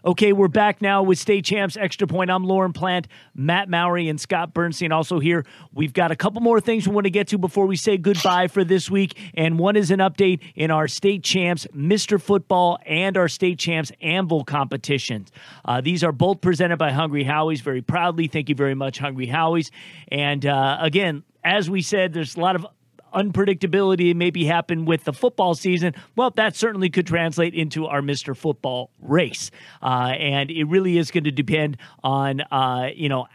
Okay, 0.06 0.32
we're 0.32 0.48
back 0.48 0.82
now 0.82 1.04
with 1.04 1.20
State 1.20 1.44
Champs 1.44 1.76
Extra 1.76 2.08
Point. 2.08 2.32
I'm 2.32 2.46
Lorne 2.46 2.72
Plant, 2.72 3.10
Matt 3.36 3.68
Mowry, 3.68 4.08
and 4.08 4.20
Scott 4.20 4.54
Bernstein 4.54 4.94
also 4.94 5.20
here. 5.20 5.46
We've 5.74 5.92
got 5.92 6.10
a 6.10 6.16
couple 6.16 6.40
more 6.40 6.62
things 6.62 6.88
we 6.88 6.94
want 6.94 7.04
to 7.04 7.10
get 7.10 7.28
to 7.30 7.38
before 7.38 7.66
we 7.66 7.76
say 7.76 7.98
goodbye 7.98 8.48
for 8.48 8.64
this 8.64 8.90
week. 8.90 9.18
And 9.34 9.60
one 9.60 9.76
is 9.76 9.92
an 9.92 10.00
update 10.00 10.40
in 10.56 10.72
our 10.72 10.88
State 10.88 11.22
Champs 11.24 11.68
Mr. 11.76 12.22
Football 12.22 12.80
and 12.86 13.18
our 13.18 13.28
State 13.28 13.60
Champs 13.60 13.92
Anvil 14.02 14.46
competitions. 14.46 15.34
Uh, 15.66 15.82
these 15.82 16.02
are 16.02 16.14
both 16.14 16.40
presented 16.40 16.78
by 16.78 16.92
Hungry 16.92 17.26
Howie's 17.26 17.60
very 17.60 17.82
proudly. 17.82 18.28
Thank 18.28 18.48
you 18.48 18.56
very 18.56 18.76
much, 18.76 19.00
Hungry 19.00 19.26
Howie's. 19.26 19.70
And 20.10 20.46
uh, 20.46 20.78
again, 20.80 21.24
as 21.44 21.70
we 21.70 21.82
said, 21.82 22.14
there's 22.14 22.38
a 22.38 22.40
lot 22.40 22.56
of 22.56 22.66
unpredictability 23.14 24.16
maybe 24.16 24.46
happen 24.46 24.86
with 24.86 25.04
the 25.04 25.14
football 25.14 25.56
season, 25.56 25.94
well, 26.16 26.32
that 26.32 26.56
certainly 26.56 26.90
could 26.90 27.08
translate 27.08 27.54
into 27.54 27.86
our 27.86 28.02
Mr. 28.02 28.36
Football 28.36 28.92
race. 29.02 29.52
Uh, 29.82 30.14
and 30.18 30.52
it 30.52 30.66
really 30.66 30.98
is 30.98 31.12
going 31.12 31.24
to 31.24 31.32
depend 31.32 31.78
on, 32.04 32.42
uh, 32.52 32.90
you 32.94 33.10
know, 33.10 33.28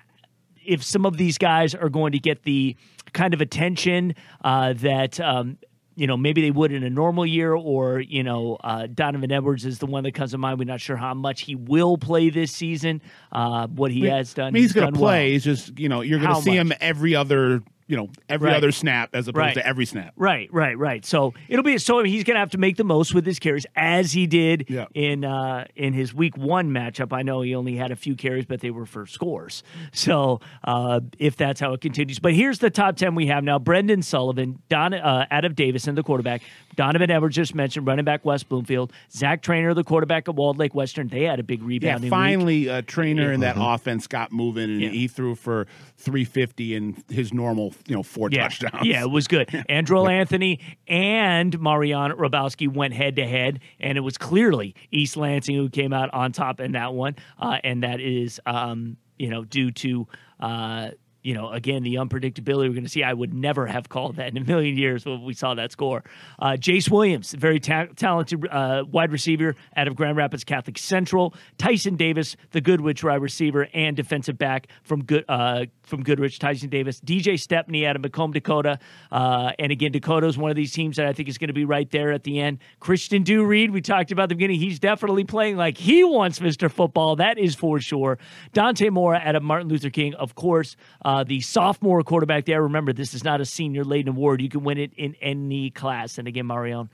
if 0.65 0.83
some 0.83 1.05
of 1.05 1.17
these 1.17 1.39
guys 1.39 1.75
are 1.75 1.89
going 1.89 2.13
to 2.13 2.19
get 2.19 2.43
the 2.45 2.77
kind 3.13 3.35
of 3.35 3.41
attention 3.41 4.15
uh, 4.43 4.73
that. 4.75 5.21
Um, 5.21 5.59
you 5.97 6.09
know, 6.09 6.17
maybe 6.17 6.41
they 6.41 6.51
would 6.51 6.73
in 6.73 6.83
a 6.83 6.91
normal 6.91 7.25
year, 7.25 7.55
or 7.55 8.01
you 8.01 8.25
know, 8.25 8.57
uh, 8.65 8.89
Donovan 8.93 9.31
Edwards 9.31 9.65
is 9.65 9.79
the 9.79 9.87
one 9.87 10.03
that 10.03 10.13
comes 10.13 10.33
to 10.33 10.39
mind. 10.39 10.59
We're 10.59 10.65
not 10.65 10.81
sure 10.81 10.97
how 10.97 11.15
much 11.15 11.43
he 11.43 11.55
will 11.55 11.97
play 11.97 12.31
this 12.31 12.51
season. 12.51 13.01
Uh, 13.31 13.69
what 13.69 13.93
he 13.93 14.11
I 14.11 14.17
has 14.17 14.35
done, 14.35 14.47
I 14.47 14.51
mean, 14.51 14.63
he's, 14.63 14.73
he's 14.73 14.81
going 14.81 14.93
to 14.93 14.99
play. 14.99 15.27
Well. 15.27 15.33
He's 15.33 15.45
just 15.45 15.79
you 15.79 15.89
know, 15.89 16.01
you're 16.01 16.19
going 16.19 16.35
to 16.35 16.43
see 16.43 16.59
much? 16.59 16.59
him 16.59 16.73
every 16.81 17.15
other 17.15 17.63
you 17.87 17.97
know 17.97 18.09
every 18.29 18.49
right. 18.49 18.57
other 18.57 18.73
snap 18.73 19.11
as 19.15 19.29
opposed 19.29 19.39
right. 19.39 19.55
to 19.55 19.67
every 19.67 19.87
snap. 19.87 20.13
Right, 20.17 20.49
right, 20.53 20.77
right. 20.79 21.05
So 21.05 21.35
it'll 21.49 21.63
be 21.63 21.79
so 21.79 22.03
he's 22.03 22.25
going 22.25 22.35
to 22.35 22.41
have 22.41 22.51
to 22.51 22.59
make 22.59 22.77
the 22.77 22.85
most 22.85 23.15
with 23.15 23.27
his 23.27 23.39
carries 23.39 23.67
as 23.77 24.13
he 24.13 24.27
did 24.27 24.67
yeah. 24.69 24.87
in 24.95 25.25
uh, 25.25 25.67
in 25.77 25.93
his 25.93 26.15
week 26.15 26.37
one 26.37 26.71
matchup. 26.71 27.13
I 27.13 27.23
know 27.23 27.43
he 27.43 27.55
only 27.55 27.77
had 27.77 27.91
a 27.91 27.97
few 27.97 28.15
carries, 28.17 28.47
but 28.47 28.61
they 28.61 28.71
were 28.71 28.87
for 28.87 29.07
scores. 29.07 29.63
So 29.93 30.41
uh, 30.65 31.01
if 31.19 31.37
that's 31.37 31.61
how 31.61 31.73
it 31.73 31.81
continues, 31.81 32.19
but 32.19 32.35
here's 32.35 32.59
the 32.59 32.71
top 32.71 32.97
ten 32.97 33.15
we 33.15 33.27
have 33.27 33.45
now: 33.45 33.59
Brendan 33.59 34.03
Sullivan, 34.03 34.61
Don 34.69 34.95
uh, 34.95 35.27
out 35.31 35.45
of 35.45 35.55
Davison, 35.55 35.95
the 35.95 36.03
quarterback. 36.03 36.43
Donovan 36.75 37.11
Edwards 37.11 37.37
just 37.37 37.55
mentioned 37.55 37.87
running 37.87 38.05
back 38.05 38.25
West 38.25 38.49
Bloomfield. 38.49 38.93
Zach 39.11 39.43
Trainer, 39.43 39.75
the 39.75 39.85
quarterback 39.85 40.29
at 40.29 40.35
Walled 40.35 40.59
Lake 40.59 40.75
Western. 40.75 41.09
They 41.09 41.23
had 41.23 41.39
a 41.39 41.43
big 41.43 41.63
rebound. 41.63 42.05
Yeah, 42.05 42.11
finally, 42.11 42.69
a 42.69 42.83
Trainer 42.83 43.29
yeah. 43.29 43.35
in 43.35 43.41
that 43.41 43.57
mm-hmm. 43.57 43.65
offense 43.65 44.07
got 44.07 44.33
moving, 44.33 44.65
and 44.65 44.81
yeah. 44.81 44.91
he 44.91 45.09
threw 45.09 45.35
for 45.35 45.67
350 45.99 46.75
in 46.75 47.05
his 47.09 47.33
normal, 47.33 47.74
you 47.87 47.95
know, 47.95 48.03
four 48.03 48.29
yeah. 48.31 48.49
touchdowns. 48.49 48.87
Yeah, 48.87 49.03
it 49.03 49.11
was 49.11 49.29
good. 49.29 49.49
Andrel 49.69 50.11
Anthony 50.11 50.61
and 50.89 51.59
Marion 51.61 52.13
Rabowski 52.13 52.73
went 52.73 52.95
head 52.95 53.17
to 53.17 53.27
head, 53.27 53.61
and 53.81 53.99
it 53.99 54.03
was 54.03 54.19
clearly 54.19 54.75
East 54.91 55.17
Lansing 55.17 55.57
who 55.57 55.69
came 55.69 55.93
out 55.93 56.13
on 56.13 56.33
top 56.33 56.61
in 56.61 56.73
that 56.73 56.95
one, 56.95 57.17
uh, 57.39 57.59
and 57.65 57.83
that 57.83 58.01
is, 58.01 58.41
um, 58.47 58.97
you 59.19 59.31
know, 59.31 59.45
due 59.45 59.71
to. 59.71 60.07
Uh, 60.41 60.91
you 61.25 61.33
know, 61.33 61.51
again, 61.51 61.83
the 61.83 61.95
unpredictability 61.95 62.69
we're 62.69 62.75
going 62.75 62.85
to 62.85 62.89
see. 62.91 63.03
I 63.03 63.15
would 63.15 63.33
never 63.33 63.67
have 63.67 63.89
called 63.89 64.17
that 64.17 64.29
in 64.29 64.37
a 64.37 64.45
million 64.45 64.77
years 64.77 65.07
when 65.07 65.25
we 65.25 65.33
saw 65.33 65.55
that 65.55 65.73
score. 65.73 66.05
Uh, 66.39 66.51
Jace 66.51 66.91
Williams, 66.91 67.33
very 67.33 67.59
ta- 67.59 67.87
talented 67.97 68.47
uh, 68.51 68.85
wide 68.93 69.11
receiver 69.11 69.57
out 69.75 69.89
of 69.89 69.97
Grand 69.97 70.19
Rapids 70.19 70.45
Catholic 70.45 70.77
Central. 70.77 71.35
Tyson 71.57 71.97
Davis, 71.97 72.37
the 72.51 72.61
Goodrich 72.61 73.03
wide 73.03 73.23
receiver 73.23 73.67
and 73.73 73.97
defensive 73.97 74.37
back 74.37 74.69
from 74.83 75.03
good 75.03 75.25
uh, 75.27 75.65
from 75.83 76.03
Goodrich. 76.03 76.39
Tyson 76.39 76.69
Davis, 76.69 77.01
DJ 77.01 77.41
Stepney 77.41 77.87
out 77.87 77.97
of 77.97 78.03
Macomb, 78.03 78.33
Dakota, 78.33 78.79
uh, 79.11 79.53
and 79.59 79.73
again, 79.73 79.93
Dakota 79.93 80.27
is 80.27 80.37
one 80.37 80.51
of 80.51 80.57
these 80.57 80.73
teams 80.73 80.99
that 80.99 81.07
I 81.07 81.15
think 81.15 81.31
is 81.31 81.39
going 81.39 81.49
to 81.49 81.55
be 81.55 81.65
right 81.65 81.91
there 81.91 82.13
at 82.13 82.25
the 82.25 82.39
end. 82.39 82.59
Christian 82.81 83.23
Do 83.23 83.45
Reed, 83.47 83.71
we 83.71 83.81
talked 83.81 84.13
about 84.13 84.29
the 84.29 84.35
beginning. 84.35 84.61
He's 84.61 84.79
definitely 84.79 85.25
playing 85.25 85.57
like 85.57 85.79
he 85.79 86.05
wants 86.05 86.39
Mr. 86.39 86.71
Football. 86.71 87.17
That 87.17 87.39
is 87.39 87.55
for 87.55 87.81
sure. 87.81 88.19
Dante 88.53 88.91
Moore 88.91 89.15
out 89.15 89.37
of 89.37 89.43
Martin 89.43 89.69
Luther 89.69 89.89
King, 89.89 90.13
of 90.15 90.35
course. 90.35 90.77
Uh, 91.03 91.14
the 91.23 91.41
sophomore 91.41 92.03
quarterback 92.03 92.47
there. 92.47 92.63
Remember, 92.63 92.93
this 92.93 93.15
is 93.15 93.23
not 93.23 93.41
a 93.41 93.45
senior 93.45 93.85
laden 93.85 94.09
award. 94.09 94.41
You 94.41 94.49
can 94.49 94.65
win 94.65 94.79
it 94.79 94.93
in 94.97 95.15
any 95.21 95.71
class. 95.71 96.19
And 96.19 96.27
again, 96.27 96.47
Marion 96.47 96.89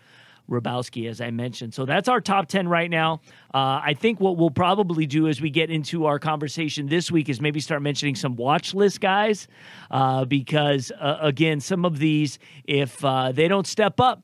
Rabowski, 0.51 1.09
as 1.09 1.21
I 1.21 1.31
mentioned. 1.31 1.73
So 1.73 1.87
that's 1.87 2.09
our 2.09 2.21
top 2.21 2.49
10 2.49 2.69
right 2.69 2.91
now. 2.91 3.21
Uh, 3.55 3.81
I 3.83 3.95
think 3.95 4.21
what 4.21 4.37
we'll 4.37 4.51
probably 4.51 5.07
do 5.07 5.29
as 5.29 5.41
we 5.41 5.49
get 5.49 5.71
into 5.71 6.07
our 6.07 6.19
conversation 6.19 6.89
this 6.89 7.11
week 7.11 7.29
is 7.29 7.41
maybe 7.41 7.61
start 7.61 7.83
mentioning 7.83 8.17
some 8.17 8.37
watch 8.37 8.75
list 8.75 9.01
guys, 9.01 9.47
uh, 9.91 10.25
because, 10.25 10.91
uh, 10.99 11.19
again, 11.21 11.61
some 11.61 11.85
of 11.85 11.99
these, 11.99 12.39
if 12.65 13.03
uh, 13.05 13.33
they 13.33 13.49
don't 13.49 13.67
step 13.67 14.01
up, 14.01 14.23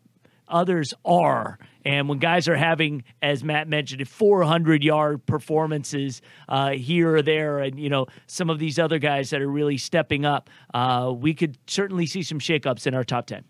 others 0.49 0.92
are. 1.05 1.59
And 1.87 2.09
when 2.09 2.18
guys 2.18 2.49
are 2.49 2.57
having, 2.57 3.05
as 3.22 3.45
Matt 3.45 3.68
mentioned, 3.68 4.09
400 4.09 4.82
yard 4.82 5.24
performances 5.24 6.20
uh, 6.49 6.70
here 6.70 7.14
or 7.14 7.22
there, 7.22 7.61
and 7.61 7.78
you 7.78 7.89
know 7.89 8.09
some 8.26 8.51
of 8.51 8.59
these 8.59 8.76
other 8.76 8.99
guys 8.99 9.30
that 9.30 9.41
are 9.41 9.49
really 9.49 9.78
stepping 9.78 10.24
up, 10.24 10.51
uh, 10.74 11.14
we 11.16 11.32
could 11.32 11.57
certainly 11.68 12.05
see 12.05 12.24
some 12.24 12.41
shakeups 12.41 12.89
in 12.89 12.95
our 12.95 13.05
top 13.05 13.26
10. 13.28 13.45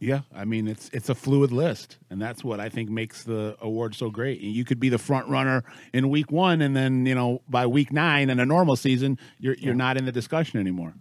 Yeah, 0.00 0.20
I 0.34 0.44
mean 0.44 0.68
it's 0.68 0.90
it's 0.92 1.08
a 1.08 1.14
fluid 1.14 1.50
list, 1.50 1.96
and 2.10 2.20
that's 2.20 2.44
what 2.44 2.60
I 2.60 2.68
think 2.68 2.90
makes 2.90 3.24
the 3.24 3.56
award 3.62 3.94
so 3.94 4.10
great. 4.10 4.40
You 4.42 4.66
could 4.66 4.78
be 4.78 4.90
the 4.90 4.98
front 4.98 5.26
runner 5.28 5.64
in 5.94 6.10
week 6.10 6.30
one, 6.30 6.60
and 6.60 6.76
then 6.76 7.06
you 7.06 7.14
know 7.14 7.40
by 7.48 7.66
week 7.66 7.90
nine 7.90 8.28
in 8.28 8.38
a 8.38 8.44
normal 8.44 8.76
season, 8.76 9.18
you're 9.38 9.54
you're 9.54 9.74
not 9.74 9.96
in 9.96 10.04
the 10.04 10.12
discussion 10.12 10.60
anymore. 10.60 10.92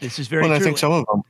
This 0.00 0.18
is 0.18 0.28
very. 0.28 0.44
Well, 0.44 0.52
I 0.52 0.60
think 0.60 0.78
some 0.78 0.92
of 0.92 1.04
them 1.04 1.23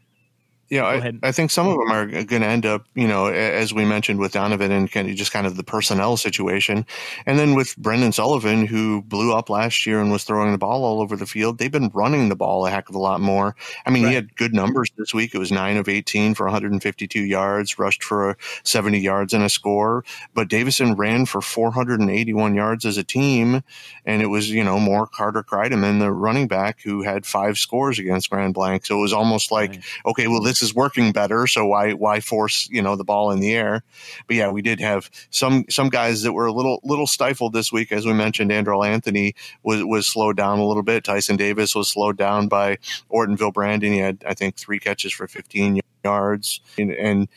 yeah, 0.75 0.87
I, 0.87 1.12
I, 1.22 1.31
think 1.31 1.53
some 1.53 1.68
of 1.68 1.79
them 1.79 1.93
are 1.93 2.05
going 2.25 2.43
to 2.43 2.49
end 2.49 2.66
up, 2.66 2.85
you 2.97 3.07
know, 3.07 3.27
as 3.27 3.72
we 3.72 3.85
mentioned 3.85 4.18
with 4.18 4.33
Donovan 4.33 4.72
and 4.72 4.91
kind 4.91 5.09
of 5.09 5.14
just 5.14 5.31
kind 5.31 5.47
of 5.47 5.57
the 5.57 5.62
personnel 5.62 6.16
situation. 6.16 6.85
And 7.27 7.39
then 7.39 7.55
with 7.55 7.77
Brendan 7.77 8.11
Sullivan, 8.11 8.66
who 8.66 9.01
blew 9.03 9.33
up 9.33 9.49
last 9.49 9.87
year 9.87 10.01
and 10.01 10.11
was 10.11 10.25
throwing 10.25 10.51
the 10.51 10.59
ball 10.59 10.85
all 10.85 11.01
over 11.01 11.14
the 11.14 11.27
field, 11.27 11.59
they've 11.59 11.70
been 11.70 11.93
running 11.95 12.29
the 12.29 12.35
ball 12.35 12.66
a 12.66 12.70
heck 12.70 12.89
of 12.89 12.97
a 12.97 12.99
lot 12.99 13.20
more. 13.20 13.55
I 13.87 13.91
mean, 13.91 14.03
right. 14.03 14.09
he 14.09 14.14
had 14.16 14.35
good 14.35 14.53
numbers 14.53 14.91
this 14.99 15.14
week. 15.14 15.33
It 15.33 15.39
was 15.39 15.53
nine 15.53 15.77
of 15.77 15.89
18 15.89 16.35
for 16.35 16.45
152 16.47 17.20
yards, 17.20 17.79
rushed 17.79 18.03
for 18.03 18.37
70 18.64 18.99
yards 18.99 19.33
and 19.33 19.45
a 19.45 19.49
score. 19.49 20.05
But 20.35 20.49
Davison 20.49 20.97
ran 20.97 21.25
for 21.25 21.41
481 21.41 22.57
yards 22.57 22.85
as 22.85 22.97
a 22.99 23.05
team. 23.05 23.62
And 24.05 24.22
it 24.22 24.27
was, 24.27 24.51
you 24.51 24.64
know, 24.64 24.81
more 24.81 25.07
Carter 25.07 25.45
Kreideman, 25.45 26.01
the 26.01 26.11
running 26.11 26.49
back, 26.49 26.81
who 26.83 27.03
had 27.03 27.27
five 27.27 27.59
scores 27.59 28.01
against 28.01 28.29
Grand 28.29 28.55
Blanc. 28.55 28.85
So 28.85 28.99
it 28.99 29.03
was 29.03 29.12
almost 29.12 29.53
like, 29.53 29.70
right. 29.70 29.85
okay, 30.07 30.27
well, 30.27 30.43
this 30.43 30.64
this 30.64 30.64
is 30.65 30.75
working 30.75 31.12
better. 31.12 31.47
So 31.47 31.65
why 31.67 31.93
why 31.93 32.19
force 32.19 32.69
you 32.71 32.83
know 32.83 32.97
the 32.97 33.05
ball 33.05 33.31
in 33.31 33.39
the 33.39 33.55
air? 33.55 33.85
But 34.27 34.37
yeah, 34.37 34.51
we 34.51 34.62
did 34.62 34.81
have 34.81 35.11
some 35.31 35.65
some 35.71 35.89
guys 35.89 36.23
that 36.23 36.33
were 36.33 36.47
a 36.47 36.53
little 36.53 36.81
little 36.83 37.07
stifled 37.07 37.53
this 37.53 37.71
week, 37.71 37.93
as 37.93 38.07
we 38.07 38.12
mentioned. 38.12 38.51
Andrel 38.51 38.87
Anthony 38.87 39.35
was 39.62 39.85
was 39.85 40.07
slowed 40.09 40.37
down 40.37 40.59
a 40.59 40.67
little 40.67 40.83
bit. 40.83 41.05
Tyson 41.05 41.37
Davis 41.37 41.75
was 41.75 41.89
slowed 41.89 42.17
down 42.17 42.49
by 42.49 42.79
Ortonville 43.12 43.53
Brandon. 43.53 43.93
He 43.93 43.99
had 43.99 44.25
I 44.27 44.35
think 44.35 44.57
three 44.57 44.81
catches 44.81 45.12
for 45.12 45.29
15 45.29 45.81
yards, 46.03 46.61
and, 46.79 46.91
and 46.91 47.29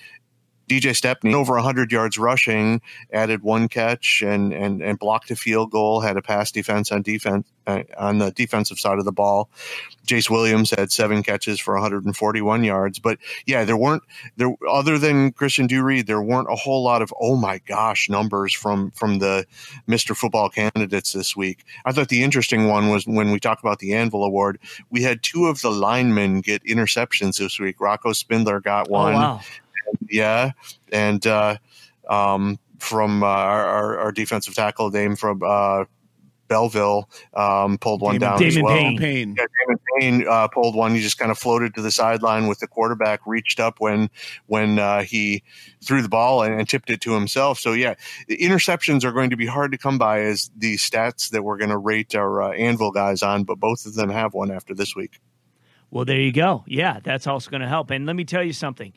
DJ 0.68 0.96
Stepney 0.96 1.34
over 1.34 1.54
100 1.54 1.92
yards 1.92 2.18
rushing, 2.18 2.82
added 3.14 3.44
one 3.44 3.68
catch 3.68 4.24
and 4.26 4.54
and 4.54 4.82
and 4.82 4.98
blocked 4.98 5.30
a 5.30 5.36
field 5.36 5.72
goal, 5.72 6.02
had 6.02 6.18
a 6.18 6.22
pass 6.22 6.52
defense 6.52 6.92
on 6.92 7.04
defense 7.04 7.48
on 7.98 8.18
the 8.18 8.32
defensive 8.32 8.80
side 8.80 9.00
of 9.00 9.06
the 9.06 9.12
ball. 9.12 9.50
Jace 10.06 10.30
Williams 10.30 10.72
had 10.72 10.92
seven 10.92 11.22
catches 11.22 11.60
for 11.60 11.74
141 11.74 12.64
yards, 12.64 12.98
but 12.98 13.18
yeah, 13.46 13.66
there 13.66 13.76
weren't 13.76 14.04
there 14.38 14.56
other 14.70 14.98
than 14.98 15.32
Christian 15.34 15.68
Dureed, 15.68 16.08
there 16.08 16.22
weren't 16.22 16.52
a 16.52 16.56
whole 16.56 16.84
lot 16.84 17.02
of 17.02 17.14
oh 17.20 17.36
my 17.36 17.60
gosh 17.68 18.10
numbers 18.10 18.54
from 18.54 18.92
from 18.92 19.20
the 19.20 19.46
Mr. 19.88 20.16
Football 20.16 20.50
candidates 20.50 21.14
this 21.14 21.36
week. 21.36 21.66
I 21.86 21.92
thought 21.92 22.10
the 22.10 22.24
interesting 22.24 22.68
one 22.68 22.90
was 22.90 23.06
when 23.06 23.32
we 23.32 23.40
talk 23.40 23.60
about 23.60 23.80
the 23.80 23.94
Anvil 23.94 24.24
Award, 24.24 24.60
we 24.90 25.02
had 25.02 25.24
two 25.24 25.48
of 25.48 25.62
the 25.62 25.72
linemen 25.72 26.42
get 26.42 26.64
interceptions 26.64 27.38
this 27.38 27.60
week. 27.60 27.82
Rocco 27.82 28.14
Spindler 28.14 28.62
got 28.62 28.90
one. 28.90 29.14
Oh, 29.14 29.18
wow 29.18 29.42
yeah, 30.10 30.52
and 30.92 31.26
uh, 31.26 31.58
um, 32.10 32.60
from 32.80 33.24
uh, 33.24 33.28
our, 33.28 33.98
our, 34.00 34.12
defensive 34.12 34.56
tackle 34.56 34.90
name 34.90 35.16
from 35.16 35.42
uh, 35.44 35.86
Belleville 36.48 37.10
um, 37.34 37.78
pulled 37.78 38.02
one 38.02 38.20
Damon- 38.20 38.30
down 38.30 38.40
Damon 38.40 38.58
as 38.58 38.64
well. 38.64 38.76
Payne. 38.76 38.98
Payne. 38.98 39.36
Yeah, 39.38 39.46
Damon 39.66 39.80
Payne 40.00 40.28
uh, 40.28 40.48
pulled 40.48 40.76
one. 40.76 40.94
He 40.96 41.02
just 41.02 41.18
kind 41.18 41.32
of 41.32 41.38
floated 41.38 41.74
to 41.76 41.82
the 41.82 41.92
sideline 41.92 42.48
with 42.48 42.60
the 42.60 42.68
quarterback, 42.68 43.22
reached 43.26 43.60
up 43.60 43.80
when 43.80 44.10
when 44.48 44.80
uh, 44.80 45.04
he 45.04 45.44
threw 45.84 46.02
the 46.02 46.10
ball 46.10 46.44
and, 46.44 46.60
and 46.60 46.68
tipped 46.68 46.90
it 46.90 47.02
to 47.02 47.14
himself. 47.14 47.60
So 47.60 47.74
yeah, 47.74 47.96
the 48.28 48.38
interceptions 48.38 49.04
are 49.04 49.12
going 49.12 49.30
to 49.30 49.38
be 49.38 49.46
hard 49.46 49.72
to 49.72 49.78
come 49.78 49.98
by 49.98 50.22
as 50.22 50.50
the 50.58 50.76
stats 50.76 51.30
that 51.32 51.44
we're 51.44 51.58
going 51.58 51.70
to 51.70 51.78
rate 51.78 52.16
our 52.16 52.42
uh, 52.42 52.52
Anvil 52.54 52.92
guys 52.92 53.22
on. 53.22 53.44
But 53.44 53.60
both 53.60 53.86
of 53.86 53.96
them 53.96 54.10
have 54.10 54.34
one 54.34 54.52
after 54.52 54.74
this 54.74 54.96
week. 54.96 55.20
Well, 55.90 56.04
there 56.04 56.20
you 56.20 56.34
go. 56.34 56.64
Yeah, 56.68 57.00
that's 57.02 57.28
also 57.28 57.50
going 57.50 57.62
to 57.62 57.68
help. 57.68 57.92
And 57.92 58.06
let 58.06 58.16
me 58.16 58.26
tell 58.26 58.44
you 58.44 58.52
something. 58.54 58.92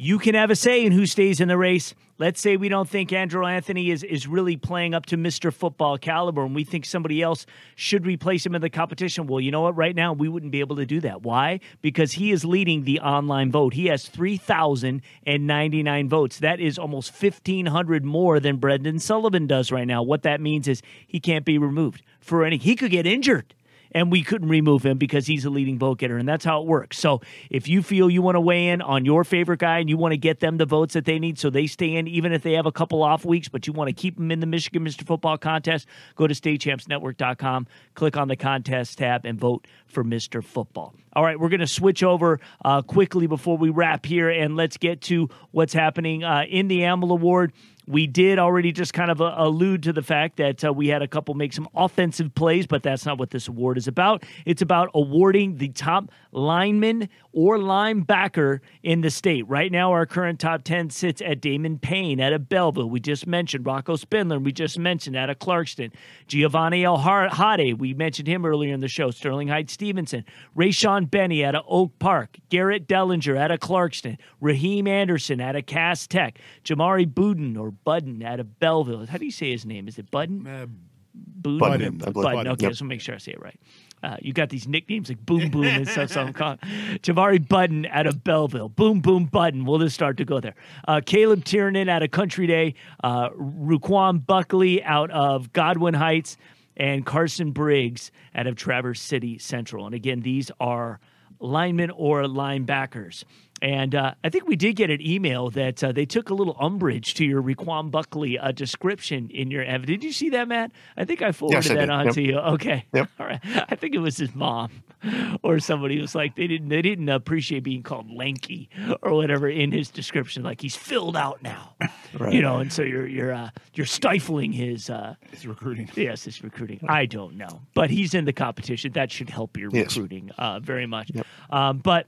You 0.00 0.20
can 0.20 0.36
have 0.36 0.52
a 0.52 0.54
say 0.54 0.86
in 0.86 0.92
who 0.92 1.06
stays 1.06 1.40
in 1.40 1.48
the 1.48 1.58
race. 1.58 1.92
Let's 2.18 2.40
say 2.40 2.56
we 2.56 2.68
don't 2.68 2.88
think 2.88 3.10
Andrel 3.10 3.50
Anthony 3.50 3.90
is, 3.90 4.04
is 4.04 4.28
really 4.28 4.56
playing 4.56 4.94
up 4.94 5.06
to 5.06 5.16
Mr. 5.16 5.52
Football 5.52 5.98
caliber 5.98 6.44
and 6.44 6.54
we 6.54 6.62
think 6.62 6.86
somebody 6.86 7.20
else 7.20 7.46
should 7.74 8.06
replace 8.06 8.46
him 8.46 8.54
in 8.54 8.62
the 8.62 8.70
competition. 8.70 9.26
Well, 9.26 9.40
you 9.40 9.50
know 9.50 9.62
what? 9.62 9.76
Right 9.76 9.96
now, 9.96 10.12
we 10.12 10.28
wouldn't 10.28 10.52
be 10.52 10.60
able 10.60 10.76
to 10.76 10.86
do 10.86 11.00
that. 11.00 11.22
Why? 11.22 11.58
Because 11.82 12.12
he 12.12 12.30
is 12.30 12.44
leading 12.44 12.84
the 12.84 13.00
online 13.00 13.50
vote. 13.50 13.74
He 13.74 13.86
has 13.86 14.06
3,099 14.06 16.08
votes. 16.08 16.38
That 16.38 16.60
is 16.60 16.78
almost 16.78 17.20
1,500 17.20 18.04
more 18.04 18.38
than 18.38 18.58
Brendan 18.58 19.00
Sullivan 19.00 19.48
does 19.48 19.72
right 19.72 19.88
now. 19.88 20.04
What 20.04 20.22
that 20.22 20.40
means 20.40 20.68
is 20.68 20.80
he 21.08 21.18
can't 21.18 21.44
be 21.44 21.58
removed 21.58 22.04
for 22.20 22.44
any, 22.44 22.56
he 22.56 22.76
could 22.76 22.92
get 22.92 23.04
injured 23.04 23.52
and 23.92 24.10
we 24.10 24.22
couldn't 24.22 24.48
remove 24.48 24.84
him 24.84 24.98
because 24.98 25.26
he's 25.26 25.44
a 25.44 25.50
leading 25.50 25.78
vote 25.78 25.98
getter, 25.98 26.16
and 26.16 26.28
that's 26.28 26.44
how 26.44 26.60
it 26.62 26.66
works. 26.66 26.98
So 26.98 27.20
if 27.50 27.68
you 27.68 27.82
feel 27.82 28.10
you 28.10 28.22
want 28.22 28.36
to 28.36 28.40
weigh 28.40 28.68
in 28.68 28.82
on 28.82 29.04
your 29.04 29.24
favorite 29.24 29.60
guy 29.60 29.78
and 29.78 29.88
you 29.88 29.96
want 29.96 30.12
to 30.12 30.18
get 30.18 30.40
them 30.40 30.56
the 30.56 30.66
votes 30.66 30.94
that 30.94 31.04
they 31.04 31.18
need 31.18 31.38
so 31.38 31.50
they 31.50 31.66
stay 31.66 31.96
in, 31.96 32.06
even 32.08 32.32
if 32.32 32.42
they 32.42 32.52
have 32.52 32.66
a 32.66 32.72
couple 32.72 33.02
off 33.02 33.24
weeks, 33.24 33.48
but 33.48 33.66
you 33.66 33.72
want 33.72 33.88
to 33.88 33.94
keep 33.94 34.16
them 34.16 34.30
in 34.30 34.40
the 34.40 34.46
Michigan 34.46 34.84
Mr. 34.84 35.06
Football 35.06 35.38
contest, 35.38 35.86
go 36.16 36.26
to 36.26 36.34
statechampsnetwork.com, 36.34 37.66
click 37.94 38.16
on 38.16 38.28
the 38.28 38.36
contest 38.36 38.98
tab, 38.98 39.24
and 39.24 39.38
vote 39.38 39.66
for 39.88 40.04
Mr. 40.04 40.42
Football. 40.42 40.94
All 41.14 41.24
right, 41.24 41.38
we're 41.38 41.48
going 41.48 41.60
to 41.60 41.66
switch 41.66 42.02
over 42.02 42.38
uh, 42.64 42.82
quickly 42.82 43.26
before 43.26 43.56
we 43.56 43.70
wrap 43.70 44.06
here, 44.06 44.28
and 44.28 44.56
let's 44.56 44.76
get 44.76 45.00
to 45.02 45.28
what's 45.50 45.72
happening 45.72 46.22
uh, 46.22 46.44
in 46.48 46.68
the 46.68 46.84
Anvil 46.84 47.12
Award. 47.12 47.52
We 47.88 48.06
did 48.06 48.38
already 48.38 48.70
just 48.70 48.92
kind 48.92 49.10
of 49.10 49.22
uh, 49.22 49.34
allude 49.38 49.84
to 49.84 49.94
the 49.94 50.02
fact 50.02 50.36
that 50.36 50.62
uh, 50.62 50.70
we 50.74 50.88
had 50.88 51.00
a 51.00 51.08
couple 51.08 51.32
make 51.32 51.54
some 51.54 51.66
offensive 51.74 52.34
plays, 52.34 52.66
but 52.66 52.82
that's 52.82 53.06
not 53.06 53.18
what 53.18 53.30
this 53.30 53.48
award 53.48 53.78
is 53.78 53.88
about. 53.88 54.24
It's 54.44 54.60
about 54.60 54.90
awarding 54.92 55.56
the 55.56 55.70
top 55.70 56.10
lineman 56.30 57.08
or 57.32 57.56
linebacker 57.56 58.60
in 58.82 59.00
the 59.00 59.08
state. 59.08 59.48
Right 59.48 59.72
now, 59.72 59.92
our 59.92 60.04
current 60.04 60.38
top 60.38 60.64
10 60.64 60.90
sits 60.90 61.22
at 61.22 61.40
Damon 61.40 61.78
Payne 61.78 62.20
out 62.20 62.34
of 62.34 62.50
Belleville. 62.50 62.90
We 62.90 63.00
just 63.00 63.26
mentioned 63.26 63.64
Rocco 63.64 63.96
Spindler. 63.96 64.38
We 64.38 64.52
just 64.52 64.78
mentioned 64.78 65.16
out 65.16 65.30
of 65.30 65.38
Clarkston. 65.38 65.90
Giovanni 66.26 66.84
El-Hadi, 66.84 67.72
we 67.72 67.94
mentioned 67.94 68.28
him 68.28 68.44
earlier 68.44 68.74
in 68.74 68.80
the 68.80 68.88
show. 68.88 69.10
Sterling 69.10 69.48
Heights 69.48 69.77
Stevenson. 69.78 70.24
Rayshaun 70.56 71.08
Benny 71.08 71.44
out 71.44 71.54
of 71.54 71.64
Oak 71.68 71.96
Park. 72.00 72.36
Garrett 72.48 72.88
Dellinger 72.88 73.38
out 73.38 73.52
of 73.52 73.60
Clarkston. 73.60 74.18
Raheem 74.40 74.88
Anderson 74.88 75.40
out 75.40 75.54
of 75.54 75.66
Cass 75.66 76.08
Tech. 76.08 76.40
Jamari 76.64 77.06
Budden 77.12 77.56
or 77.56 77.70
Budden 77.70 78.24
out 78.24 78.40
of 78.40 78.58
Belleville. 78.58 79.06
How 79.06 79.18
do 79.18 79.24
you 79.24 79.30
say 79.30 79.52
his 79.52 79.64
name? 79.64 79.86
Is 79.86 79.96
it 79.96 80.10
Budden? 80.10 80.44
Uh, 80.48 80.66
Budden. 81.14 81.58
Budden, 81.60 82.02
I. 82.02 82.10
Budden. 82.10 82.22
Budden, 82.22 82.52
Okay, 82.54 82.62
yep. 82.64 82.70
just 82.72 82.82
want 82.82 82.90
to 82.90 82.94
make 82.94 83.00
sure 83.00 83.14
I 83.14 83.18
say 83.18 83.32
it 83.32 83.40
right. 83.40 83.58
Uh, 84.02 84.16
you 84.20 84.32
got 84.32 84.48
these 84.48 84.66
nicknames 84.66 85.08
like 85.08 85.24
Boom 85.24 85.48
Boom 85.50 85.64
and 85.64 85.88
stuff. 85.88 86.10
So 86.10 86.22
I'm 86.22 86.32
calling 86.32 86.58
Javari 86.58 87.46
Budden 87.48 87.86
out 87.86 88.08
of 88.08 88.24
Belleville. 88.24 88.68
Boom 88.70 89.00
Boom 89.00 89.26
Budden. 89.26 89.64
We'll 89.64 89.78
just 89.78 89.94
start 89.94 90.16
to 90.16 90.24
go 90.24 90.40
there. 90.40 90.54
Uh, 90.88 91.00
Caleb 91.06 91.44
Tiernan 91.44 91.88
out 91.88 92.02
of 92.02 92.10
Country 92.10 92.48
Day. 92.48 92.74
Uh, 93.04 93.30
Ruquan 93.30 94.26
Buckley 94.26 94.82
out 94.82 95.12
of 95.12 95.52
Godwin 95.52 95.94
Heights. 95.94 96.36
And 96.78 97.04
Carson 97.04 97.50
Briggs 97.50 98.12
out 98.34 98.46
of 98.46 98.56
Traverse 98.56 99.00
City 99.00 99.38
Central. 99.38 99.84
And 99.84 99.94
again, 99.94 100.20
these 100.20 100.50
are 100.60 101.00
linemen 101.40 101.90
or 101.90 102.22
linebackers. 102.22 103.24
And 103.60 103.94
uh, 103.94 104.14
I 104.22 104.28
think 104.28 104.46
we 104.46 104.56
did 104.56 104.76
get 104.76 104.90
an 104.90 105.00
email 105.04 105.50
that 105.50 105.82
uh, 105.82 105.92
they 105.92 106.06
took 106.06 106.30
a 106.30 106.34
little 106.34 106.56
umbrage 106.60 107.14
to 107.14 107.24
your 107.24 107.42
Raquan 107.42 107.90
Buckley 107.90 108.38
uh, 108.38 108.52
description 108.52 109.30
in 109.30 109.50
your 109.50 109.62
ev. 109.64 109.86
Did 109.86 110.04
you 110.04 110.12
see 110.12 110.30
that, 110.30 110.46
Matt? 110.48 110.72
I 110.96 111.04
think 111.04 111.22
I 111.22 111.32
forwarded 111.32 111.64
Yes, 111.64 111.70
I 111.70 111.74
that 111.74 111.80
did. 111.80 111.90
on 111.90 112.04
Yep. 112.06 112.14
to 112.14 112.22
you. 112.22 112.38
Okay. 112.38 112.84
Yep. 112.94 113.10
All 113.20 113.26
right. 113.26 113.40
I 113.68 113.74
think 113.74 113.94
it 113.94 113.98
was 113.98 114.16
his 114.16 114.34
mom 114.34 114.70
or 115.42 115.58
somebody 115.58 115.96
who 115.96 116.02
was 116.02 116.14
like 116.14 116.36
they 116.36 116.46
didn't 116.46 116.68
they 116.68 116.82
didn't 116.82 117.08
appreciate 117.08 117.64
being 117.64 117.82
called 117.82 118.10
lanky 118.10 118.68
or 119.02 119.14
whatever 119.14 119.48
in 119.48 119.72
his 119.72 119.90
description. 119.90 120.42
Like 120.42 120.60
he's 120.60 120.76
filled 120.76 121.16
out 121.16 121.42
now, 121.42 121.74
you 122.30 122.42
know. 122.42 122.58
And 122.58 122.72
so 122.72 122.82
you're 122.82 123.06
you're 123.06 123.32
uh, 123.32 123.50
you're 123.74 123.86
stifling 123.86 124.52
his. 124.52 124.88
Uh, 124.90 125.14
it's 125.32 125.44
recruiting. 125.46 125.88
Yes, 125.94 126.26
it's 126.26 126.42
recruiting. 126.42 126.80
I 126.88 127.06
don't 127.06 127.36
know, 127.36 127.62
but 127.74 127.90
he's 127.90 128.14
in 128.14 128.24
the 128.24 128.32
competition. 128.32 128.92
That 128.92 129.10
should 129.10 129.30
help 129.30 129.56
your 129.56 129.70
Yes. 129.72 129.96
recruiting 129.96 130.30
uh, 130.38 130.60
very 130.60 130.86
much. 130.86 131.10
Um, 131.50 131.78
but 131.78 132.06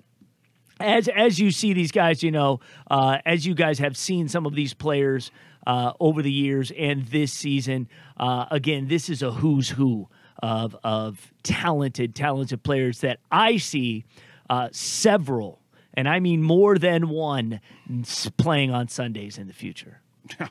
as 0.81 1.09
as 1.09 1.39
you 1.39 1.51
see 1.51 1.73
these 1.73 1.93
guys, 1.93 2.23
you 2.23 2.31
know, 2.31 2.61
uh, 2.91 3.19
as 3.25 3.47
you 3.47 3.55
guys 3.55 3.79
have 3.79 3.97
seen 3.97 4.29
some 4.29 4.47
of 4.47 4.55
these 4.55 4.75
players 4.75 5.31
uh, 5.67 5.93
over 6.01 6.23
the 6.23 6.33
years 6.33 6.73
and 6.77 7.07
this 7.07 7.33
season, 7.33 7.89
uh, 8.17 8.47
again, 8.51 8.89
this 8.89 9.09
is 9.09 9.23
a 9.23 9.31
who's 9.31 9.71
who 9.71 10.09
of 10.43 10.77
of 10.83 11.33
talented, 11.43 12.15
talented 12.15 12.63
players 12.63 13.01
that 13.01 13.21
I 13.31 13.59
see 13.59 14.05
uh, 14.49 14.69
several, 14.73 15.61
and 15.95 16.09
I 16.09 16.21
mean 16.21 16.43
more 16.43 16.79
than 16.79 17.09
one, 17.09 17.61
playing 18.37 18.71
on 18.73 18.89
Sundays 18.89 19.39
in 19.39 19.47
the 19.47 19.55
future. 19.55 20.01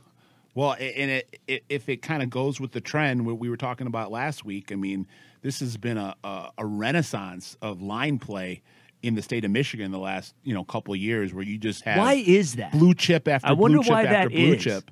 Well, 0.56 0.74
and 0.74 1.12
it, 1.12 1.40
it, 1.48 1.64
if 1.70 1.88
it 1.88 2.02
kind 2.02 2.22
of 2.22 2.30
goes 2.30 2.60
with 2.60 2.72
the 2.72 2.82
trend 2.82 3.26
what 3.26 3.40
we 3.40 3.50
were 3.50 3.56
talking 3.56 3.88
about 3.88 4.12
last 4.12 4.44
week, 4.44 4.72
I 4.74 4.76
mean, 4.76 5.08
this 5.42 5.60
has 5.62 5.78
been 5.78 5.98
a, 5.98 6.16
a, 6.24 6.50
a 6.58 6.66
renaissance 6.66 7.56
of 7.62 7.82
line 7.82 8.20
play 8.20 8.62
in 9.02 9.16
the 9.16 9.22
state 9.22 9.46
of 9.46 9.52
Michigan 9.52 9.92
the 9.92 9.98
last 10.00 10.34
you 10.44 10.54
know 10.54 10.64
couple 10.64 10.94
of 10.94 11.00
years, 11.00 11.34
where 11.34 11.44
you 11.44 11.58
just 11.58 11.84
have 11.84 11.98
Why 12.00 12.14
is 12.16 12.56
that? 12.56 12.72
blue 12.72 12.94
chip 12.94 13.28
after 13.28 13.48
I 13.48 13.54
wonder 13.54 13.78
blue 13.78 13.84
chip 13.84 13.92
why 13.92 14.04
after 14.04 14.14
that 14.14 14.30
blue 14.30 14.54
is. 14.54 14.64
chip. 14.64 14.92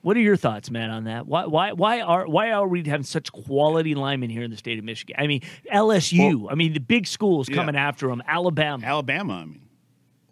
What 0.00 0.16
are 0.16 0.20
your 0.20 0.36
thoughts, 0.36 0.70
man, 0.70 0.90
on 0.90 1.04
that? 1.04 1.26
Why 1.26 1.46
why 1.46 1.72
why 1.72 2.00
are 2.00 2.26
why 2.28 2.52
are 2.52 2.66
we 2.66 2.84
having 2.84 3.02
such 3.04 3.32
quality 3.32 3.94
linemen 3.94 4.30
here 4.30 4.42
in 4.44 4.50
the 4.50 4.56
state 4.56 4.78
of 4.78 4.84
Michigan? 4.84 5.16
I 5.18 5.26
mean, 5.26 5.42
LSU. 5.74 6.46
I 6.50 6.54
mean, 6.54 6.72
the 6.72 6.78
big 6.80 7.06
schools 7.06 7.48
Yeah. 7.48 7.56
coming 7.56 7.76
after 7.76 8.06
them. 8.08 8.22
Alabama. 8.26 8.84
Alabama, 8.86 9.34
I 9.34 9.44
mean, 9.44 9.67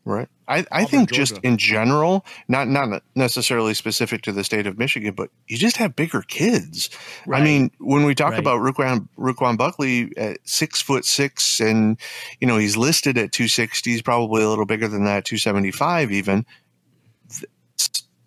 Right. 0.07 0.29
I, 0.47 0.59
I 0.71 0.85
Auburn, 0.85 0.87
think 0.87 1.13
just 1.13 1.33
Georgia. 1.35 1.49
in 1.49 1.59
general, 1.59 2.25
not 2.47 2.69
not 2.69 3.03
necessarily 3.17 3.75
specific 3.75 4.23
to 4.23 4.33
the 4.33 4.45
state 4.45 4.69
of 4.69 4.79
Michigan, 4.79 5.15
but 5.15 5.31
you 5.49 5.59
just 5.59 5.77
have 5.79 5.97
bigger 5.97 6.23
kids. 6.23 6.89
Right. 7.27 7.43
I 7.43 7.45
mean, 7.45 7.73
when 7.81 8.05
we 8.05 8.15
talk 8.15 8.31
Right. 8.31 8.39
about 8.39 8.61
Ruquan, 8.61 9.09
Ruquan 9.19 9.59
Buckley 9.59 10.13
at 10.17 10.39
six 10.45 10.81
foot 10.81 11.05
six, 11.05 11.59
and 11.61 11.99
you 12.41 12.47
know 12.47 12.57
he's 12.57 12.77
listed 12.77 13.19
at 13.19 13.33
two 13.33 13.49
sixty, 13.49 13.91
he's 13.91 14.03
probably 14.03 14.45
a 14.45 14.49
little 14.49 14.65
bigger 14.65 14.87
than 14.87 15.05
that, 15.07 15.25
two 15.25 15.39
seventy 15.39 15.73
five 15.73 16.13
even. 16.13 16.47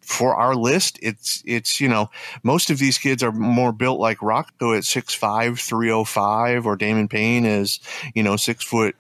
For 0.01 0.36
our 0.36 0.55
list, 0.55 0.97
it's 1.03 1.43
it's 1.45 1.80
you 1.80 1.88
know 1.88 2.09
most 2.43 2.71
of 2.71 2.80
these 2.80 2.97
kids 2.97 3.21
are 3.21 3.32
more 3.32 3.71
built 3.71 3.99
like 3.99 4.21
Rocco 4.23 4.73
at 4.73 4.82
6'5", 4.84 5.59
305, 5.59 6.65
or 6.65 6.75
Damon 6.75 7.07
Payne 7.07 7.45
is 7.45 7.80
you 8.15 8.23
know 8.23 8.36
six 8.36 8.63
foot 8.63 8.95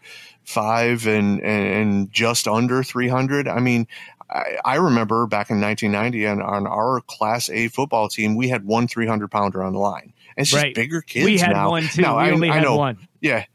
five 0.49 1.05
and 1.05 1.39
and 1.41 2.11
just 2.11 2.47
under 2.47 2.81
300 2.83 3.47
i 3.47 3.59
mean 3.59 3.87
I, 4.31 4.57
I 4.65 4.75
remember 4.75 5.27
back 5.27 5.51
in 5.51 5.61
1990 5.61 6.27
on, 6.27 6.41
on 6.41 6.65
our 6.67 7.01
class 7.01 7.49
a 7.51 7.67
football 7.67 8.09
team 8.09 8.35
we 8.35 8.49
had 8.49 8.65
one 8.65 8.87
300 8.87 9.29
pounder 9.29 9.61
on 9.63 9.73
the 9.73 9.79
line 9.79 10.11
and 10.35 10.43
it's 10.43 10.49
just 10.49 10.63
Right. 10.63 10.73
bigger 10.73 11.01
kids 11.01 11.25
we 11.25 11.37
had 11.37 11.51
now 11.51 11.69
one 11.69 11.83
too. 11.87 12.01
Now, 12.01 12.17
we 12.17 12.23
I, 12.23 12.31
only 12.31 12.49
I 12.49 12.55
had 12.55 12.63
know 12.63 12.77
one. 12.77 13.07
yeah 13.21 13.45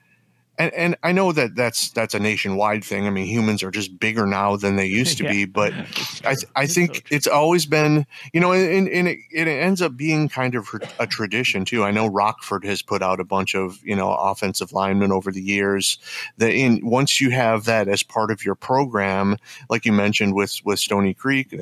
and 0.59 0.73
and 0.75 0.97
i 1.03 1.13
know 1.13 1.33
that 1.33 1.55
that's 1.55 1.91
that's 1.91 2.15
a 2.15 2.19
nationwide 2.19 2.85
thing 2.85 3.07
i 3.07 3.11
mean 3.11 3.27
humans 3.27 3.63
are 3.63 3.71
just 3.71 3.99
bigger 3.99 4.27
now 4.27 4.57
than 4.57 4.77
they 4.77 4.87
used 5.01 5.19
to 5.19 5.25
Yeah. 5.25 5.31
be 5.31 5.45
but 5.47 5.73
I, 6.25 6.35
true. 6.35 6.49
I 6.57 6.65
It's 6.65 6.75
think 6.75 6.97
so 6.97 7.03
it's 7.11 7.27
always 7.27 7.67
been, 7.67 8.07
you 8.33 8.41
know, 8.41 8.53
and, 8.53 8.89
and 8.89 9.09
it, 9.09 9.19
it 9.31 9.49
ends 9.49 9.83
up 9.83 9.97
being 9.97 10.29
kind 10.29 10.55
of 10.55 10.69
a 10.99 11.07
tradition 11.07 11.65
too. 11.65 11.85
I 11.85 11.91
know 11.91 12.07
Rockford 12.07 12.65
has 12.65 12.83
put 12.83 13.03
out 13.03 13.21
a 13.21 13.25
bunch 13.25 13.55
of, 13.55 13.79
you 13.85 13.95
know, 13.97 14.13
offensive 14.13 14.73
linemen 14.73 15.13
over 15.13 15.31
the 15.31 15.43
years 15.43 15.99
that 16.39 16.53
in 16.53 16.81
once 16.85 17.21
you 17.21 17.31
have 17.31 17.65
that 17.65 17.89
as 17.89 18.03
part 18.03 18.31
of 18.31 18.45
your 18.45 18.55
program, 18.55 19.37
like 19.69 19.85
you 19.85 19.93
mentioned 19.93 20.35
with, 20.35 20.61
with 20.65 20.79
Stony 20.79 21.15
Creek, 21.15 21.55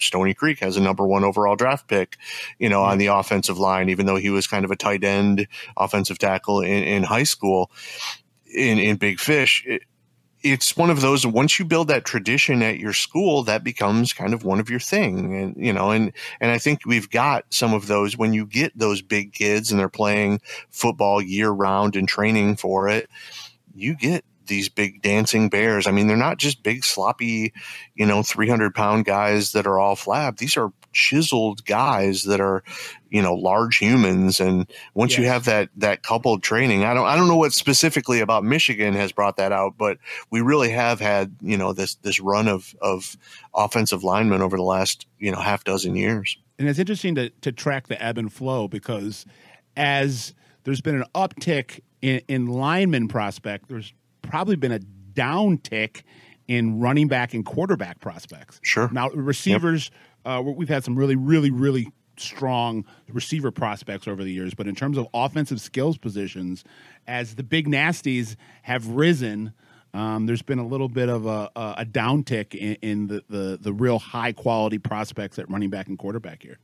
Stony 0.00 0.34
Creek 0.34 0.60
has 0.60 0.76
a 0.76 0.80
number 0.80 1.06
one 1.06 1.24
overall 1.24 1.56
draft 1.56 1.88
pick, 1.88 2.16
you 2.58 2.68
know, 2.68 2.82
on 2.82 2.92
mm-hmm. 2.92 2.98
the 3.00 3.06
offensive 3.08 3.58
line, 3.58 3.88
even 3.88 4.06
though 4.06 4.16
he 4.16 4.30
was 4.30 4.46
kind 4.46 4.64
of 4.64 4.70
a 4.70 4.76
tight 4.76 5.04
end 5.04 5.46
offensive 5.76 6.18
tackle 6.18 6.60
in, 6.60 6.82
in 6.84 7.02
high 7.02 7.24
school 7.24 7.70
in, 8.56 8.78
in 8.78 8.96
Big 8.96 9.20
Fish. 9.20 9.62
It, 9.66 9.82
it's 10.42 10.76
one 10.76 10.90
of 10.90 11.00
those 11.00 11.26
once 11.26 11.58
you 11.58 11.64
build 11.64 11.88
that 11.88 12.04
tradition 12.04 12.62
at 12.62 12.78
your 12.78 12.92
school 12.92 13.42
that 13.42 13.64
becomes 13.64 14.12
kind 14.12 14.32
of 14.32 14.44
one 14.44 14.60
of 14.60 14.70
your 14.70 14.78
thing 14.78 15.34
and 15.34 15.56
you 15.56 15.72
know 15.72 15.90
and 15.90 16.12
and 16.40 16.50
i 16.50 16.58
think 16.58 16.80
we've 16.86 17.10
got 17.10 17.44
some 17.50 17.74
of 17.74 17.86
those 17.86 18.16
when 18.16 18.32
you 18.32 18.46
get 18.46 18.76
those 18.78 19.02
big 19.02 19.32
kids 19.32 19.70
and 19.70 19.80
they're 19.80 19.88
playing 19.88 20.40
football 20.70 21.20
year 21.20 21.50
round 21.50 21.96
and 21.96 22.08
training 22.08 22.54
for 22.54 22.88
it 22.88 23.08
you 23.74 23.96
get 23.96 24.24
these 24.46 24.68
big 24.68 25.02
dancing 25.02 25.48
bears 25.48 25.86
i 25.86 25.90
mean 25.90 26.06
they're 26.06 26.16
not 26.16 26.38
just 26.38 26.62
big 26.62 26.84
sloppy 26.84 27.52
you 27.94 28.06
know 28.06 28.22
300 28.22 28.74
pound 28.74 29.04
guys 29.04 29.52
that 29.52 29.66
are 29.66 29.80
all 29.80 29.96
flab 29.96 30.36
these 30.36 30.56
are 30.56 30.70
chiseled 30.96 31.64
guys 31.66 32.22
that 32.24 32.40
are, 32.40 32.64
you 33.10 33.20
know, 33.20 33.34
large 33.34 33.76
humans. 33.76 34.40
And 34.40 34.66
once 34.94 35.12
yes. 35.12 35.18
you 35.18 35.26
have 35.26 35.44
that 35.44 35.68
that 35.76 36.02
coupled 36.02 36.42
training, 36.42 36.84
I 36.84 36.94
don't 36.94 37.06
I 37.06 37.14
don't 37.14 37.28
know 37.28 37.36
what 37.36 37.52
specifically 37.52 38.20
about 38.20 38.42
Michigan 38.42 38.94
has 38.94 39.12
brought 39.12 39.36
that 39.36 39.52
out, 39.52 39.74
but 39.76 39.98
we 40.30 40.40
really 40.40 40.70
have 40.70 40.98
had 40.98 41.36
you 41.40 41.56
know 41.56 41.72
this 41.72 41.96
this 41.96 42.18
run 42.18 42.48
of 42.48 42.74
of 42.80 43.16
offensive 43.54 44.02
linemen 44.02 44.42
over 44.42 44.56
the 44.56 44.62
last 44.62 45.06
you 45.18 45.30
know 45.30 45.38
half 45.38 45.62
dozen 45.64 45.94
years. 45.94 46.36
And 46.58 46.68
it's 46.68 46.78
interesting 46.78 47.14
to 47.16 47.30
to 47.42 47.52
track 47.52 47.88
the 47.88 48.02
ebb 48.02 48.18
and 48.18 48.32
flow 48.32 48.66
because 48.66 49.26
as 49.76 50.34
there's 50.64 50.80
been 50.80 50.96
an 50.96 51.04
uptick 51.14 51.80
in, 52.00 52.22
in 52.26 52.46
lineman 52.46 53.08
prospect, 53.08 53.68
there's 53.68 53.92
probably 54.22 54.56
been 54.56 54.72
a 54.72 54.80
downtick 55.12 56.02
in 56.48 56.78
running 56.78 57.08
back 57.08 57.34
and 57.34 57.44
quarterback 57.44 58.00
prospects. 58.00 58.60
Sure. 58.62 58.88
Now 58.92 59.10
receivers, 59.10 59.90
yep. 59.92 60.00
Uh, 60.26 60.42
we've 60.42 60.68
had 60.68 60.84
some 60.84 60.96
really, 60.96 61.16
really, 61.16 61.50
really 61.50 61.88
strong 62.18 62.84
receiver 63.12 63.50
prospects 63.50 64.08
over 64.08 64.24
the 64.24 64.32
years, 64.32 64.54
but 64.54 64.66
in 64.66 64.74
terms 64.74 64.98
of 64.98 65.06
offensive 65.14 65.60
skills 65.60 65.96
positions, 65.98 66.64
as 67.06 67.36
the 67.36 67.42
big 67.42 67.68
nasties 67.68 68.36
have 68.62 68.86
risen. 68.88 69.52
Um, 69.94 70.26
there's 70.26 70.42
been 70.42 70.58
a 70.58 70.66
little 70.66 70.90
bit 70.90 71.08
of 71.08 71.24
a, 71.24 71.50
a 71.56 71.86
downtick 71.86 72.54
in, 72.54 72.74
in 72.82 73.06
the, 73.06 73.24
the, 73.30 73.58
the 73.58 73.72
real 73.72 73.98
high 73.98 74.32
quality 74.32 74.78
prospects 74.78 75.38
at 75.38 75.48
running 75.48 75.70
back 75.70 75.86
and 75.86 75.98
quarterback 75.98 76.42
here. 76.42 76.58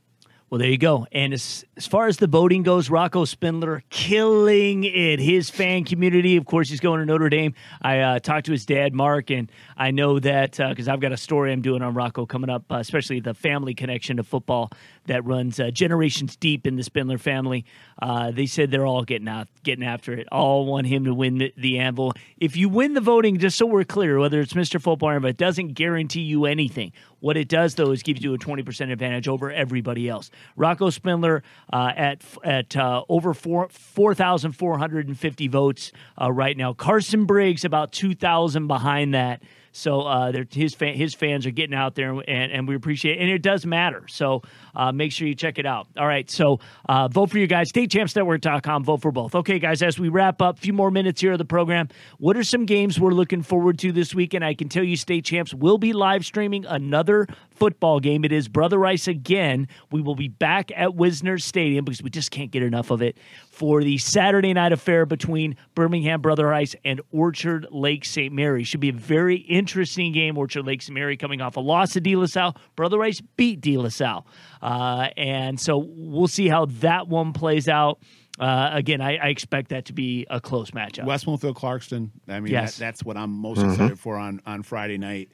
Well, 0.53 0.59
there 0.59 0.69
you 0.69 0.77
go. 0.77 1.07
And 1.11 1.33
as, 1.33 1.65
as 1.77 1.87
far 1.87 2.05
as 2.05 2.17
the 2.17 2.27
voting 2.27 2.61
goes, 2.61 2.87
Rocco 2.87 3.25
Spindler 3.25 3.81
killing 3.89 4.83
it. 4.83 5.19
His 5.19 5.49
fan 5.49 5.83
community, 5.83 6.37
of 6.37 6.45
course, 6.45 6.69
he's 6.69 6.79
going 6.79 6.99
to 6.99 7.07
Notre 7.07 7.27
Dame. 7.27 7.55
I 7.81 8.01
uh, 8.01 8.19
talked 8.19 8.45
to 8.45 8.51
his 8.51 8.63
dad, 8.63 8.93
Mark, 8.93 9.31
and 9.31 9.51
I 9.75 9.89
know 9.89 10.19
that 10.19 10.51
because 10.51 10.87
uh, 10.87 10.93
I've 10.93 10.99
got 10.99 11.11
a 11.11 11.17
story 11.17 11.51
I'm 11.51 11.63
doing 11.63 11.81
on 11.81 11.95
Rocco 11.95 12.27
coming 12.27 12.51
up, 12.51 12.71
uh, 12.71 12.75
especially 12.75 13.19
the 13.19 13.33
family 13.33 13.73
connection 13.73 14.17
to 14.17 14.23
football 14.23 14.69
that 15.07 15.25
runs 15.25 15.59
uh, 15.59 15.71
generations 15.71 16.35
deep 16.35 16.67
in 16.67 16.75
the 16.75 16.83
Spindler 16.83 17.17
family. 17.17 17.65
Uh, 18.01 18.31
they 18.31 18.45
said 18.45 18.71
they're 18.71 18.85
all 18.85 19.03
getting 19.03 19.27
out, 19.27 19.47
getting 19.63 19.85
after 19.85 20.13
it. 20.13 20.27
All 20.31 20.65
want 20.65 20.87
him 20.87 21.05
to 21.05 21.13
win 21.13 21.37
the, 21.37 21.53
the 21.57 21.79
anvil. 21.79 22.13
If 22.37 22.55
you 22.57 22.69
win 22.69 22.93
the 22.93 23.01
voting, 23.01 23.37
just 23.37 23.57
so 23.57 23.65
we're 23.65 23.83
clear, 23.83 24.19
whether 24.19 24.39
it's 24.39 24.53
Mr. 24.53 24.81
Football 24.81 25.11
or 25.11 25.27
it 25.27 25.37
doesn't 25.37 25.73
guarantee 25.73 26.21
you 26.21 26.45
anything. 26.45 26.91
What 27.19 27.37
it 27.37 27.47
does, 27.47 27.75
though, 27.75 27.91
is 27.91 28.03
gives 28.03 28.21
you 28.21 28.33
a 28.33 28.37
20% 28.37 28.91
advantage 28.91 29.27
over 29.27 29.51
everybody 29.51 30.09
else. 30.09 30.29
Rocco 30.55 30.89
Spindler 30.89 31.43
uh, 31.71 31.93
at 31.95 32.21
at 32.43 32.75
uh, 32.75 33.03
over 33.07 33.33
4 33.33 33.69
4,450 33.69 35.47
votes 35.47 35.91
uh, 36.21 36.31
right 36.31 36.57
now. 36.57 36.73
Carson 36.73 37.25
Briggs 37.25 37.63
about 37.63 37.91
2,000 37.93 38.67
behind 38.67 39.13
that. 39.13 39.41
So 39.73 40.01
uh, 40.01 40.31
his 40.51 40.75
his 40.75 41.15
fans 41.15 41.45
are 41.47 41.51
getting 41.51 41.75
out 41.75 41.95
there, 41.95 42.11
and, 42.11 42.51
and 42.51 42.67
we 42.67 42.75
appreciate 42.75 43.17
it. 43.17 43.21
And 43.21 43.29
it 43.29 43.41
does 43.41 43.65
matter. 43.65 44.07
So 44.07 44.43
uh, 44.75 44.91
make 44.91 45.11
sure 45.11 45.27
you 45.27 45.33
check 45.33 45.57
it 45.57 45.65
out. 45.65 45.87
All 45.97 46.07
right. 46.07 46.29
So 46.29 46.59
uh, 46.87 47.07
vote 47.07 47.31
for 47.31 47.39
you 47.39 47.47
guys. 47.47 47.71
StateChampsNetwork.com. 47.71 48.83
Vote 48.83 49.01
for 49.01 49.11
both. 49.11 49.33
Okay, 49.33 49.57
guys, 49.57 49.81
as 49.81 49.99
we 49.99 50.09
wrap 50.09 50.41
up, 50.41 50.57
a 50.57 50.61
few 50.61 50.73
more 50.73 50.91
minutes 50.91 51.21
here 51.21 51.31
of 51.31 51.39
the 51.39 51.45
program. 51.45 51.89
What 52.19 52.37
are 52.37 52.43
some 52.43 52.65
games 52.65 52.99
we're 52.99 53.11
looking 53.11 53.41
forward 53.41 53.79
to 53.79 53.91
this 53.91 54.13
weekend? 54.13 54.45
I 54.45 54.53
can 54.53 54.69
tell 54.69 54.83
you 54.83 54.95
State 54.95 55.25
Champs 55.25 55.53
will 55.53 55.79
be 55.79 55.91
live 55.91 56.23
streaming 56.23 56.65
another 56.65 57.27
football 57.49 57.99
game. 57.99 58.23
It 58.23 58.31
is 58.31 58.47
Brother 58.47 58.77
Rice 58.77 59.07
again. 59.07 59.67
We 59.91 60.01
will 60.01 60.15
be 60.15 60.27
back 60.27 60.71
at 60.75 60.93
Wisner 60.95 61.39
Stadium 61.39 61.85
because 61.85 62.03
we 62.03 62.11
just 62.11 62.29
can't 62.29 62.51
get 62.51 62.61
enough 62.61 62.91
of 62.91 63.01
it 63.01 63.17
for 63.53 63.83
the 63.83 63.99
Saturday 63.99 64.51
night 64.51 64.73
affair 64.73 65.05
between 65.05 65.55
Birmingham 65.75 66.21
Brother 66.21 66.47
Rice 66.47 66.75
and 66.83 66.99
Orchard 67.11 67.67
Lake 67.69 68.03
St. 68.03 68.33
Mary. 68.33 68.63
Should 68.63 68.79
be 68.79 68.89
a 68.89 68.93
very 68.93 69.35
interesting 69.35 70.11
game. 70.11 70.39
Orchard 70.39 70.65
Lake 70.65 70.81
St. 70.81 70.91
Mary 70.93 71.17
coming 71.17 71.39
off 71.39 71.55
a 71.55 71.59
loss 71.59 71.93
to 71.93 72.01
De 72.01 72.15
La 72.15 72.25
Salle. 72.25 72.57
Brother 72.75 72.97
Rice 72.97 73.21
beat 73.37 73.61
De 73.61 73.77
La 73.77 73.89
Salle. 73.89 74.25
Uh, 74.59 75.09
and 75.15 75.59
so 75.59 75.77
we'll 75.87 76.27
see 76.27 76.47
how 76.47 76.65
that 76.65 77.07
one 77.07 77.31
plays 77.31 77.69
out. 77.69 77.99
Uh, 78.39 78.71
again, 78.73 79.01
I, 79.01 79.17
I, 79.17 79.27
expect 79.27 79.69
that 79.69 79.85
to 79.85 79.93
be 79.93 80.25
a 80.31 80.41
close 80.41 80.71
matchup. 80.71 81.05
West 81.05 81.25
Bloomfield 81.25 81.55
Clarkston. 81.55 82.09
I 82.27 82.39
mean, 82.39 82.51
yes. 82.51 82.77
that, 82.77 82.85
that's 82.85 83.03
what 83.03 83.15
I'm 83.17 83.29
most 83.29 83.59
mm-hmm. 83.59 83.69
excited 83.69 83.99
for 83.99 84.17
on 84.17 84.41
on 84.47 84.63
Friday 84.63 84.97
night. 84.97 85.29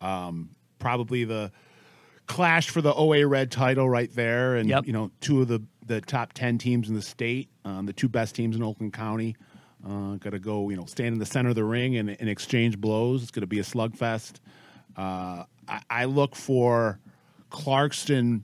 Um, 0.00 0.50
probably 0.78 1.24
the 1.24 1.50
clash 2.26 2.70
for 2.70 2.80
the 2.80 2.94
OA 2.94 3.26
Red 3.26 3.50
title 3.50 3.88
right 3.88 4.12
there, 4.14 4.54
and 4.54 4.68
yep. 4.68 4.86
you 4.86 4.92
know, 4.92 5.10
two 5.20 5.42
of 5.42 5.48
the 5.48 5.64
the 5.86 6.00
top 6.00 6.32
ten 6.32 6.58
teams 6.58 6.88
in 6.88 6.94
the 6.94 7.02
state, 7.02 7.48
um, 7.64 7.86
the 7.86 7.92
two 7.92 8.08
best 8.08 8.34
teams 8.34 8.56
in 8.56 8.62
Oakland 8.62 8.92
County. 8.92 9.36
Uh, 9.86 10.14
Got 10.14 10.30
to 10.30 10.38
go, 10.38 10.70
you 10.70 10.76
know, 10.76 10.86
stand 10.86 11.12
in 11.12 11.18
the 11.18 11.26
center 11.26 11.50
of 11.50 11.56
the 11.56 11.64
ring 11.64 11.96
and, 11.96 12.08
and 12.08 12.28
exchange 12.28 12.78
blows. 12.78 13.22
It's 13.22 13.30
going 13.30 13.42
to 13.42 13.46
be 13.46 13.58
a 13.58 13.64
slugfest. 13.64 14.36
Uh, 14.96 15.44
I, 15.68 15.82
I, 15.90 16.04
look 16.06 16.36
for 16.36 16.98
Clarkston 17.50 18.42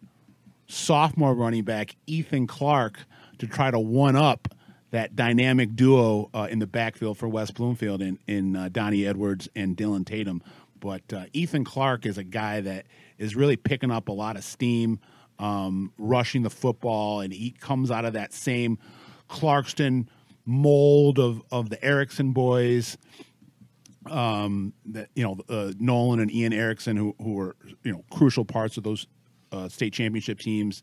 sophomore 0.67 1.35
running 1.35 1.65
back 1.65 1.97
Ethan 2.07 2.47
Clark 2.47 2.99
to 3.39 3.47
try 3.47 3.71
to 3.71 3.79
one 3.79 4.17
up 4.17 4.49
that 4.91 5.15
dynamic 5.15 5.77
duo 5.77 6.29
uh, 6.35 6.49
in 6.51 6.59
the 6.59 6.67
backfield 6.67 7.17
for 7.17 7.29
West 7.29 7.55
Bloomfield 7.55 8.03
in, 8.03 8.19
in 8.27 8.57
uh, 8.57 8.69
Donnie 8.71 9.07
Edwards 9.07 9.49
and 9.55 9.77
Dylan 9.77 10.05
Tatum. 10.05 10.43
But 10.81 11.13
uh, 11.13 11.27
Ethan 11.33 11.65
Clark 11.65 12.07
is 12.07 12.19
a 12.19 12.25
guy 12.25 12.61
that 12.61 12.87
is 13.19 13.37
really 13.37 13.57
picking 13.57 13.91
up 13.91 14.09
a 14.09 14.13
lot 14.13 14.37
of 14.37 14.45
steam, 14.45 14.99
um, 15.41 15.93
rushing 15.99 16.43
the 16.43 16.51
football, 16.51 17.21
and 17.21 17.33
he 17.33 17.51
comes 17.51 17.91
out 17.91 18.05
of 18.05 18.13
that 18.13 18.33
same 18.33 18.79
Clarkston 19.29 20.07
mold 20.45 21.19
of 21.19 21.43
of 21.51 21.71
the 21.71 21.83
Erickson 21.83 22.33
boys. 22.33 22.97
Um, 24.07 24.73
that 24.87 25.09
you 25.15 25.25
know, 25.25 25.39
uh, 25.49 25.73
Nolan 25.79 26.21
and 26.21 26.33
Ian 26.33 26.53
Erickson, 26.53 26.97
who 26.97 27.15
who 27.19 27.33
were 27.33 27.57
you 27.83 27.93
know 27.93 28.05
crucial 28.11 28.45
parts 28.45 28.77
of 28.77 28.85
those 28.85 29.07
uh, 29.51 29.69
state 29.69 29.95
championship 29.95 30.39
teams, 30.39 30.83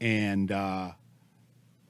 and 0.00 0.50
uh, 0.50 0.90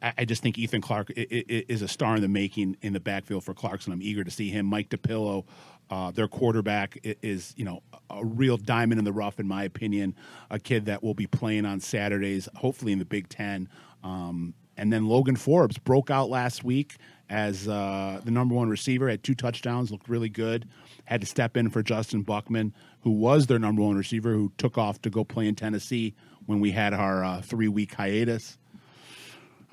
I, 0.03 0.13
I, 0.19 0.25
just 0.25 0.43
think 0.43 0.59
Ethan 0.59 0.81
Clark 0.81 1.13
is 1.17 1.83
a 1.83 1.89
star 1.89 2.17
in 2.17 2.23
the 2.23 2.29
making 2.29 2.77
in 2.83 2.93
the 2.93 3.01
backfield 3.01 3.45
for 3.45 3.55
Clarkston. 3.55 3.93
I'm 3.93 4.03
eager 4.03 4.25
to 4.25 4.31
see 4.31 4.51
him. 4.51 4.67
Mike 4.67 4.89
DePillo, 4.91 5.45
uh, 5.93 6.11
their 6.11 6.27
quarterback 6.27 6.99
is, 7.03 7.53
you 7.55 7.67
know, 7.67 7.83
a 8.09 8.25
real 8.25 8.57
diamond 8.57 8.99
in 8.99 9.05
the 9.05 9.13
rough, 9.13 9.39
in 9.39 9.47
my 9.47 9.63
opinion. 9.63 10.15
A 10.51 10.59
kid 10.59 10.87
that 10.87 11.03
will 11.03 11.13
be 11.13 11.27
playing 11.27 11.67
on 11.67 11.81
Saturdays, 11.81 12.49
hopefully 12.57 12.93
in 12.93 12.99
the 12.99 13.05
Big 13.05 13.29
Ten. 13.29 13.69
Um, 14.03 14.55
and 14.79 14.91
then 14.91 15.07
Logan 15.07 15.37
Forbes 15.37 15.77
broke 15.77 16.11
out 16.11 16.31
last 16.31 16.65
week 16.65 16.97
as 17.29 17.69
uh, 17.69 18.23
the 18.25 18.31
number 18.31 18.55
one 18.55 18.71
receiver, 18.71 19.07
had 19.11 19.23
two 19.23 19.35
touchdowns, 19.35 19.91
looked 19.91 20.09
really 20.09 20.31
good. 20.31 20.67
Had 21.05 21.21
to 21.21 21.27
step 21.27 21.59
in 21.59 21.69
for 21.69 21.83
Justin 21.83 22.23
Buckman, 22.23 22.73
who 23.03 23.11
was 23.11 23.47
their 23.47 23.59
number 23.59 23.83
one 23.83 23.97
receiver, 23.97 24.33
who 24.33 24.51
took 24.57 24.79
off 24.79 25.03
to 25.03 25.11
go 25.11 25.25
play 25.25 25.47
in 25.47 25.55
Tennessee 25.55 26.15
when 26.47 26.59
we 26.59 26.71
had 26.71 26.95
our 26.95 27.23
uh, 27.23 27.43
three 27.43 27.69
week 27.69 27.93
hiatus 27.93 28.57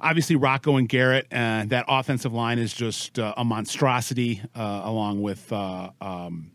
obviously 0.02 0.36
Rocco 0.36 0.78
and 0.78 0.88
Garrett, 0.88 1.28
and 1.32 1.70
that 1.72 1.86
offensive 1.88 2.34
line 2.34 2.60
is 2.60 2.74
just 2.74 3.20
uh, 3.20 3.34
a 3.38 3.44
monstrosity, 3.44 4.42
uh, 4.56 4.82
along 4.84 5.22
with 5.22 5.52
uh, 5.52 5.92
um, 6.02 6.52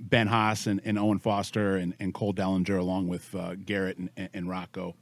Ben 0.00 0.26
Haas 0.26 0.66
and, 0.66 0.80
and, 0.84 0.98
Owen 0.98 1.18
Foster 1.18 1.76
and, 1.76 1.94
and, 1.98 2.14
Cole 2.14 2.32
Dellinger, 2.32 2.78
along 2.78 3.08
with 3.08 3.34
uh, 3.34 3.54
Garrett 3.54 3.98
and, 3.98 4.28
and, 4.32 4.48
Rocco. 4.48 4.94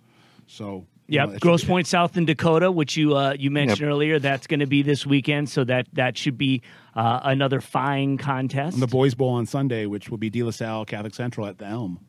So. 0.47 0.87
Yeah, 1.09 1.27
Grosse 1.39 1.63
Pointe 1.63 1.87
South 1.87 2.17
in 2.17 2.25
Dakota, 2.25 2.69
which 2.73 2.97
you 2.97 3.17
uh, 3.17 3.37
you 3.39 3.49
mentioned 3.49 3.83
yep. 3.83 3.91
earlier, 3.91 4.19
that's 4.19 4.49
going 4.49 4.59
to 4.59 4.67
be 4.67 4.83
this 4.83 5.07
weekend. 5.07 5.49
So 5.49 5.63
that 5.63 5.87
that 5.93 6.19
should 6.19 6.37
be 6.37 6.63
uh, 6.97 7.21
another 7.23 7.61
fine 7.61 8.19
contest. 8.19 8.75
And 8.75 8.83
the 8.83 8.89
Boys 8.89 9.15
Bowl 9.15 9.29
on 9.35 9.47
Sunday, 9.47 9.87
which 9.87 10.11
will 10.11 10.19
be 10.19 10.31
De 10.31 10.43
La 10.43 10.51
Salle 10.51 10.85
Catholic 10.85 11.15
Central 11.15 11.47
at 11.47 11.59
the 11.59 11.67
Elm. 11.67 12.01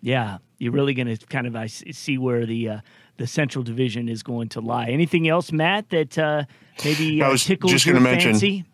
Yeah, 0.00 0.38
you're 0.58 0.72
really 0.72 0.94
going 0.94 1.14
to 1.16 1.26
kind 1.26 1.46
of 1.46 1.56
I 1.56 1.66
see 1.66 2.18
where 2.18 2.46
the 2.46 2.80
the 3.16 3.26
Central 3.26 3.62
Division 3.64 4.08
is 4.08 4.22
going 4.22 4.48
to 4.50 4.60
lie. 4.60 4.86
Anything 4.86 5.28
else, 5.28 5.52
Matt, 5.52 5.90
that 5.90 6.16
uh, 6.16 6.44
maybe 6.84 7.20
uh, 7.20 7.36
tickles 7.36 7.72
just 7.72 7.84
your 7.84 8.00
mention, 8.00 8.32
fancy? 8.32 8.64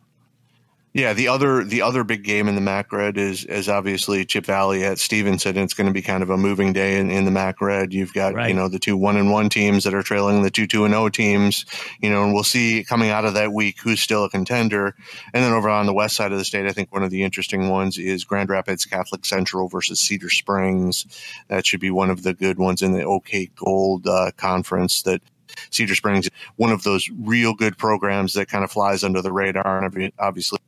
Yeah, 0.94 1.12
the 1.12 1.26
other 1.26 1.64
the 1.64 1.82
other 1.82 2.04
big 2.04 2.22
game 2.22 2.46
in 2.46 2.54
the 2.54 2.60
MAC 2.60 2.92
Red 2.92 3.18
is 3.18 3.44
is 3.44 3.68
obviously 3.68 4.24
Chip 4.24 4.46
Valley 4.46 4.84
at 4.84 5.00
Stevenson. 5.00 5.56
It's 5.58 5.74
going 5.74 5.88
to 5.88 5.92
be 5.92 6.02
kind 6.02 6.22
of 6.22 6.30
a 6.30 6.36
moving 6.36 6.72
day 6.72 7.00
in, 7.00 7.10
in 7.10 7.24
the 7.24 7.32
MAC 7.32 7.60
Red. 7.60 7.92
You've 7.92 8.12
got 8.12 8.34
right. 8.34 8.48
you 8.48 8.54
know 8.54 8.68
the 8.68 8.78
two 8.78 8.96
one 8.96 9.16
and 9.16 9.32
one 9.32 9.48
teams 9.48 9.82
that 9.82 9.92
are 9.92 10.04
trailing 10.04 10.42
the 10.42 10.52
two 10.52 10.68
two 10.68 10.84
and 10.84 10.92
zero 10.92 11.06
oh 11.06 11.08
teams. 11.08 11.66
You 12.00 12.10
know, 12.10 12.22
and 12.22 12.32
we'll 12.32 12.44
see 12.44 12.84
coming 12.84 13.10
out 13.10 13.24
of 13.24 13.34
that 13.34 13.52
week 13.52 13.80
who's 13.80 14.00
still 14.00 14.22
a 14.22 14.30
contender. 14.30 14.94
And 15.32 15.42
then 15.42 15.52
over 15.52 15.68
on 15.68 15.86
the 15.86 15.92
west 15.92 16.14
side 16.14 16.30
of 16.30 16.38
the 16.38 16.44
state, 16.44 16.66
I 16.66 16.70
think 16.70 16.92
one 16.92 17.02
of 17.02 17.10
the 17.10 17.24
interesting 17.24 17.70
ones 17.70 17.98
is 17.98 18.22
Grand 18.22 18.48
Rapids 18.48 18.84
Catholic 18.84 19.26
Central 19.26 19.66
versus 19.66 19.98
Cedar 19.98 20.30
Springs. 20.30 21.06
That 21.48 21.66
should 21.66 21.80
be 21.80 21.90
one 21.90 22.10
of 22.10 22.22
the 22.22 22.34
good 22.34 22.58
ones 22.58 22.82
in 22.82 22.92
the 22.92 23.02
OK 23.02 23.50
Gold 23.56 24.06
uh, 24.06 24.30
Conference. 24.36 25.02
That 25.02 25.22
Cedar 25.70 25.96
Springs, 25.96 26.30
one 26.54 26.70
of 26.70 26.84
those 26.84 27.10
real 27.10 27.52
good 27.52 27.76
programs 27.76 28.34
that 28.34 28.48
kind 28.48 28.62
of 28.62 28.70
flies 28.70 29.02
under 29.02 29.20
the 29.20 29.32
radar, 29.32 29.84
and 29.84 30.12
obviously 30.20 30.60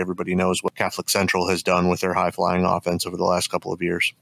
everybody 0.00 0.34
knows 0.34 0.62
what 0.62 0.74
Catholic 0.74 1.08
Central 1.10 1.48
has 1.48 1.62
done 1.62 1.88
with 1.88 2.00
their 2.00 2.14
high 2.14 2.30
flying 2.30 2.64
offense 2.64 3.06
over 3.06 3.16
the 3.16 3.24
last 3.24 3.50
couple 3.50 3.72
of 3.72 3.82
years. 3.82 4.12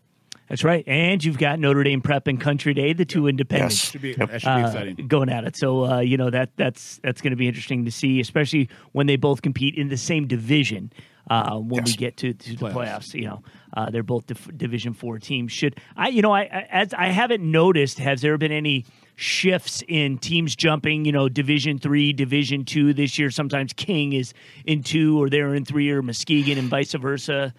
That's 0.48 0.64
right, 0.64 0.82
and 0.88 1.22
you've 1.24 1.38
got 1.38 1.60
Notre 1.60 1.84
Dame 1.84 2.00
Prep 2.00 2.26
and 2.26 2.40
Country 2.40 2.74
Day, 2.74 2.92
the 2.92 3.04
two 3.04 3.28
independents. 3.28 3.84
Yes. 3.84 3.90
Should 3.92 4.02
be, 4.02 4.08
yep. 4.18 4.30
That 4.30 4.40
should 4.40 4.96
be 4.96 5.02
uh. 5.04 5.06
Going 5.06 5.28
at 5.28 5.44
it, 5.44 5.56
so 5.56 5.84
uh, 5.84 6.00
you 6.00 6.16
know 6.16 6.28
that 6.30 6.50
that's 6.56 6.98
that's 7.04 7.20
going 7.20 7.30
to 7.30 7.36
be 7.36 7.46
interesting 7.46 7.84
to 7.84 7.92
see, 7.92 8.18
especially 8.18 8.68
when 8.90 9.06
they 9.06 9.14
both 9.14 9.42
compete 9.42 9.76
in 9.76 9.88
the 9.90 9.96
same 9.96 10.26
division. 10.26 10.92
uh, 11.30 11.56
when 11.58 11.84
Yes. 11.86 11.92
we 11.92 11.96
get 11.96 12.16
to, 12.16 12.32
to 12.32 12.56
the 12.56 12.56
Playoffs. 12.56 12.74
playoffs. 12.74 13.14
You 13.14 13.26
know, 13.26 13.42
uh, 13.76 13.90
they're 13.90 14.02
both 14.02 14.26
Dif- 14.26 14.50
Division 14.56 14.92
Four 14.92 15.20
teams. 15.20 15.52
Should 15.52 15.76
I? 15.96 16.08
You 16.08 16.20
know, 16.22 16.32
I, 16.32 16.40
I 16.40 16.66
as 16.70 16.92
I 16.94 17.08
haven't 17.10 17.48
noticed. 17.48 18.00
Has 18.00 18.20
there 18.20 18.36
been 18.36 18.50
any 18.50 18.86
shifts 19.20 19.82
in 19.86 20.18
teams 20.18 20.56
jumping? 20.56 21.04
You 21.04 21.12
know, 21.12 21.28
Division 21.28 21.78
Three, 21.78 22.12
Division 22.12 22.64
Two 22.64 22.92
this 22.92 23.18
year. 23.18 23.30
Sometimes 23.30 23.72
King 23.72 24.12
is 24.12 24.32
in 24.64 24.82
two, 24.82 25.20
or 25.20 25.28
they're 25.28 25.54
in 25.54 25.64
three, 25.64 25.90
or 25.90 26.02
Muskegon, 26.02 26.58
and 26.58 26.68
vice 26.68 26.94
versa. 26.94 27.54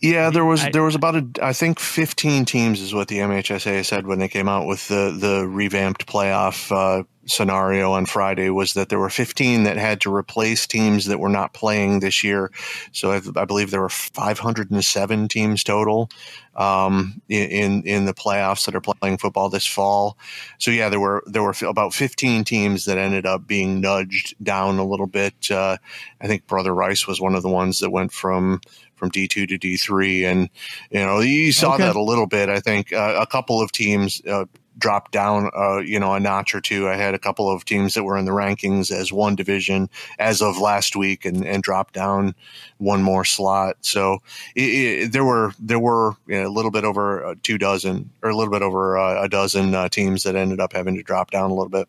Yeah, 0.00 0.30
there 0.30 0.44
was 0.44 0.66
there 0.72 0.82
was 0.82 0.94
about 0.94 1.16
a 1.16 1.26
I 1.42 1.52
think 1.52 1.80
15 1.80 2.44
teams 2.44 2.80
is 2.80 2.92
what 2.92 3.08
the 3.08 3.18
MHSAA 3.18 3.84
said 3.84 4.06
when 4.06 4.18
they 4.18 4.28
came 4.28 4.48
out 4.48 4.66
with 4.66 4.86
the 4.88 5.16
the 5.18 5.48
revamped 5.48 6.06
playoff 6.06 6.70
uh, 6.70 7.04
scenario 7.26 7.92
on 7.92 8.06
Friday 8.06 8.50
was 8.50 8.72
that 8.74 8.88
there 8.88 8.98
were 8.98 9.10
15 9.10 9.64
that 9.64 9.76
had 9.76 10.00
to 10.02 10.14
replace 10.14 10.66
teams 10.66 11.06
that 11.06 11.18
were 11.18 11.28
not 11.28 11.52
playing 11.52 12.00
this 12.00 12.22
year. 12.24 12.50
So 12.92 13.12
I, 13.12 13.20
I 13.36 13.44
believe 13.44 13.70
there 13.70 13.80
were 13.80 13.88
507 13.88 15.28
teams 15.28 15.64
total 15.64 16.08
um, 16.54 17.20
in 17.28 17.82
in 17.82 18.06
the 18.06 18.14
playoffs 18.14 18.64
that 18.66 18.74
are 18.74 18.80
playing 18.80 19.18
football 19.18 19.48
this 19.48 19.66
fall. 19.66 20.16
So 20.58 20.70
yeah, 20.70 20.88
there 20.88 21.00
were 21.00 21.22
there 21.26 21.42
were 21.42 21.54
about 21.62 21.92
15 21.92 22.44
teams 22.44 22.84
that 22.86 22.98
ended 22.98 23.26
up 23.26 23.46
being 23.46 23.80
nudged 23.80 24.34
down 24.42 24.78
a 24.78 24.86
little 24.86 25.06
bit. 25.06 25.50
Uh, 25.50 25.76
I 26.20 26.26
think 26.26 26.46
Brother 26.46 26.74
Rice 26.74 27.06
was 27.06 27.20
one 27.20 27.34
of 27.34 27.42
the 27.42 27.50
ones 27.50 27.80
that 27.80 27.90
went 27.90 28.12
from 28.12 28.60
from 28.96 29.10
D2 29.10 29.46
to 29.48 29.58
D3. 29.58 30.24
And, 30.24 30.48
you 30.90 31.00
know, 31.00 31.20
you 31.20 31.52
saw 31.52 31.74
Okay. 31.74 31.84
that 31.84 31.96
a 31.96 32.02
little 32.02 32.26
bit. 32.26 32.48
I 32.48 32.60
think 32.60 32.92
uh, 32.92 33.18
a 33.20 33.26
couple 33.26 33.60
of 33.60 33.70
teams 33.70 34.22
uh, 34.26 34.46
dropped 34.78 35.12
down, 35.12 35.50
uh, 35.56 35.78
you 35.78 35.98
know, 35.98 36.14
a 36.14 36.20
notch 36.20 36.54
or 36.54 36.60
two. 36.60 36.88
I 36.88 36.96
had 36.96 37.14
a 37.14 37.18
couple 37.18 37.50
of 37.50 37.64
teams 37.64 37.94
that 37.94 38.04
were 38.04 38.16
in 38.16 38.24
the 38.24 38.32
rankings 38.32 38.90
as 38.90 39.12
one 39.12 39.34
division 39.34 39.88
as 40.18 40.42
of 40.42 40.58
last 40.58 40.96
week 40.96 41.24
and, 41.24 41.44
and 41.46 41.62
dropped 41.62 41.94
down 41.94 42.34
one 42.78 43.02
more 43.02 43.24
slot. 43.24 43.76
So 43.80 44.22
it, 44.54 44.60
it, 44.60 45.12
there 45.12 45.24
were, 45.24 45.52
there 45.58 45.78
were 45.78 46.12
you 46.26 46.40
know, 46.40 46.48
a 46.48 46.50
little 46.50 46.70
bit 46.70 46.84
over 46.84 47.24
uh, 47.24 47.34
two 47.42 47.58
dozen 47.58 48.10
or 48.22 48.30
a 48.30 48.36
little 48.36 48.52
bit 48.52 48.62
over 48.62 48.98
uh, 48.98 49.24
a 49.24 49.28
dozen 49.28 49.74
uh, 49.74 49.88
teams 49.88 50.22
that 50.24 50.36
ended 50.36 50.60
up 50.60 50.72
having 50.72 50.94
to 50.96 51.02
drop 51.02 51.30
down 51.30 51.50
a 51.50 51.54
little 51.54 51.68
bit. 51.68 51.88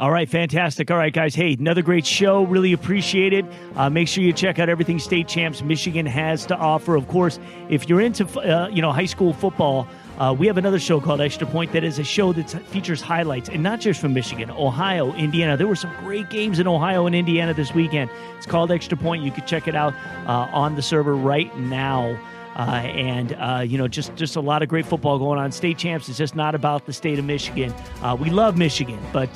All 0.00 0.12
right, 0.12 0.28
fantastic. 0.28 0.92
All 0.92 0.96
right, 0.96 1.12
guys. 1.12 1.34
Hey, 1.34 1.54
another 1.54 1.82
great 1.82 2.06
show. 2.06 2.44
Really 2.44 2.72
appreciate 2.72 3.32
it. 3.32 3.44
Uh, 3.74 3.90
make 3.90 4.06
sure 4.06 4.22
you 4.22 4.32
check 4.32 4.60
out 4.60 4.68
everything 4.68 5.00
State 5.00 5.26
Champs 5.26 5.60
Michigan 5.60 6.06
has 6.06 6.46
to 6.46 6.56
offer. 6.56 6.94
Of 6.94 7.08
course, 7.08 7.40
if 7.68 7.88
you're 7.88 8.00
into 8.00 8.24
uh, 8.38 8.68
you 8.68 8.80
know 8.80 8.92
high 8.92 9.06
school 9.06 9.32
football, 9.32 9.88
uh, 10.18 10.34
we 10.36 10.46
have 10.48 10.58
another 10.58 10.80
show 10.80 11.00
called 11.00 11.20
Extra 11.20 11.46
Point 11.46 11.72
that 11.72 11.84
is 11.84 11.98
a 11.98 12.04
show 12.04 12.32
that 12.32 12.50
features 12.68 13.00
highlights, 13.00 13.48
and 13.48 13.62
not 13.62 13.80
just 13.80 14.00
from 14.00 14.12
Michigan, 14.12 14.50
Ohio, 14.50 15.12
Indiana. 15.14 15.56
There 15.56 15.68
were 15.68 15.76
some 15.76 15.94
great 16.00 16.28
games 16.28 16.58
in 16.58 16.66
Ohio 16.66 17.06
and 17.06 17.14
Indiana 17.14 17.54
this 17.54 17.72
weekend. 17.72 18.10
It's 18.36 18.46
called 18.46 18.72
Extra 18.72 18.98
Point. 18.98 19.22
You 19.22 19.30
can 19.30 19.46
check 19.46 19.68
it 19.68 19.76
out 19.76 19.94
uh, 20.26 20.48
on 20.52 20.74
the 20.74 20.82
server 20.82 21.14
right 21.14 21.56
now. 21.56 22.18
Uh, 22.58 22.62
and 22.62 23.34
uh, 23.34 23.62
you 23.64 23.78
know, 23.78 23.86
just 23.86 24.14
just 24.16 24.34
a 24.34 24.40
lot 24.40 24.62
of 24.62 24.68
great 24.68 24.84
football 24.84 25.16
going 25.18 25.38
on. 25.38 25.52
State 25.52 25.78
champs 25.78 26.08
is 26.08 26.18
just 26.18 26.34
not 26.34 26.56
about 26.56 26.86
the 26.86 26.92
state 26.92 27.18
of 27.18 27.24
Michigan. 27.24 27.72
Uh, 28.02 28.16
we 28.18 28.30
love 28.30 28.58
Michigan, 28.58 28.98
but 29.12 29.30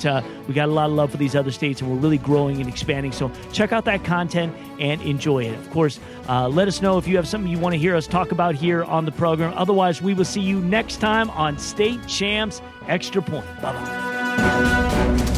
we 0.47 0.53
got 0.53 0.67
a 0.67 0.71
lot 0.71 0.89
of 0.89 0.95
love 0.95 1.09
for 1.09 1.17
these 1.17 1.33
other 1.33 1.51
states, 1.51 1.81
and 1.81 1.89
we're 1.89 1.97
really 1.97 2.17
growing 2.17 2.59
and 2.59 2.67
expanding. 2.69 3.13
So 3.13 3.31
check 3.53 3.71
out 3.71 3.85
that 3.85 4.03
content 4.03 4.53
and 4.79 5.01
enjoy 5.01 5.45
it. 5.45 5.57
Of 5.57 5.69
course, 5.71 6.01
let 6.27 6.67
us 6.67 6.81
know 6.81 6.97
if 6.97 7.07
you 7.07 7.15
have 7.15 7.27
something 7.27 7.49
you 7.49 7.59
want 7.59 7.73
to 7.73 7.79
hear 7.79 7.95
us 7.95 8.07
talk 8.07 8.33
about 8.33 8.55
here 8.55 8.83
on 8.83 9.05
the 9.05 9.11
program. 9.13 9.53
Otherwise, 9.55 10.01
we 10.01 10.13
will 10.13 10.25
see 10.25 10.41
you 10.41 10.59
next 10.59 10.97
time 10.97 11.29
on 11.29 11.57
State 11.57 12.05
Champs 12.07 12.61
Extra 12.87 13.21
Point. 13.21 13.45
Bye 13.61 13.71
bye. 13.71 15.32